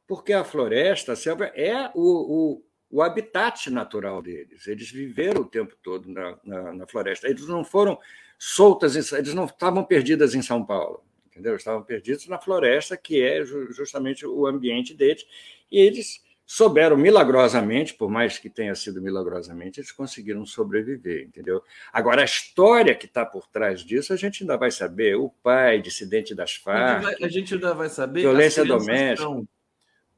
[0.09, 1.13] porque a floresta
[1.53, 4.65] é o, o, o habitat natural deles.
[4.65, 7.29] Eles viveram o tempo todo na, na, na floresta.
[7.29, 7.99] Eles não foram
[8.35, 11.55] soltas, eles não estavam perdidas em São Paulo entendeu?
[11.55, 15.25] Estavam perdidos na floresta, que é justamente o ambiente deles,
[15.71, 21.63] e eles souberam milagrosamente, por mais que tenha sido milagrosamente, eles conseguiram sobreviver, entendeu?
[21.93, 25.15] Agora, a história que está por trás disso, a gente ainda vai saber.
[25.15, 27.05] O pai, dissidente das Farc...
[27.23, 28.21] A gente ainda vai saber...
[28.21, 29.13] Violência doméstica...
[29.13, 29.47] Estão,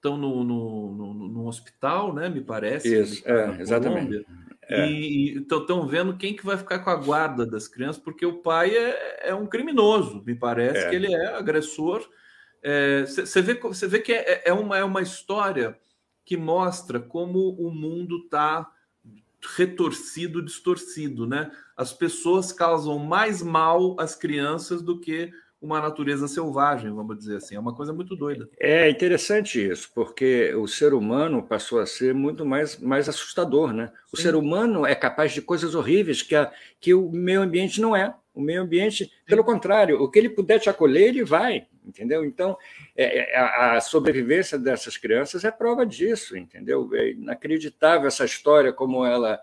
[0.02, 2.28] estão no, no, no, no, hospital, né?
[2.28, 3.00] Me parece.
[3.00, 4.26] Isso, é, exatamente.
[4.68, 4.88] É.
[4.88, 8.76] E estão vendo quem que vai ficar com a guarda das crianças, porque o pai
[8.76, 10.90] é, é um criminoso, me parece é.
[10.90, 12.08] que ele é agressor.
[13.06, 15.78] Você é, vê, vê que é, é, uma, é uma história
[16.26, 18.72] que mostra como o mundo está
[19.56, 21.52] retorcido, distorcido, né?
[21.76, 25.32] As pessoas causam mais mal às crianças do que
[25.62, 27.56] uma natureza selvagem, vamos dizer assim.
[27.56, 28.50] É uma coisa muito doida.
[28.60, 33.92] É interessante isso, porque o ser humano passou a ser muito mais, mais assustador, né?
[34.12, 34.24] O Sim.
[34.24, 38.14] ser humano é capaz de coisas horríveis que, a, que o meio ambiente não é.
[38.34, 42.24] O meio ambiente, pelo contrário, o que ele puder te acolher, ele vai, entendeu?
[42.26, 42.58] Então,
[42.96, 46.90] é, é a, a sobrevivência dessas crianças é prova disso, entendeu?
[46.94, 49.40] É inacreditável essa história, como ela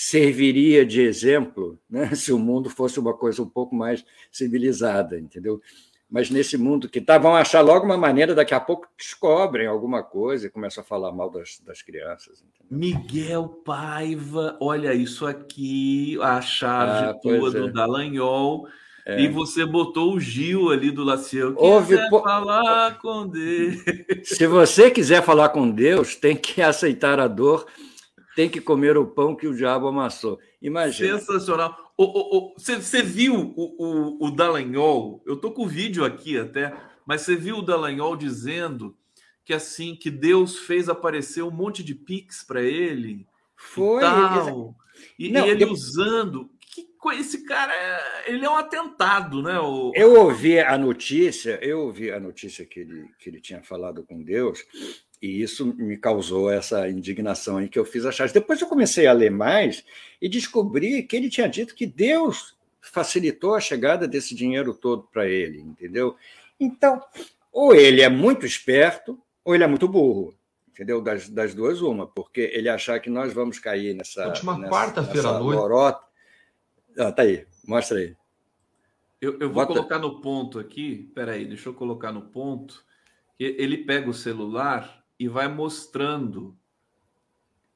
[0.00, 5.60] serviria de exemplo né, se o mundo fosse uma coisa um pouco mais civilizada, entendeu?
[6.08, 10.02] Mas nesse mundo que tá, vão achar logo uma maneira, daqui a pouco descobrem alguma
[10.04, 12.42] coisa e começam a falar mal das, das crianças.
[12.42, 12.78] Entendeu?
[12.78, 17.60] Miguel Paiva, olha isso aqui, a charge ah, toda é.
[17.62, 18.68] do Dallagnol.
[19.04, 19.20] É.
[19.20, 21.54] E você botou o Gil ali do Laciel.
[21.56, 22.22] Ouve po...
[22.22, 23.82] falar com Deus.
[24.22, 27.66] Se você quiser falar com Deus, tem que aceitar a dor
[28.38, 30.38] tem que comer o pão que o diabo amassou.
[30.62, 31.18] Imagina.
[31.18, 31.92] Sensacional.
[32.56, 35.20] Você viu o, o, o Dallagnol?
[35.26, 36.72] Eu tô com o vídeo aqui até,
[37.04, 38.96] mas você viu o Dallagnol dizendo
[39.44, 43.26] que assim que Deus fez aparecer um monte de pix para ele.
[43.56, 44.04] Foi.
[44.04, 44.76] E, tal,
[45.18, 45.72] e, Não, e ele eu...
[45.72, 46.48] usando.
[46.60, 47.72] Que, esse cara,
[48.24, 49.58] ele é um atentado, né?
[49.58, 49.90] O...
[49.96, 54.22] Eu ouvi a notícia, eu ouvi a notícia que ele, que ele tinha falado com
[54.22, 54.64] Deus,
[55.20, 58.28] e isso me causou essa indignação aí que eu fiz achar.
[58.30, 59.84] Depois eu comecei a ler mais
[60.20, 65.28] e descobri que ele tinha dito que Deus facilitou a chegada desse dinheiro todo para
[65.28, 66.16] ele, entendeu?
[66.58, 67.02] Então,
[67.52, 70.34] ou ele é muito esperto, ou ele é muito burro,
[70.68, 71.00] entendeu?
[71.00, 74.26] Das, das duas, uma, porque ele achar que nós vamos cair nessa.
[74.28, 75.56] Última quarta-feira à noite.
[75.56, 76.06] Lorota.
[76.96, 78.16] Ah, tá aí, mostra aí.
[79.20, 79.74] Eu, eu vou Bota...
[79.74, 82.84] colocar no ponto aqui, peraí, deixa eu colocar no ponto.
[83.38, 86.56] Ele pega o celular e vai mostrando.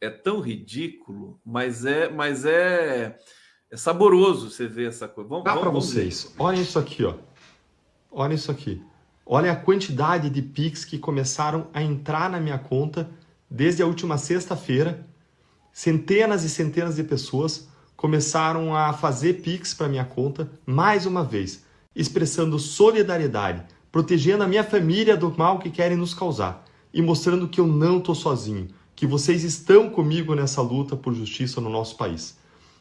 [0.00, 3.18] É tão ridículo, mas é, mas é,
[3.70, 5.28] é saboroso você ver essa coisa.
[5.28, 6.34] Vamos, Dá para vocês.
[6.38, 7.14] Olhem isso aqui, ó.
[8.10, 8.82] Olha isso aqui.
[9.24, 13.08] Olha a quantidade de Pix que começaram a entrar na minha conta
[13.48, 15.06] desde a última sexta-feira.
[15.72, 21.64] Centenas e centenas de pessoas começaram a fazer Pix para minha conta mais uma vez,
[21.94, 26.61] expressando solidariedade, protegendo a minha família do mal que querem nos causar
[26.92, 31.60] e mostrando que eu não estou sozinho, que vocês estão comigo nessa luta por justiça
[31.60, 32.38] no nosso país.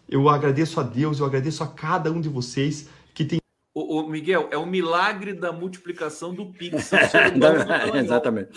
[0.10, 3.40] Eu agradeço a Deus, eu agradeço a cada um de vocês que tem.
[3.74, 6.92] O, Miguel, é o milagre da multiplicação do Pix.
[7.96, 8.50] exatamente.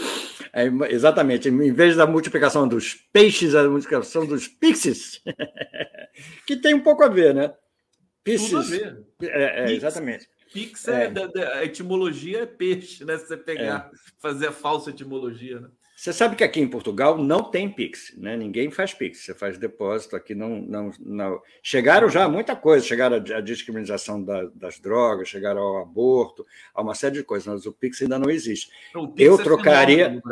[0.52, 1.48] É, exatamente.
[1.48, 5.22] Em vez da multiplicação dos peixes, a multiplicação dos pixes.
[6.46, 7.54] que tem um pouco a ver, né?
[8.24, 8.50] Pixes.
[8.50, 9.06] Tudo a ver.
[9.22, 10.28] É, é, exatamente.
[10.54, 11.58] Pix é, é.
[11.58, 13.18] a etimologia é peixe, né?
[13.18, 13.96] Se você pegar, é.
[14.20, 15.68] fazer a falsa etimologia, né?
[15.96, 18.36] Você sabe que aqui em Portugal não tem Pix, né?
[18.36, 21.40] Ninguém faz Pix, você faz depósito aqui não não, não.
[21.62, 26.82] chegaram já muita coisa, chegaram a, a discriminação da, das drogas, chegaram ao aborto, a
[26.82, 28.70] uma série de coisas, mas o Pix ainda não existe.
[29.16, 30.22] eu é trocaria,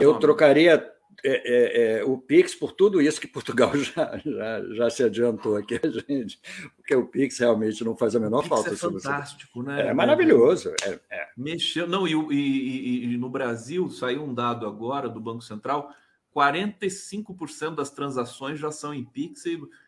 [0.00, 0.92] eu trocaria
[1.24, 5.56] é, é, é, o Pix por tudo isso que Portugal já, já, já, se adiantou
[5.56, 6.40] aqui a gente,
[6.76, 8.72] porque o Pix realmente não faz a menor falta.
[8.72, 9.68] É fantástico, você...
[9.68, 9.88] né?
[9.88, 10.72] É maravilhoso.
[10.82, 11.86] É, é, Mexeu.
[11.88, 15.92] Não, e, e, e, no Brasil saiu um dado agora do Banco Central:
[16.34, 19.42] 45% das transações já são em Pix,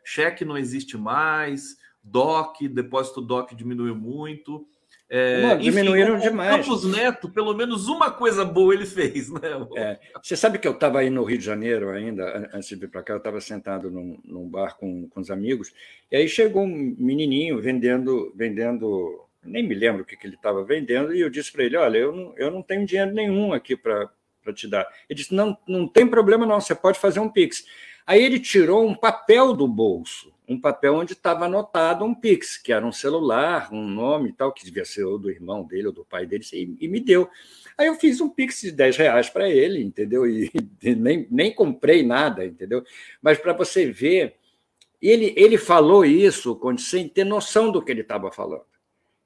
[0.05, 4.67] cheque não existe mais, DOC, depósito DOC diminuiu muito.
[5.13, 6.65] É, Não, diminuíram enfim, o, demais.
[6.65, 9.41] Campos Neto, pelo menos uma coisa boa ele fez, né?
[9.77, 9.99] É.
[10.23, 13.03] Você sabe que eu estava aí no Rio de Janeiro ainda, antes de vir para
[13.03, 15.73] cá, eu estava sentado num, num, bar com, com os amigos,
[16.13, 20.63] e aí chegou um menininho vendendo, vendendo nem me lembro o que, que ele estava
[20.63, 23.77] vendendo, e eu disse para ele: Olha, eu não, eu não tenho dinheiro nenhum aqui
[23.77, 24.09] para
[24.55, 24.87] te dar.
[25.09, 27.65] Ele disse: não, não tem problema, não, você pode fazer um Pix.
[28.07, 32.73] Aí ele tirou um papel do bolso um papel onde estava anotado um Pix, que
[32.73, 35.93] era um celular, um nome e tal, que devia ser ou do irmão dele ou
[35.93, 37.31] do pai dele, e, e me deu.
[37.79, 40.27] Aí eu fiz um Pix de 10 reais para ele, entendeu?
[40.27, 40.51] E,
[40.83, 42.83] e, nem, nem comprei nada, entendeu?
[43.23, 44.35] Mas para você ver,
[45.01, 48.65] ele, ele falou isso sem ter noção do que ele estava falando.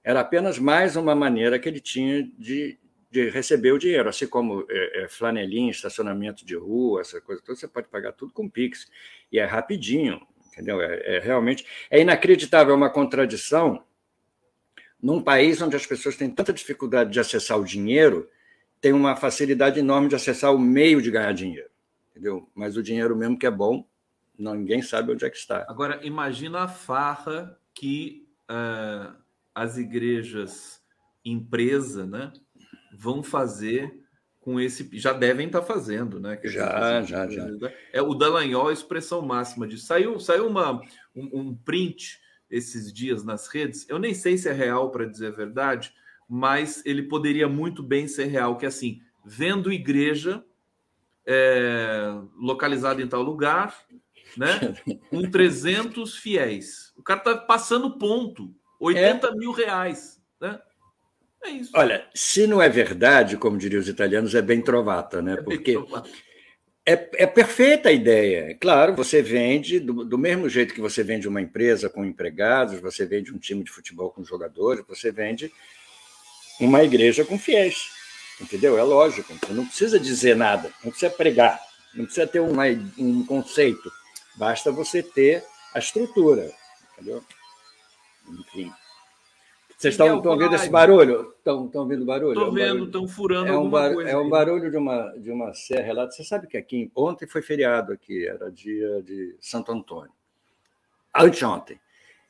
[0.04, 2.78] Era apenas mais uma maneira que ele tinha de,
[3.10, 7.58] de receber o dinheiro, assim como é, é, flanelinha, estacionamento de rua, essa coisa toda,
[7.58, 8.86] você pode pagar tudo com Pix.
[9.32, 10.20] E é rapidinho,
[10.54, 10.80] entendeu?
[10.80, 13.84] É, é, realmente é inacreditável uma contradição
[15.02, 18.28] num país onde as pessoas têm tanta dificuldade de acessar o dinheiro,
[18.80, 21.68] tem uma facilidade enorme de acessar o meio de ganhar dinheiro,
[22.10, 22.48] entendeu?
[22.54, 23.86] Mas o dinheiro mesmo que é bom,
[24.38, 25.66] ninguém sabe onde é que está.
[25.68, 29.14] Agora imagina a farra que uh,
[29.54, 30.82] as igrejas
[31.24, 32.32] empresa, né,
[32.92, 34.03] vão fazer
[34.44, 34.88] com esse.
[34.92, 36.38] Já devem estar tá fazendo, né?
[36.44, 37.48] já, já, já.
[37.90, 39.86] É o Dallagnol, a expressão máxima disso.
[39.86, 40.82] Saiu, saiu uma,
[41.16, 43.88] um, um print esses dias nas redes.
[43.88, 45.94] Eu nem sei se é real, para dizer a verdade,
[46.28, 50.44] mas ele poderia muito bem ser real, que é assim, vendo igreja
[51.26, 53.74] é, localizada em tal lugar,
[54.36, 54.74] né?
[55.08, 56.92] Com 300 fiéis.
[56.98, 59.34] O cara tá passando ponto, 80 é.
[59.34, 60.60] mil reais, né?
[61.44, 61.70] É isso.
[61.74, 65.34] Olha, se não é verdade, como diriam os italianos, é bem trovata, né?
[65.34, 65.76] É Porque
[66.86, 68.56] é, é, perfeita a ideia.
[68.58, 73.06] Claro, você vende do, do, mesmo jeito que você vende uma empresa com empregados, você
[73.06, 75.52] vende um time de futebol com jogadores, você vende
[76.60, 77.88] uma igreja com fiéis.
[78.40, 78.78] Entendeu?
[78.78, 79.32] É lógico.
[79.34, 81.60] Você não precisa dizer nada, não precisa pregar,
[81.94, 82.64] não precisa ter uma,
[82.98, 83.90] um conceito.
[84.36, 85.44] Basta você ter
[85.74, 86.50] a estrutura.
[86.92, 87.22] Entendeu?
[88.28, 88.72] Enfim.
[89.84, 91.34] Vocês estão, estão ouvindo esse barulho?
[91.36, 92.32] Estão, ouvindo barulho?
[92.32, 94.10] Estou é um vendo, estão furando é um alguma coisa.
[94.10, 96.10] É um barulho de uma, de uma serra lá.
[96.10, 100.12] Você sabe que aqui, ontem foi feriado aqui, era dia de Santo Antônio.
[101.14, 101.78] Anteontem.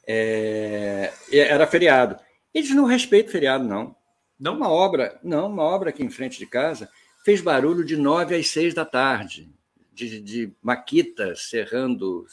[0.04, 2.16] É, era feriado.
[2.52, 3.94] Eles não respeitam feriado, não.
[4.38, 4.56] Não?
[4.56, 6.88] Uma obra, não, uma obra aqui em frente de casa
[7.24, 9.48] fez barulho de nove às seis da tarde,
[9.92, 12.26] de, de maquita serrando.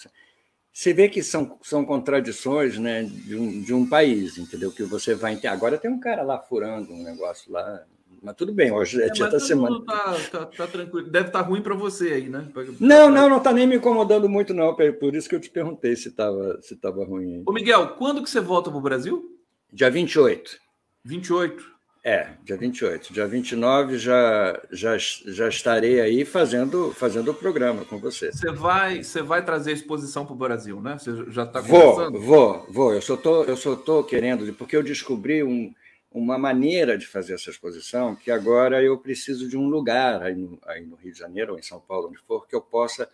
[0.74, 4.72] Você vê que são, são contradições né, de, um, de um país, entendeu?
[4.72, 5.40] Que você vai.
[5.48, 7.84] Agora tem um cara lá furando um negócio lá.
[8.24, 9.84] Mas tudo bem, hoje é, é dia da semana.
[9.84, 11.10] Tá, tá, tá, tranquilo.
[11.10, 12.48] Deve estar tá ruim para você aí, né?
[12.54, 12.64] Pra...
[12.80, 14.76] Não, não, não está nem me incomodando muito, não.
[14.76, 17.38] Por isso que eu te perguntei se estava se tava ruim.
[17.38, 17.44] Aí.
[17.46, 19.38] Ô, Miguel, quando que você volta para o Brasil?
[19.74, 20.58] Dia 28.
[21.04, 21.64] 28.
[22.04, 23.14] É, dia 28.
[23.14, 28.32] Dia 29 já, já, já estarei aí fazendo, fazendo o programa com você.
[28.32, 30.98] Você vai, você vai trazer exposição para o Brasil, né?
[30.98, 32.94] Você já está Vou, vou, vou.
[32.94, 35.72] Eu só tô, eu só tô querendo, porque eu descobri um,
[36.12, 40.60] uma maneira de fazer essa exposição que agora eu preciso de um lugar aí no,
[40.66, 43.08] aí no Rio de Janeiro ou em São Paulo, onde for, que eu possa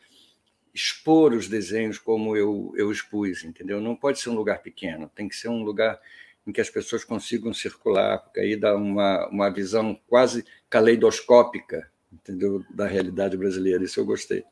[0.73, 3.81] expor os desenhos como eu, eu expus, entendeu?
[3.81, 5.99] Não pode ser um lugar pequeno, tem que ser um lugar
[6.47, 12.63] em que as pessoas consigam circular, porque aí dá uma, uma visão quase caleidoscópica entendeu?
[12.69, 13.83] da realidade brasileira.
[13.83, 14.43] Isso eu gostei.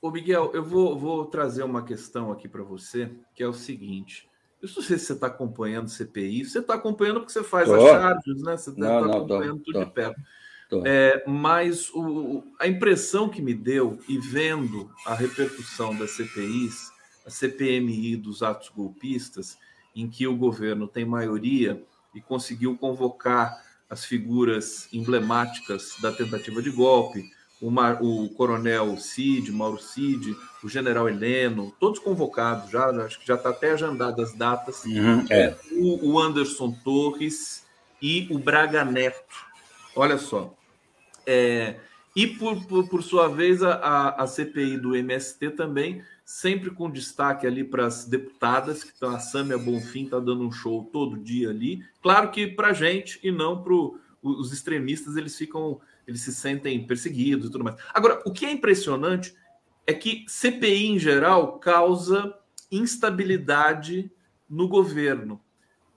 [0.00, 4.28] Ô Miguel, eu vou, vou trazer uma questão aqui para você, que é o seguinte.
[4.62, 6.44] Eu não sei se você está acompanhando CPI.
[6.44, 7.74] Você está acompanhando porque você faz tô.
[7.74, 8.56] as charges, né?
[8.56, 9.84] Você está acompanhando tô, tudo tô.
[9.84, 10.20] de perto.
[10.84, 16.92] É, mas o, a impressão que me deu, e vendo a repercussão das CPIs,
[17.26, 19.58] a CPMI dos atos golpistas,
[19.94, 21.82] em que o governo tem maioria
[22.14, 27.28] e conseguiu convocar as figuras emblemáticas da tentativa de golpe,
[27.60, 33.26] o, Mar, o coronel Cid, Mauro Cid, o general Heleno, todos convocados já, acho que
[33.26, 35.56] já está até agendado as datas, uhum, é.
[35.72, 37.66] o, o, Anderson Torres
[38.00, 39.34] e o Braga Neto.
[39.94, 40.54] Olha só.
[41.26, 41.76] É,
[42.16, 47.44] e por, por, por, sua vez, a, a CPI do MST também sempre com destaque
[47.44, 51.50] ali para as deputadas, que estão, a Sâmia Bonfim está dando um show todo dia
[51.50, 51.84] ali.
[52.00, 53.74] Claro que para a gente e não para
[54.22, 57.76] os extremistas, eles ficam, eles se sentem perseguidos e tudo mais.
[57.92, 59.34] Agora, o que é impressionante
[59.84, 62.32] é que CPI em geral causa
[62.70, 64.08] instabilidade
[64.48, 65.42] no governo.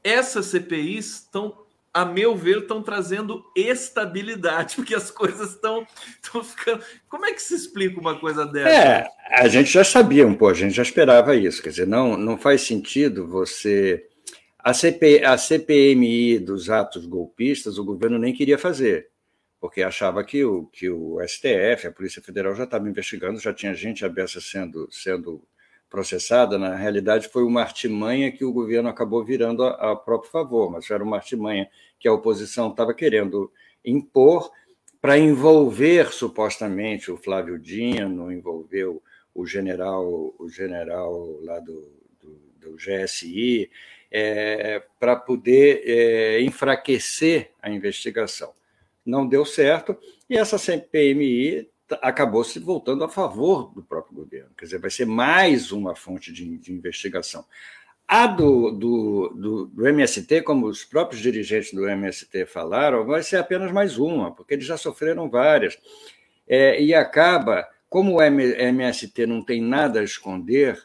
[0.04, 1.63] Essas CPIs estão
[1.94, 5.86] a meu ver, estão trazendo estabilidade, porque as coisas estão
[6.44, 6.84] ficando.
[7.08, 8.70] Como é que se explica uma coisa dessa?
[8.70, 11.62] É, a gente já sabia um pouco, a gente já esperava isso.
[11.62, 14.08] Quer dizer, não, não faz sentido você
[14.58, 19.10] A, CP, a CPMI dos atos golpistas, o governo nem queria fazer,
[19.62, 23.74] porque achava que o, que o STF, a Polícia Federal, já estava investigando, já tinha
[23.76, 25.46] gente aberta sendo, sendo
[25.94, 26.58] processada.
[26.58, 30.90] Na realidade, foi uma artimanha que o governo acabou virando a, a próprio favor, mas
[30.90, 33.52] era uma artimanha que a oposição estava querendo
[33.86, 34.52] impor
[35.00, 39.04] para envolver supostamente o Flávio Dino, envolver o,
[39.36, 43.70] o general, o general lá do, do, do GSI,
[44.10, 48.52] é, para poder é, enfraquecer a investigação.
[49.06, 49.96] Não deu certo
[50.28, 51.70] e essa CPMI
[52.02, 54.50] acabou se voltando a favor do próprio governo.
[54.58, 57.46] Quer dizer, vai ser mais uma fonte de, de investigação.
[58.08, 63.38] A do, do, do, do, MST, como os próprios dirigentes do MST falaram, vai ser
[63.38, 65.78] apenas mais uma, porque eles já sofreram várias.
[66.48, 70.78] É, e acaba, como o MST não tem nada a esconder,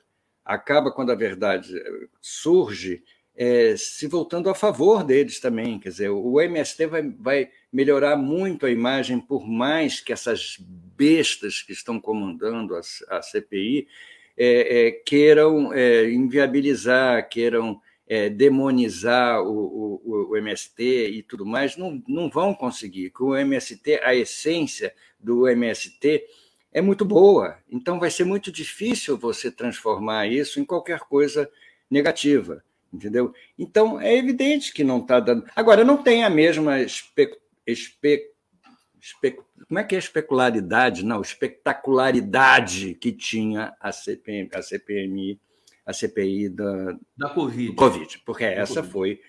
[0.44, 1.74] acaba, quando a verdade
[2.20, 3.02] surge,
[3.40, 5.78] é, se voltando a favor deles também.
[5.78, 11.62] Quer dizer, o MST vai, vai melhorar muito a imagem, por mais que essas bestas
[11.62, 12.80] que estão comandando a,
[13.16, 13.86] a CPI
[14.36, 21.76] é, é, queiram é, inviabilizar, queiram é, demonizar o, o, o, MST e tudo mais,
[21.76, 23.10] não, não vão conseguir.
[23.10, 26.24] Com o MST, a essência do MST
[26.72, 31.48] é muito boa, então vai ser muito difícil você transformar isso em qualquer coisa
[31.90, 33.32] negativa, entendeu?
[33.58, 35.44] Então é evidente que não está dando.
[35.54, 37.38] Agora, não tem a mesma espe...
[37.66, 38.32] Espe
[39.68, 41.04] como é que é especularidade?
[41.04, 45.40] Não, espetacularidade que tinha a, CPM, a CPMI,
[45.86, 47.74] a CPI da, da COVID.
[47.74, 48.92] COVID, porque da essa COVID.
[48.92, 49.20] foi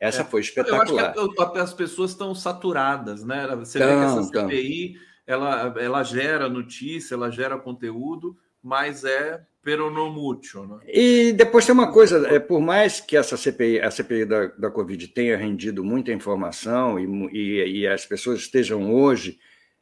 [0.00, 0.24] essa é.
[0.24, 1.14] foi espetacular.
[1.16, 3.48] Eu acho que as pessoas estão saturadas, né?
[3.56, 4.96] Você então, vê que essa CPI
[5.26, 10.66] ela, ela gera notícia, ela gera conteúdo, mas é peronomútil.
[10.66, 10.78] Né?
[10.86, 14.70] E depois tem uma coisa, é, por mais que essa CPI, a CPI da, da
[14.70, 19.38] Covid tenha rendido muita informação e, e, e as pessoas estejam hoje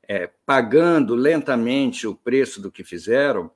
[0.09, 3.49] é, pagando lentamente o preço do que fizeram,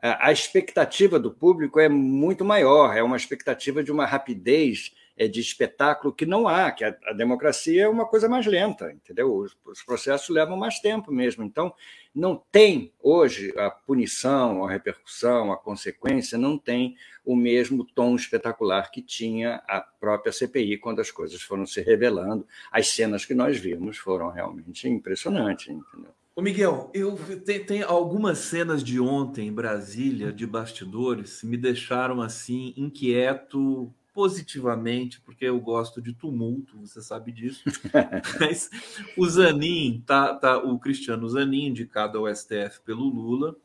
[0.00, 4.92] a, a expectativa do público é muito maior, é uma expectativa de uma rapidez
[5.28, 9.34] de espetáculo que não há, que a, a, democracia é uma coisa mais lenta, entendeu?
[9.34, 11.44] Os, os, processos levam mais tempo mesmo.
[11.44, 11.74] Então,
[12.14, 18.90] não tem hoje a punição, a repercussão, a consequência, não tem o mesmo tom espetacular
[18.90, 22.46] que tinha a própria CPI quando as coisas foram se revelando.
[22.70, 26.12] As cenas que nós vimos foram realmente impressionantes, entendeu?
[26.34, 32.22] Ô Miguel, eu tem, tem, algumas cenas de ontem em Brasília, de bastidores, me deixaram
[32.22, 37.64] assim inquieto positivamente, porque eu gosto de tumulto, você sabe disso.
[38.40, 38.70] Mas
[39.16, 43.56] o Zanin, tá, tá, o Cristiano Zanin, indicado ao STF pelo Lula,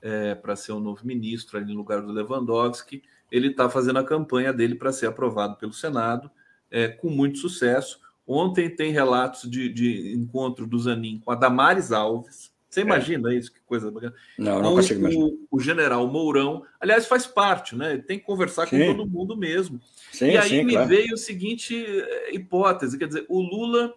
[0.00, 4.04] é, para ser o novo ministro ali no lugar do Lewandowski, ele está fazendo a
[4.04, 6.30] campanha dele para ser aprovado pelo Senado,
[6.70, 8.00] é, com muito sucesso.
[8.26, 12.84] Ontem tem relatos de, de encontro do Zanin com a Damares Alves, você é.
[12.84, 13.36] imagina é.
[13.36, 13.52] isso?
[13.52, 14.14] Que coisa bacana.
[14.38, 15.24] Não, não consigo imaginar.
[15.26, 17.92] O, o, general Mourão, aliás, faz parte, né?
[17.92, 18.78] Ele tem que conversar sim.
[18.78, 19.78] com todo mundo mesmo.
[20.10, 20.88] Sim, e aí sim, me claro.
[20.88, 23.92] veio a seguinte eh, hipótese: quer dizer, o Lula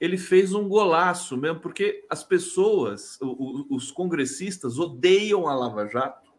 [0.00, 3.18] ele fez um golaço mesmo, porque as pessoas,
[3.68, 6.32] os congressistas, odeiam a Lava Jato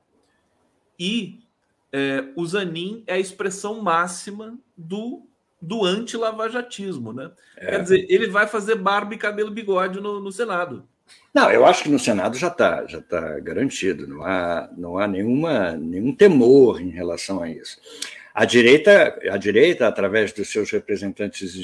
[0.97, 1.43] e
[1.91, 5.27] é, o Zanin é a expressão máxima do,
[5.61, 7.31] do anti-lavajatismo, né?
[7.57, 7.71] É.
[7.71, 10.87] Quer dizer, ele vai fazer barba e cabelo bigode no, no Senado.
[11.33, 15.07] Não, eu acho que no Senado já está já tá garantido, não há, não há
[15.07, 17.79] nenhuma, nenhum temor em relação a isso.
[18.33, 21.55] A direita, a direita, através dos seus representantes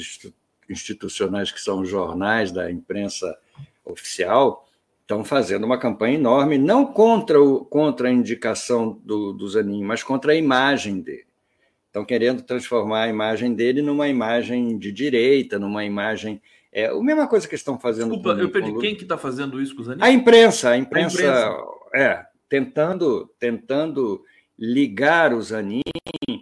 [0.68, 3.36] institucionais, que são os jornais da imprensa
[3.84, 4.68] oficial,
[5.02, 10.02] estão fazendo uma campanha enorme, não contra, o, contra a indicação do, do Zanin, mas
[10.02, 11.26] contra a imagem dele.
[11.86, 16.40] Estão querendo transformar a imagem dele numa imagem de direita, numa imagem
[16.72, 18.10] é a mesma coisa que estão fazendo.
[18.10, 18.72] Desculpa, com, eu perdi.
[18.72, 18.78] Com...
[18.78, 20.12] Quem que está fazendo isso com os animais?
[20.12, 21.64] A imprensa, a imprensa, a imprensa.
[21.94, 24.22] é, tentando, tentando
[24.58, 25.82] ligar o Zanin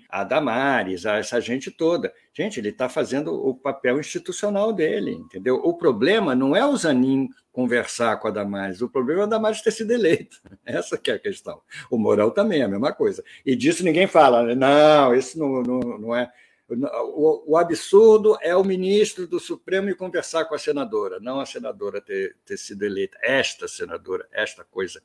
[0.09, 2.13] a Damares, a essa gente toda.
[2.33, 5.57] Gente, ele está fazendo o papel institucional dele, entendeu?
[5.57, 9.63] O problema não é o Zanin conversar com a Damares, o problema é a Damares
[9.63, 10.37] ter sido eleita.
[10.65, 11.61] Essa que é a questão.
[11.91, 13.23] O Moral também é a mesma coisa.
[13.45, 14.55] E disso ninguém fala.
[14.55, 16.31] Não, isso não, não, não é
[16.69, 21.47] o, o, absurdo é o ministro do Supremo ir conversar com a senadora, não a
[21.47, 25.01] senadora ter, ter sido eleita, esta senadora, esta coisa.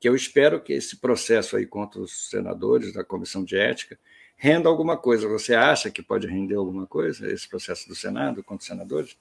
[0.00, 3.98] Que eu espero que esse processo aí contra os senadores da Comissão de Ética
[4.36, 5.28] renda alguma coisa.
[5.28, 9.16] Você acha que pode render alguma coisa esse processo do Senado contra os senadores?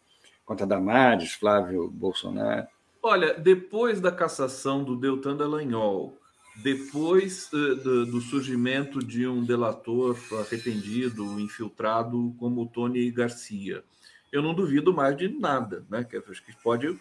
[0.45, 2.67] Contra Damares, Flávio Bolsonaro?
[3.01, 6.17] Olha, depois da cassação do Deltan Dallagnol,
[6.57, 13.83] depois uh, do, do, surgimento de um delator arrependido, infiltrado como o Tony Garcia.
[14.31, 16.03] Eu não duvido mais de nada, né?
[16.03, 16.97] Que acho que pode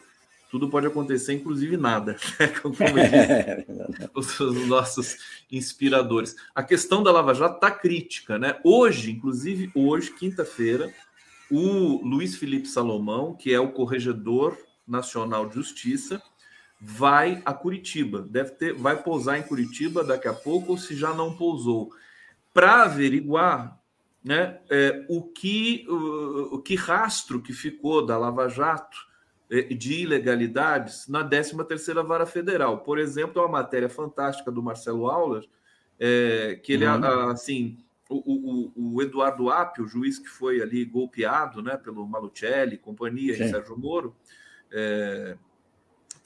[0.50, 2.48] tudo pode acontecer, inclusive nada, né?
[2.62, 2.76] como
[4.14, 5.18] os, os, nossos
[5.50, 6.36] inspiradores.
[6.54, 8.58] A questão da Lava Jato está crítica, né?
[8.62, 10.92] Hoje, inclusive hoje, quinta-feira,
[11.50, 14.56] o Luiz Felipe Salomão, que é o corregedor
[14.86, 16.22] nacional de justiça,
[16.80, 18.22] vai a Curitiba.
[18.22, 21.90] Deve ter, vai pousar em Curitiba daqui a pouco, ou se já não pousou,
[22.52, 23.80] para averiguar
[24.22, 28.96] né, é, o, que, o, o, que rastro que ficou da Lava Jato
[29.48, 32.78] é, de ilegalidades na 13ª Vara Federal.
[32.80, 35.44] Por exemplo, é uma matéria fantástica do Marcelo Auler,
[35.98, 37.28] é, que ele, uhum.
[37.28, 37.78] assim,
[38.08, 43.36] o, o, o, Eduardo Apio, o juiz que foi ali golpeado né, pelo Malucelli, companhia
[43.36, 43.44] Sim.
[43.44, 44.14] e Sérgio Moro,
[44.72, 45.36] é,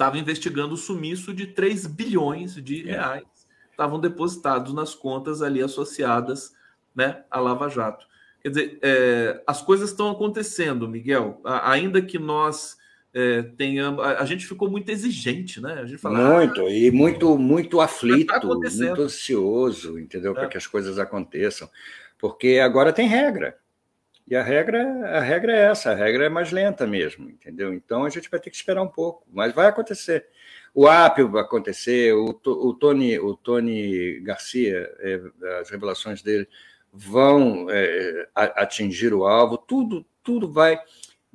[0.00, 2.92] estava investigando o sumiço de 3 bilhões de é.
[2.92, 3.24] reais
[3.70, 6.54] estavam depositados nas contas ali associadas
[6.94, 8.06] né, à Lava Jato.
[8.42, 12.78] Quer dizer, é, as coisas estão acontecendo, Miguel, ainda que nós
[13.12, 14.02] é, tenhamos.
[14.02, 15.74] A, a, gente ficou muito exigente, né?
[15.74, 20.32] A gente fala, muito, ah, e muito, muito tá aflito, tá muito ansioso, entendeu?
[20.32, 20.34] É.
[20.34, 21.68] Para que as coisas aconteçam.
[22.18, 23.58] Porque agora tem regra.
[24.30, 27.74] E a regra, a regra é essa, a regra é mais lenta mesmo, entendeu?
[27.74, 30.28] Então a gente vai ter que esperar um pouco, mas vai acontecer.
[30.72, 35.20] O Apio vai acontecer, o, o, Tony, o Tony Garcia, é,
[35.60, 36.46] as revelações dele
[36.92, 40.80] vão é, atingir o alvo, tudo, tudo vai,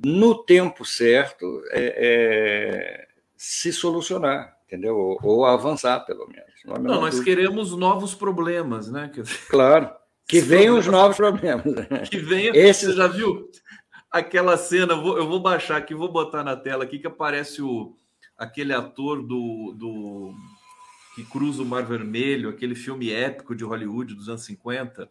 [0.02, 4.96] no tempo certo, é, é se solucionar, entendeu?
[4.96, 6.50] Ou, ou, avançar, pelo menos.
[6.64, 7.24] Não, não nós dúvida.
[7.24, 9.10] queremos novos problemas, né?
[9.50, 9.90] Claro.
[10.26, 11.64] Que venham os novos problemas.
[12.10, 12.50] Que venha.
[12.54, 12.86] Esse...
[12.86, 13.48] Você já viu
[14.10, 14.94] aquela cena?
[14.94, 17.94] Eu vou, eu vou baixar aqui, vou botar na tela aqui que aparece o
[18.36, 20.34] aquele ator do, do
[21.14, 25.10] que cruza o Mar Vermelho, aquele filme épico de Hollywood dos anos 50.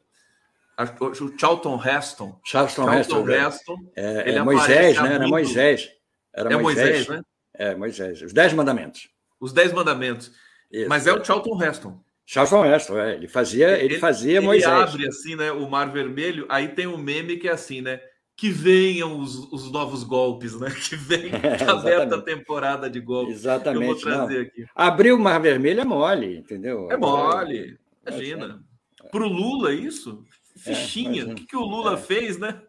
[0.78, 2.40] O Charlton Heston.
[2.44, 3.30] Charlton, Heston.
[3.30, 5.16] Heston é, é Moisés, né?
[5.16, 5.90] Era Moisés.
[6.34, 7.22] Era é Moisés, Moisés, né?
[7.54, 8.22] É, Moisés.
[8.22, 9.10] Os Dez Mandamentos.
[9.40, 10.34] Os Dez Mandamentos.
[10.70, 12.05] Isso, Mas é, é o Charlton Heston.
[12.26, 13.16] Charlton Heston, é.
[13.16, 14.72] Ele fazia, ele, ele fazia ele Moisés.
[14.72, 15.52] Ele abre assim, né?
[15.52, 16.46] O Mar Vermelho.
[16.50, 18.02] Aí tem um meme que é assim, né?
[18.36, 20.68] Que venham os, os novos golpes, né?
[20.90, 23.36] Que venha é, aberta a temporada de golpes.
[23.36, 23.84] Exatamente.
[23.84, 24.42] Eu vou trazer não.
[24.42, 24.66] aqui.
[24.74, 26.92] Abrir o Mar Vermelho é mole, entendeu?
[26.92, 27.78] É mole.
[28.06, 28.60] Imagina.
[29.04, 29.08] É.
[29.08, 30.26] Para o Lula, isso?
[30.58, 31.24] É, Fichinha.
[31.24, 31.98] É, o que, que o Lula é.
[31.98, 32.60] fez, né?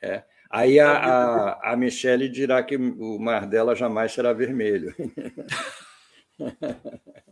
[0.00, 0.24] É.
[0.50, 4.94] Aí a, a, a Michelle dirá que o mar dela jamais será vermelho.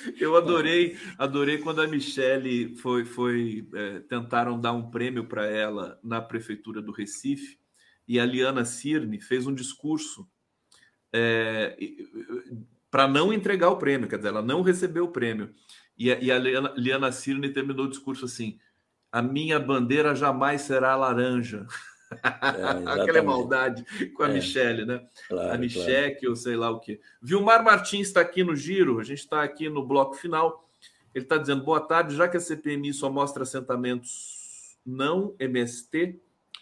[0.18, 5.98] Eu adorei, adorei quando a Michelle foi, foi é, tentaram dar um prêmio para ela
[6.02, 7.58] na prefeitura do Recife
[8.06, 10.28] e a Liana Cirne fez um discurso
[11.12, 11.76] é,
[12.90, 15.54] para não entregar o prêmio, quer dizer, ela não recebeu o prêmio.
[15.96, 18.58] E a, e a Liana, Liana Cirne terminou o discurso assim:
[19.12, 21.66] a minha bandeira jamais será laranja.
[22.10, 23.84] É, Aquela maldade
[24.14, 25.06] com a é, Michelle, né?
[25.28, 26.30] Claro, a Michelle, claro.
[26.30, 27.00] ou sei lá o quê.
[27.22, 30.68] Vilmar Martins está aqui no giro, a gente está aqui no bloco final.
[31.14, 36.18] Ele está dizendo: boa tarde, já que a CPMI só mostra assentamentos não MST,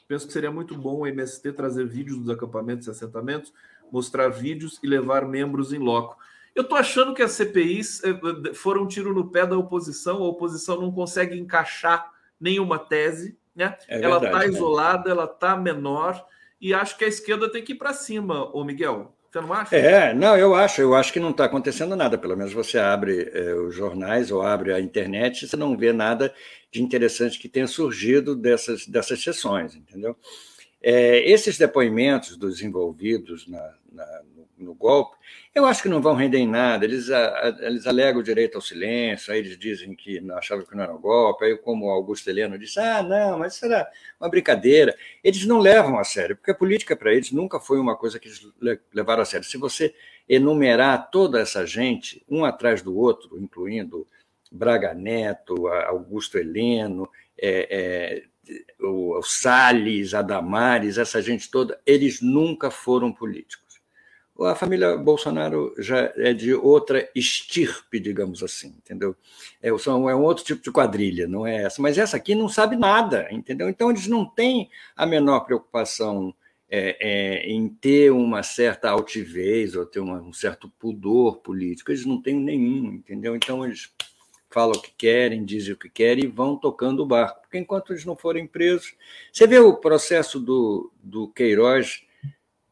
[0.07, 3.53] penso que seria muito bom o MST trazer vídeos dos acampamentos e assentamentos,
[3.91, 6.19] mostrar vídeos e levar membros em loco.
[6.55, 10.27] Eu estou achando que as CPIs eh, foram um tiro no pé da oposição, a
[10.27, 13.77] oposição não consegue encaixar nenhuma tese, né?
[13.89, 16.25] É ela está isolada, ela está menor,
[16.61, 19.13] e acho que a esquerda tem que ir para cima, ô Miguel.
[19.31, 19.77] Você não acha?
[19.77, 22.17] É, não, eu acho, eu acho que não está acontecendo nada.
[22.17, 26.33] Pelo menos você abre é, os jornais ou abre a internet, você não vê nada
[26.71, 30.17] de interessante que tenha surgido dessas, dessas sessões, entendeu?
[30.81, 34.23] É, esses depoimentos dos envolvidos na, na,
[34.59, 35.17] no golpe,
[35.55, 36.85] eu acho que não vão render em nada.
[36.85, 40.77] Eles, a, eles alegam o direito ao silêncio, aí eles dizem que não achavam que
[40.77, 43.89] não era um golpe, aí como Augusto Heleno disse, ah, não, mas isso era
[44.21, 44.97] uma brincadeira.
[45.23, 48.29] Eles não levam a sério, porque a política para eles nunca foi uma coisa que
[48.29, 48.47] eles
[48.93, 49.47] levaram a sério.
[49.47, 49.95] Se você
[50.29, 54.07] enumerar toda essa gente, um atrás do outro, incluindo
[54.51, 57.09] Braga Neto, Augusto Heleno,
[57.41, 58.23] é, é,
[58.81, 63.68] o Salles, Adamares, essa gente toda, eles nunca foram políticos
[64.41, 69.17] a família Bolsonaro já é de outra estirpe, digamos assim, entendeu?
[69.61, 71.83] É, são, é um outro tipo de quadrilha, não é essa.
[71.83, 73.69] Mas essa aqui não sabe nada, entendeu?
[73.69, 76.33] Então eles não têm a menor preocupação
[76.71, 81.91] é, é, em ter uma certa altivez ou ter uma, um certo pudor político.
[81.91, 83.35] Eles não têm nenhum, entendeu?
[83.35, 83.91] Então eles
[84.51, 87.41] falam o que querem, dizem o que querem e vão tocando o barco.
[87.43, 88.95] Porque enquanto eles não forem presos...
[89.33, 92.07] Você vê o processo do, do Queiroz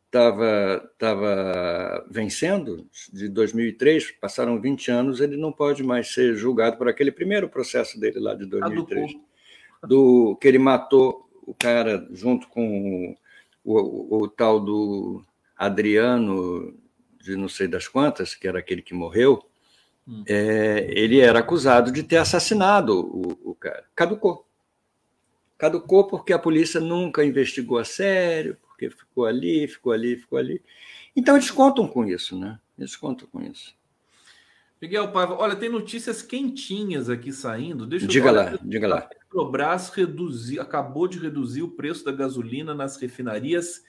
[0.06, 6.88] estava tava vencendo, de 2003, passaram 20 anos, ele não pode mais ser julgado por
[6.88, 9.16] aquele primeiro processo dele lá de 2003,
[9.82, 13.14] do que ele matou o cara junto com
[13.64, 15.22] o, o, o tal do
[15.56, 16.74] Adriano,
[17.20, 19.42] de não sei das quantas, que era aquele que morreu,
[20.06, 20.24] hum.
[20.26, 23.84] é, ele era acusado de ter assassinado o, o cara.
[23.94, 24.46] Caducou.
[25.58, 30.62] Caducou porque a polícia nunca investigou a sério, porque ficou ali, ficou ali, ficou ali.
[31.16, 32.60] Então eles contam com isso, né?
[32.78, 33.74] Eles contam com isso.
[34.80, 37.86] Miguel Paiva, olha, tem notícias quentinhas aqui saindo.
[37.86, 38.98] Deixa diga lá, diga lá.
[38.98, 43.82] A Petrobras reduzi, acabou de reduzir o preço da gasolina nas refinarias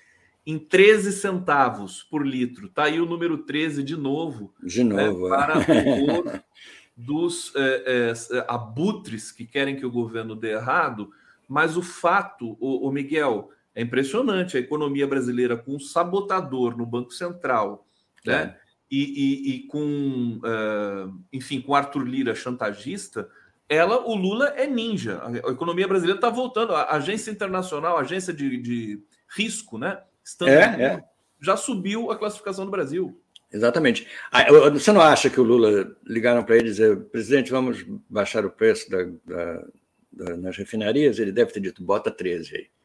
[0.45, 2.69] em 13 centavos por litro.
[2.69, 4.53] Tá aí o número 13 de novo.
[4.63, 5.27] De né, novo.
[5.27, 5.59] Né, para
[6.39, 6.47] o
[6.95, 11.11] dos é, é, abutres que querem que o governo dê errado.
[11.49, 16.83] Mas o fato, o, o Miguel, é impressionante a economia brasileira com um sabotador no
[16.83, 17.87] Banco Central,
[18.25, 18.33] né?
[18.33, 18.45] é.
[18.45, 18.57] né?
[18.89, 23.29] E, e, e com, uh, enfim, com Arthur Lira chantagista,
[23.69, 25.21] ela, o Lula é ninja.
[25.23, 26.73] A economia brasileira está voltando.
[26.73, 30.01] A agência internacional, a agência de, de risco, né?
[30.23, 31.03] Standard, é, é.
[31.39, 33.21] já subiu a classificação do Brasil.
[33.53, 34.07] Exatamente.
[34.31, 38.43] Ah, você não acha que o Lula ligaram para ele e dizer, presidente, vamos baixar
[38.43, 39.65] o preço da, da,
[40.11, 41.19] da, nas refinarias?
[41.19, 42.76] Ele deve ter dito, bota 13 aí.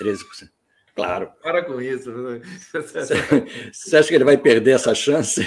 [0.00, 0.48] 13%.
[0.96, 1.30] Claro.
[1.42, 2.10] Para com isso.
[3.70, 5.42] Você acha que ele vai perder essa chance?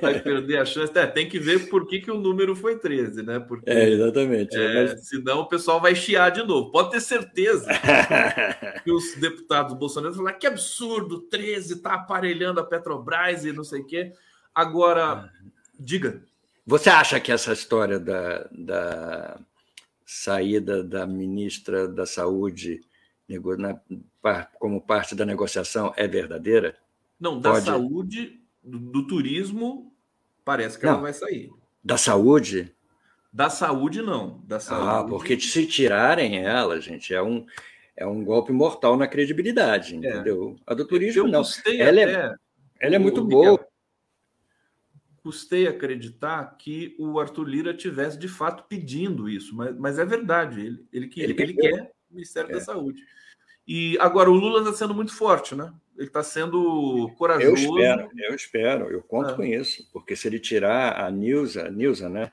[0.00, 0.96] Vai perder a chance.
[0.96, 3.40] É, tem que ver por que, que o número foi 13, né?
[3.40, 4.56] Porque, é, exatamente.
[4.56, 5.08] É, mas...
[5.08, 6.70] Senão o pessoal vai chiar de novo.
[6.70, 7.66] Pode ter certeza
[8.84, 13.64] que os deputados bolsonaristas vão falar que absurdo, 13 está aparelhando a Petrobras e não
[13.64, 14.12] sei o quê.
[14.54, 15.28] Agora,
[15.76, 16.22] diga.
[16.64, 19.40] Você acha que essa história da, da
[20.06, 22.80] saída da ministra da Saúde
[24.58, 26.76] como parte da negociação é verdadeira?
[27.18, 27.64] Não, da Pode...
[27.64, 29.92] saúde, do, do, turismo,
[30.44, 31.50] parece que não, ela vai sair.
[31.82, 32.74] Da saúde?
[33.32, 34.42] Da saúde, não.
[34.46, 34.88] Da ah, saúde...
[34.88, 37.46] Ah, porque se tirarem ela, gente, é um,
[37.96, 39.96] é um golpe mortal na credibilidade, é.
[39.96, 40.56] entendeu?
[40.60, 40.72] É.
[40.72, 41.42] A do turismo, não.
[41.66, 42.34] Ela, é,
[42.80, 43.66] ela é muito boa.
[45.22, 50.60] Custei acreditar que o Arthur Lira tivesse de fato pedindo isso, mas, mas é verdade.
[50.60, 52.54] Ele, ele, ele, ele quer Ministério é.
[52.54, 53.02] da Saúde.
[53.66, 55.72] E agora o Lula está sendo muito forte, né?
[55.96, 57.48] Ele está sendo corajoso.
[57.48, 59.36] Eu espero, eu espero, eu conto é.
[59.36, 62.32] com isso, porque se ele tirar a Nilza, Nilza, né?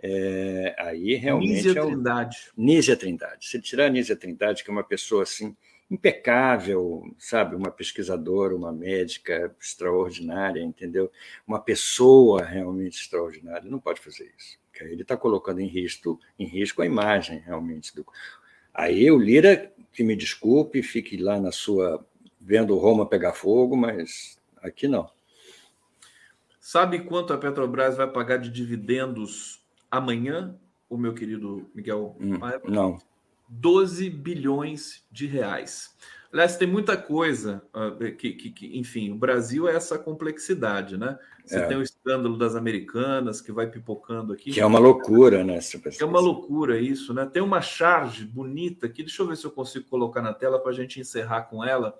[0.00, 1.64] É, aí realmente.
[1.64, 1.86] Nízia é um...
[1.86, 2.36] Trindade.
[2.56, 3.48] Nízia Trindade.
[3.48, 5.56] Se ele tirar a Nízia Trindade, que é uma pessoa assim,
[5.90, 7.56] impecável, sabe?
[7.56, 11.10] Uma pesquisadora, uma médica extraordinária, entendeu?
[11.46, 14.58] Uma pessoa realmente extraordinária, não pode fazer isso.
[14.80, 18.06] Ele está colocando em risco, em risco a imagem realmente do.
[18.78, 22.06] Aí o Lira, que me desculpe, fique lá na sua
[22.40, 25.10] vendo Roma pegar fogo, mas aqui não.
[26.60, 29.60] Sabe quanto a Petrobras vai pagar de dividendos
[29.90, 30.56] amanhã,
[30.88, 32.16] o meu querido Miguel?
[32.20, 32.38] Hum,
[32.68, 32.98] não.
[33.48, 35.96] 12 bilhões de reais.
[36.30, 41.18] Aliás, tem muita coisa uh, que, que, que, enfim, o Brasil é essa complexidade, né?
[41.42, 41.66] Você é.
[41.66, 44.52] tem o escândalo das americanas que vai pipocando aqui.
[44.52, 45.58] Que é uma loucura, né?
[45.96, 47.24] Que é uma loucura isso, né?
[47.24, 50.70] Tem uma charge bonita aqui, deixa eu ver se eu consigo colocar na tela para
[50.70, 51.98] a gente encerrar com ela,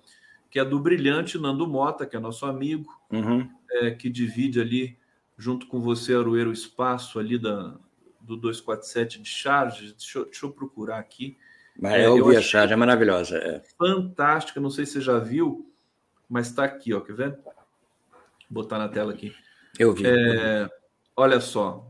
[0.51, 3.49] que é do brilhante Nando Mota, que é nosso amigo, uhum.
[3.71, 4.99] é, que divide ali,
[5.39, 7.79] junto com você, Aroeiro, o espaço ali da,
[8.21, 9.95] do 247 de charge.
[9.95, 11.39] Deixa deixa eu procurar aqui.
[11.79, 13.39] Mas é, eu ouvi a charge, é maravilhosa.
[13.39, 13.63] É.
[13.79, 15.71] Fantástica, não sei se você já viu,
[16.29, 17.39] mas está aqui, ó, quer ver?
[18.49, 19.35] botar na tela aqui.
[19.79, 20.05] Eu vi.
[20.07, 20.69] É,
[21.17, 21.87] olha só.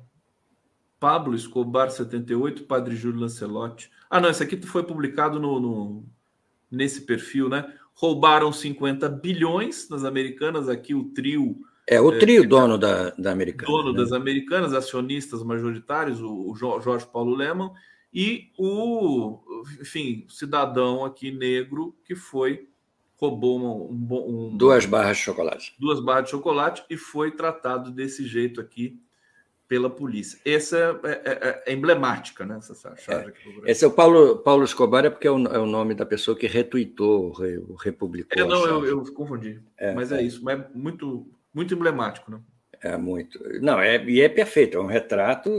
[0.98, 3.90] Pablo Escobar 78, Padre Júlio Lancelotti.
[4.10, 6.04] Ah, não, esse aqui foi publicado no, no,
[6.68, 7.72] nesse perfil, né?
[7.94, 11.56] Roubaram 50 bilhões nas americanas, aqui o trio.
[11.86, 13.70] É, o trio é, dono da, da Americana.
[13.70, 13.98] Dono né?
[13.98, 17.70] das americanas, acionistas majoritários, o, o Jorge Paulo Leman,
[18.12, 19.38] e o,
[19.80, 22.68] enfim, cidadão aqui negro que foi
[23.16, 25.74] roubou um, um, duas barras de chocolate.
[25.78, 29.00] Duas barras de chocolate e foi tratado desse jeito aqui
[29.66, 30.38] pela polícia.
[30.44, 32.56] Essa é, é, é, é emblemática, né?
[32.56, 33.32] Essa charge
[33.66, 33.70] é.
[33.70, 36.36] Esse é o Paulo, Paulo Escobar, é porque é o, é o nome da pessoa
[36.36, 37.32] que retuitou,
[37.68, 38.42] o republicou.
[38.42, 39.60] É, não, eu, eu, confundi.
[39.76, 42.40] É, mas é, isso, mas é muito, muito emblemático, né?
[42.80, 43.38] É muito.
[43.60, 45.50] Não, é, e é perfeito, é um retrato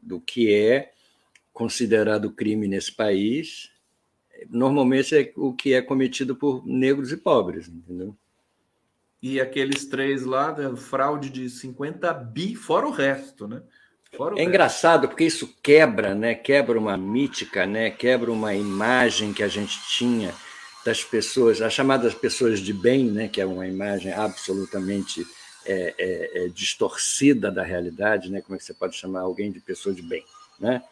[0.00, 0.92] do que é
[1.60, 3.70] considerado crime nesse país
[4.48, 8.16] normalmente é o que é cometido por negros e pobres, entendeu?
[9.22, 13.62] E aqueles três lá, né, fraude de 50 bi, fora o resto, né?
[14.18, 16.34] O é engraçado porque isso quebra, né?
[16.34, 17.90] Quebra uma mítica, né?
[17.90, 20.34] Quebra uma imagem que a gente tinha
[20.82, 25.26] das pessoas, as chamadas pessoas de bem, né, que é uma imagem absolutamente
[25.66, 28.40] é, é, é, distorcida da realidade, né?
[28.40, 30.24] Como é que você pode chamar alguém de pessoa de bem,
[30.58, 30.82] né?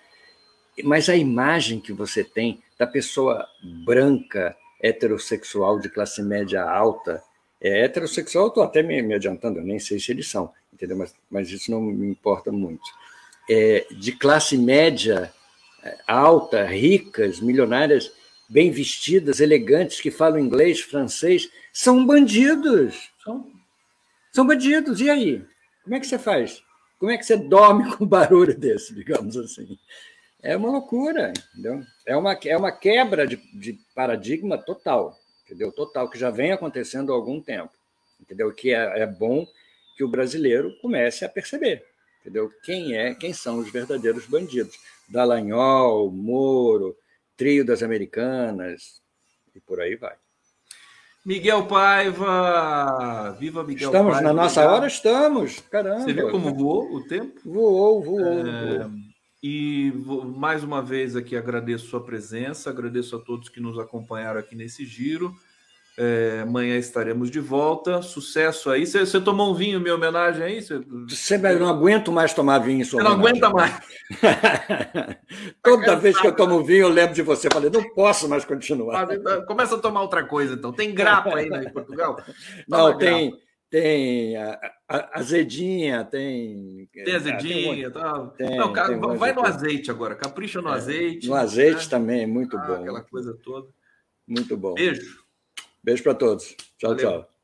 [0.84, 3.46] Mas a imagem que você tem da pessoa
[3.84, 7.22] branca, heterossexual de classe média alta,
[7.60, 10.96] é heterossexual, estou até me, me, adiantando, eu nem sei se eles são, entendeu?
[10.96, 12.84] Mas, mas isso não me importa muito.
[13.50, 15.32] É, de classe média
[15.82, 18.12] é, alta, ricas, milionárias,
[18.48, 23.10] bem vestidas, elegantes, que falam inglês, francês, são bandidos.
[23.22, 23.50] São,
[24.32, 25.00] são bandidos.
[25.00, 25.44] E aí?
[25.82, 26.62] Como é que você faz?
[26.98, 29.78] Como é que você dorme com um barulho desse, digamos assim?
[30.42, 31.82] É uma loucura, entendeu?
[32.06, 35.72] É uma, é uma quebra de, de paradigma total, entendeu?
[35.72, 37.72] Total, que já vem acontecendo há algum tempo,
[38.20, 38.52] entendeu?
[38.52, 39.46] Que é, é bom
[39.96, 41.84] que o brasileiro comece a perceber,
[42.20, 42.52] entendeu?
[42.62, 44.78] Quem é, quem são os verdadeiros bandidos.
[45.08, 46.96] Dallagnol, Moro,
[47.36, 49.02] Trio das Americanas
[49.54, 50.14] e por aí vai.
[51.24, 53.36] Miguel Paiva!
[53.40, 54.18] Viva Miguel estamos Paiva!
[54.18, 54.86] Estamos na nossa hora?
[54.86, 55.60] Estamos!
[55.68, 56.04] Caramba!
[56.04, 57.40] Você viu como voou o tempo?
[57.44, 58.20] Voou, voou.
[58.20, 58.78] É...
[58.78, 59.07] voou.
[59.42, 59.92] E
[60.36, 64.84] mais uma vez aqui agradeço sua presença, agradeço a todos que nos acompanharam aqui nesse
[64.84, 65.34] giro.
[66.00, 68.00] É, amanhã estaremos de volta.
[68.02, 68.86] Sucesso aí.
[68.86, 70.62] Você tomou um vinho em minha homenagem aí?
[70.62, 73.80] Você não aguento mais tomar vinho em sua Você não aguenta mais.
[75.60, 77.48] Toda vez que eu tomo vinho, eu lembro de você.
[77.52, 79.08] Falei, não posso mais continuar.
[79.44, 80.72] Começa a tomar outra coisa, então.
[80.72, 82.14] Tem grapa aí né, em Portugal?
[82.14, 82.26] Toma
[82.92, 83.36] não, tem,
[83.70, 84.58] tem a,
[84.88, 86.88] a, azedinha, tem.
[86.92, 88.26] Tem azedinha, tá?
[88.36, 91.28] Tem, não, cara, tem vai no azeite agora, capricha no é, azeite.
[91.28, 91.90] No azeite né?
[91.90, 92.74] também, muito ah, bom.
[92.74, 93.68] Aquela coisa toda.
[94.26, 94.74] Muito bom.
[94.74, 95.24] Beijo.
[95.82, 96.54] Beijo para todos.
[96.78, 96.96] Tchau, Valeu.
[96.96, 97.37] tchau.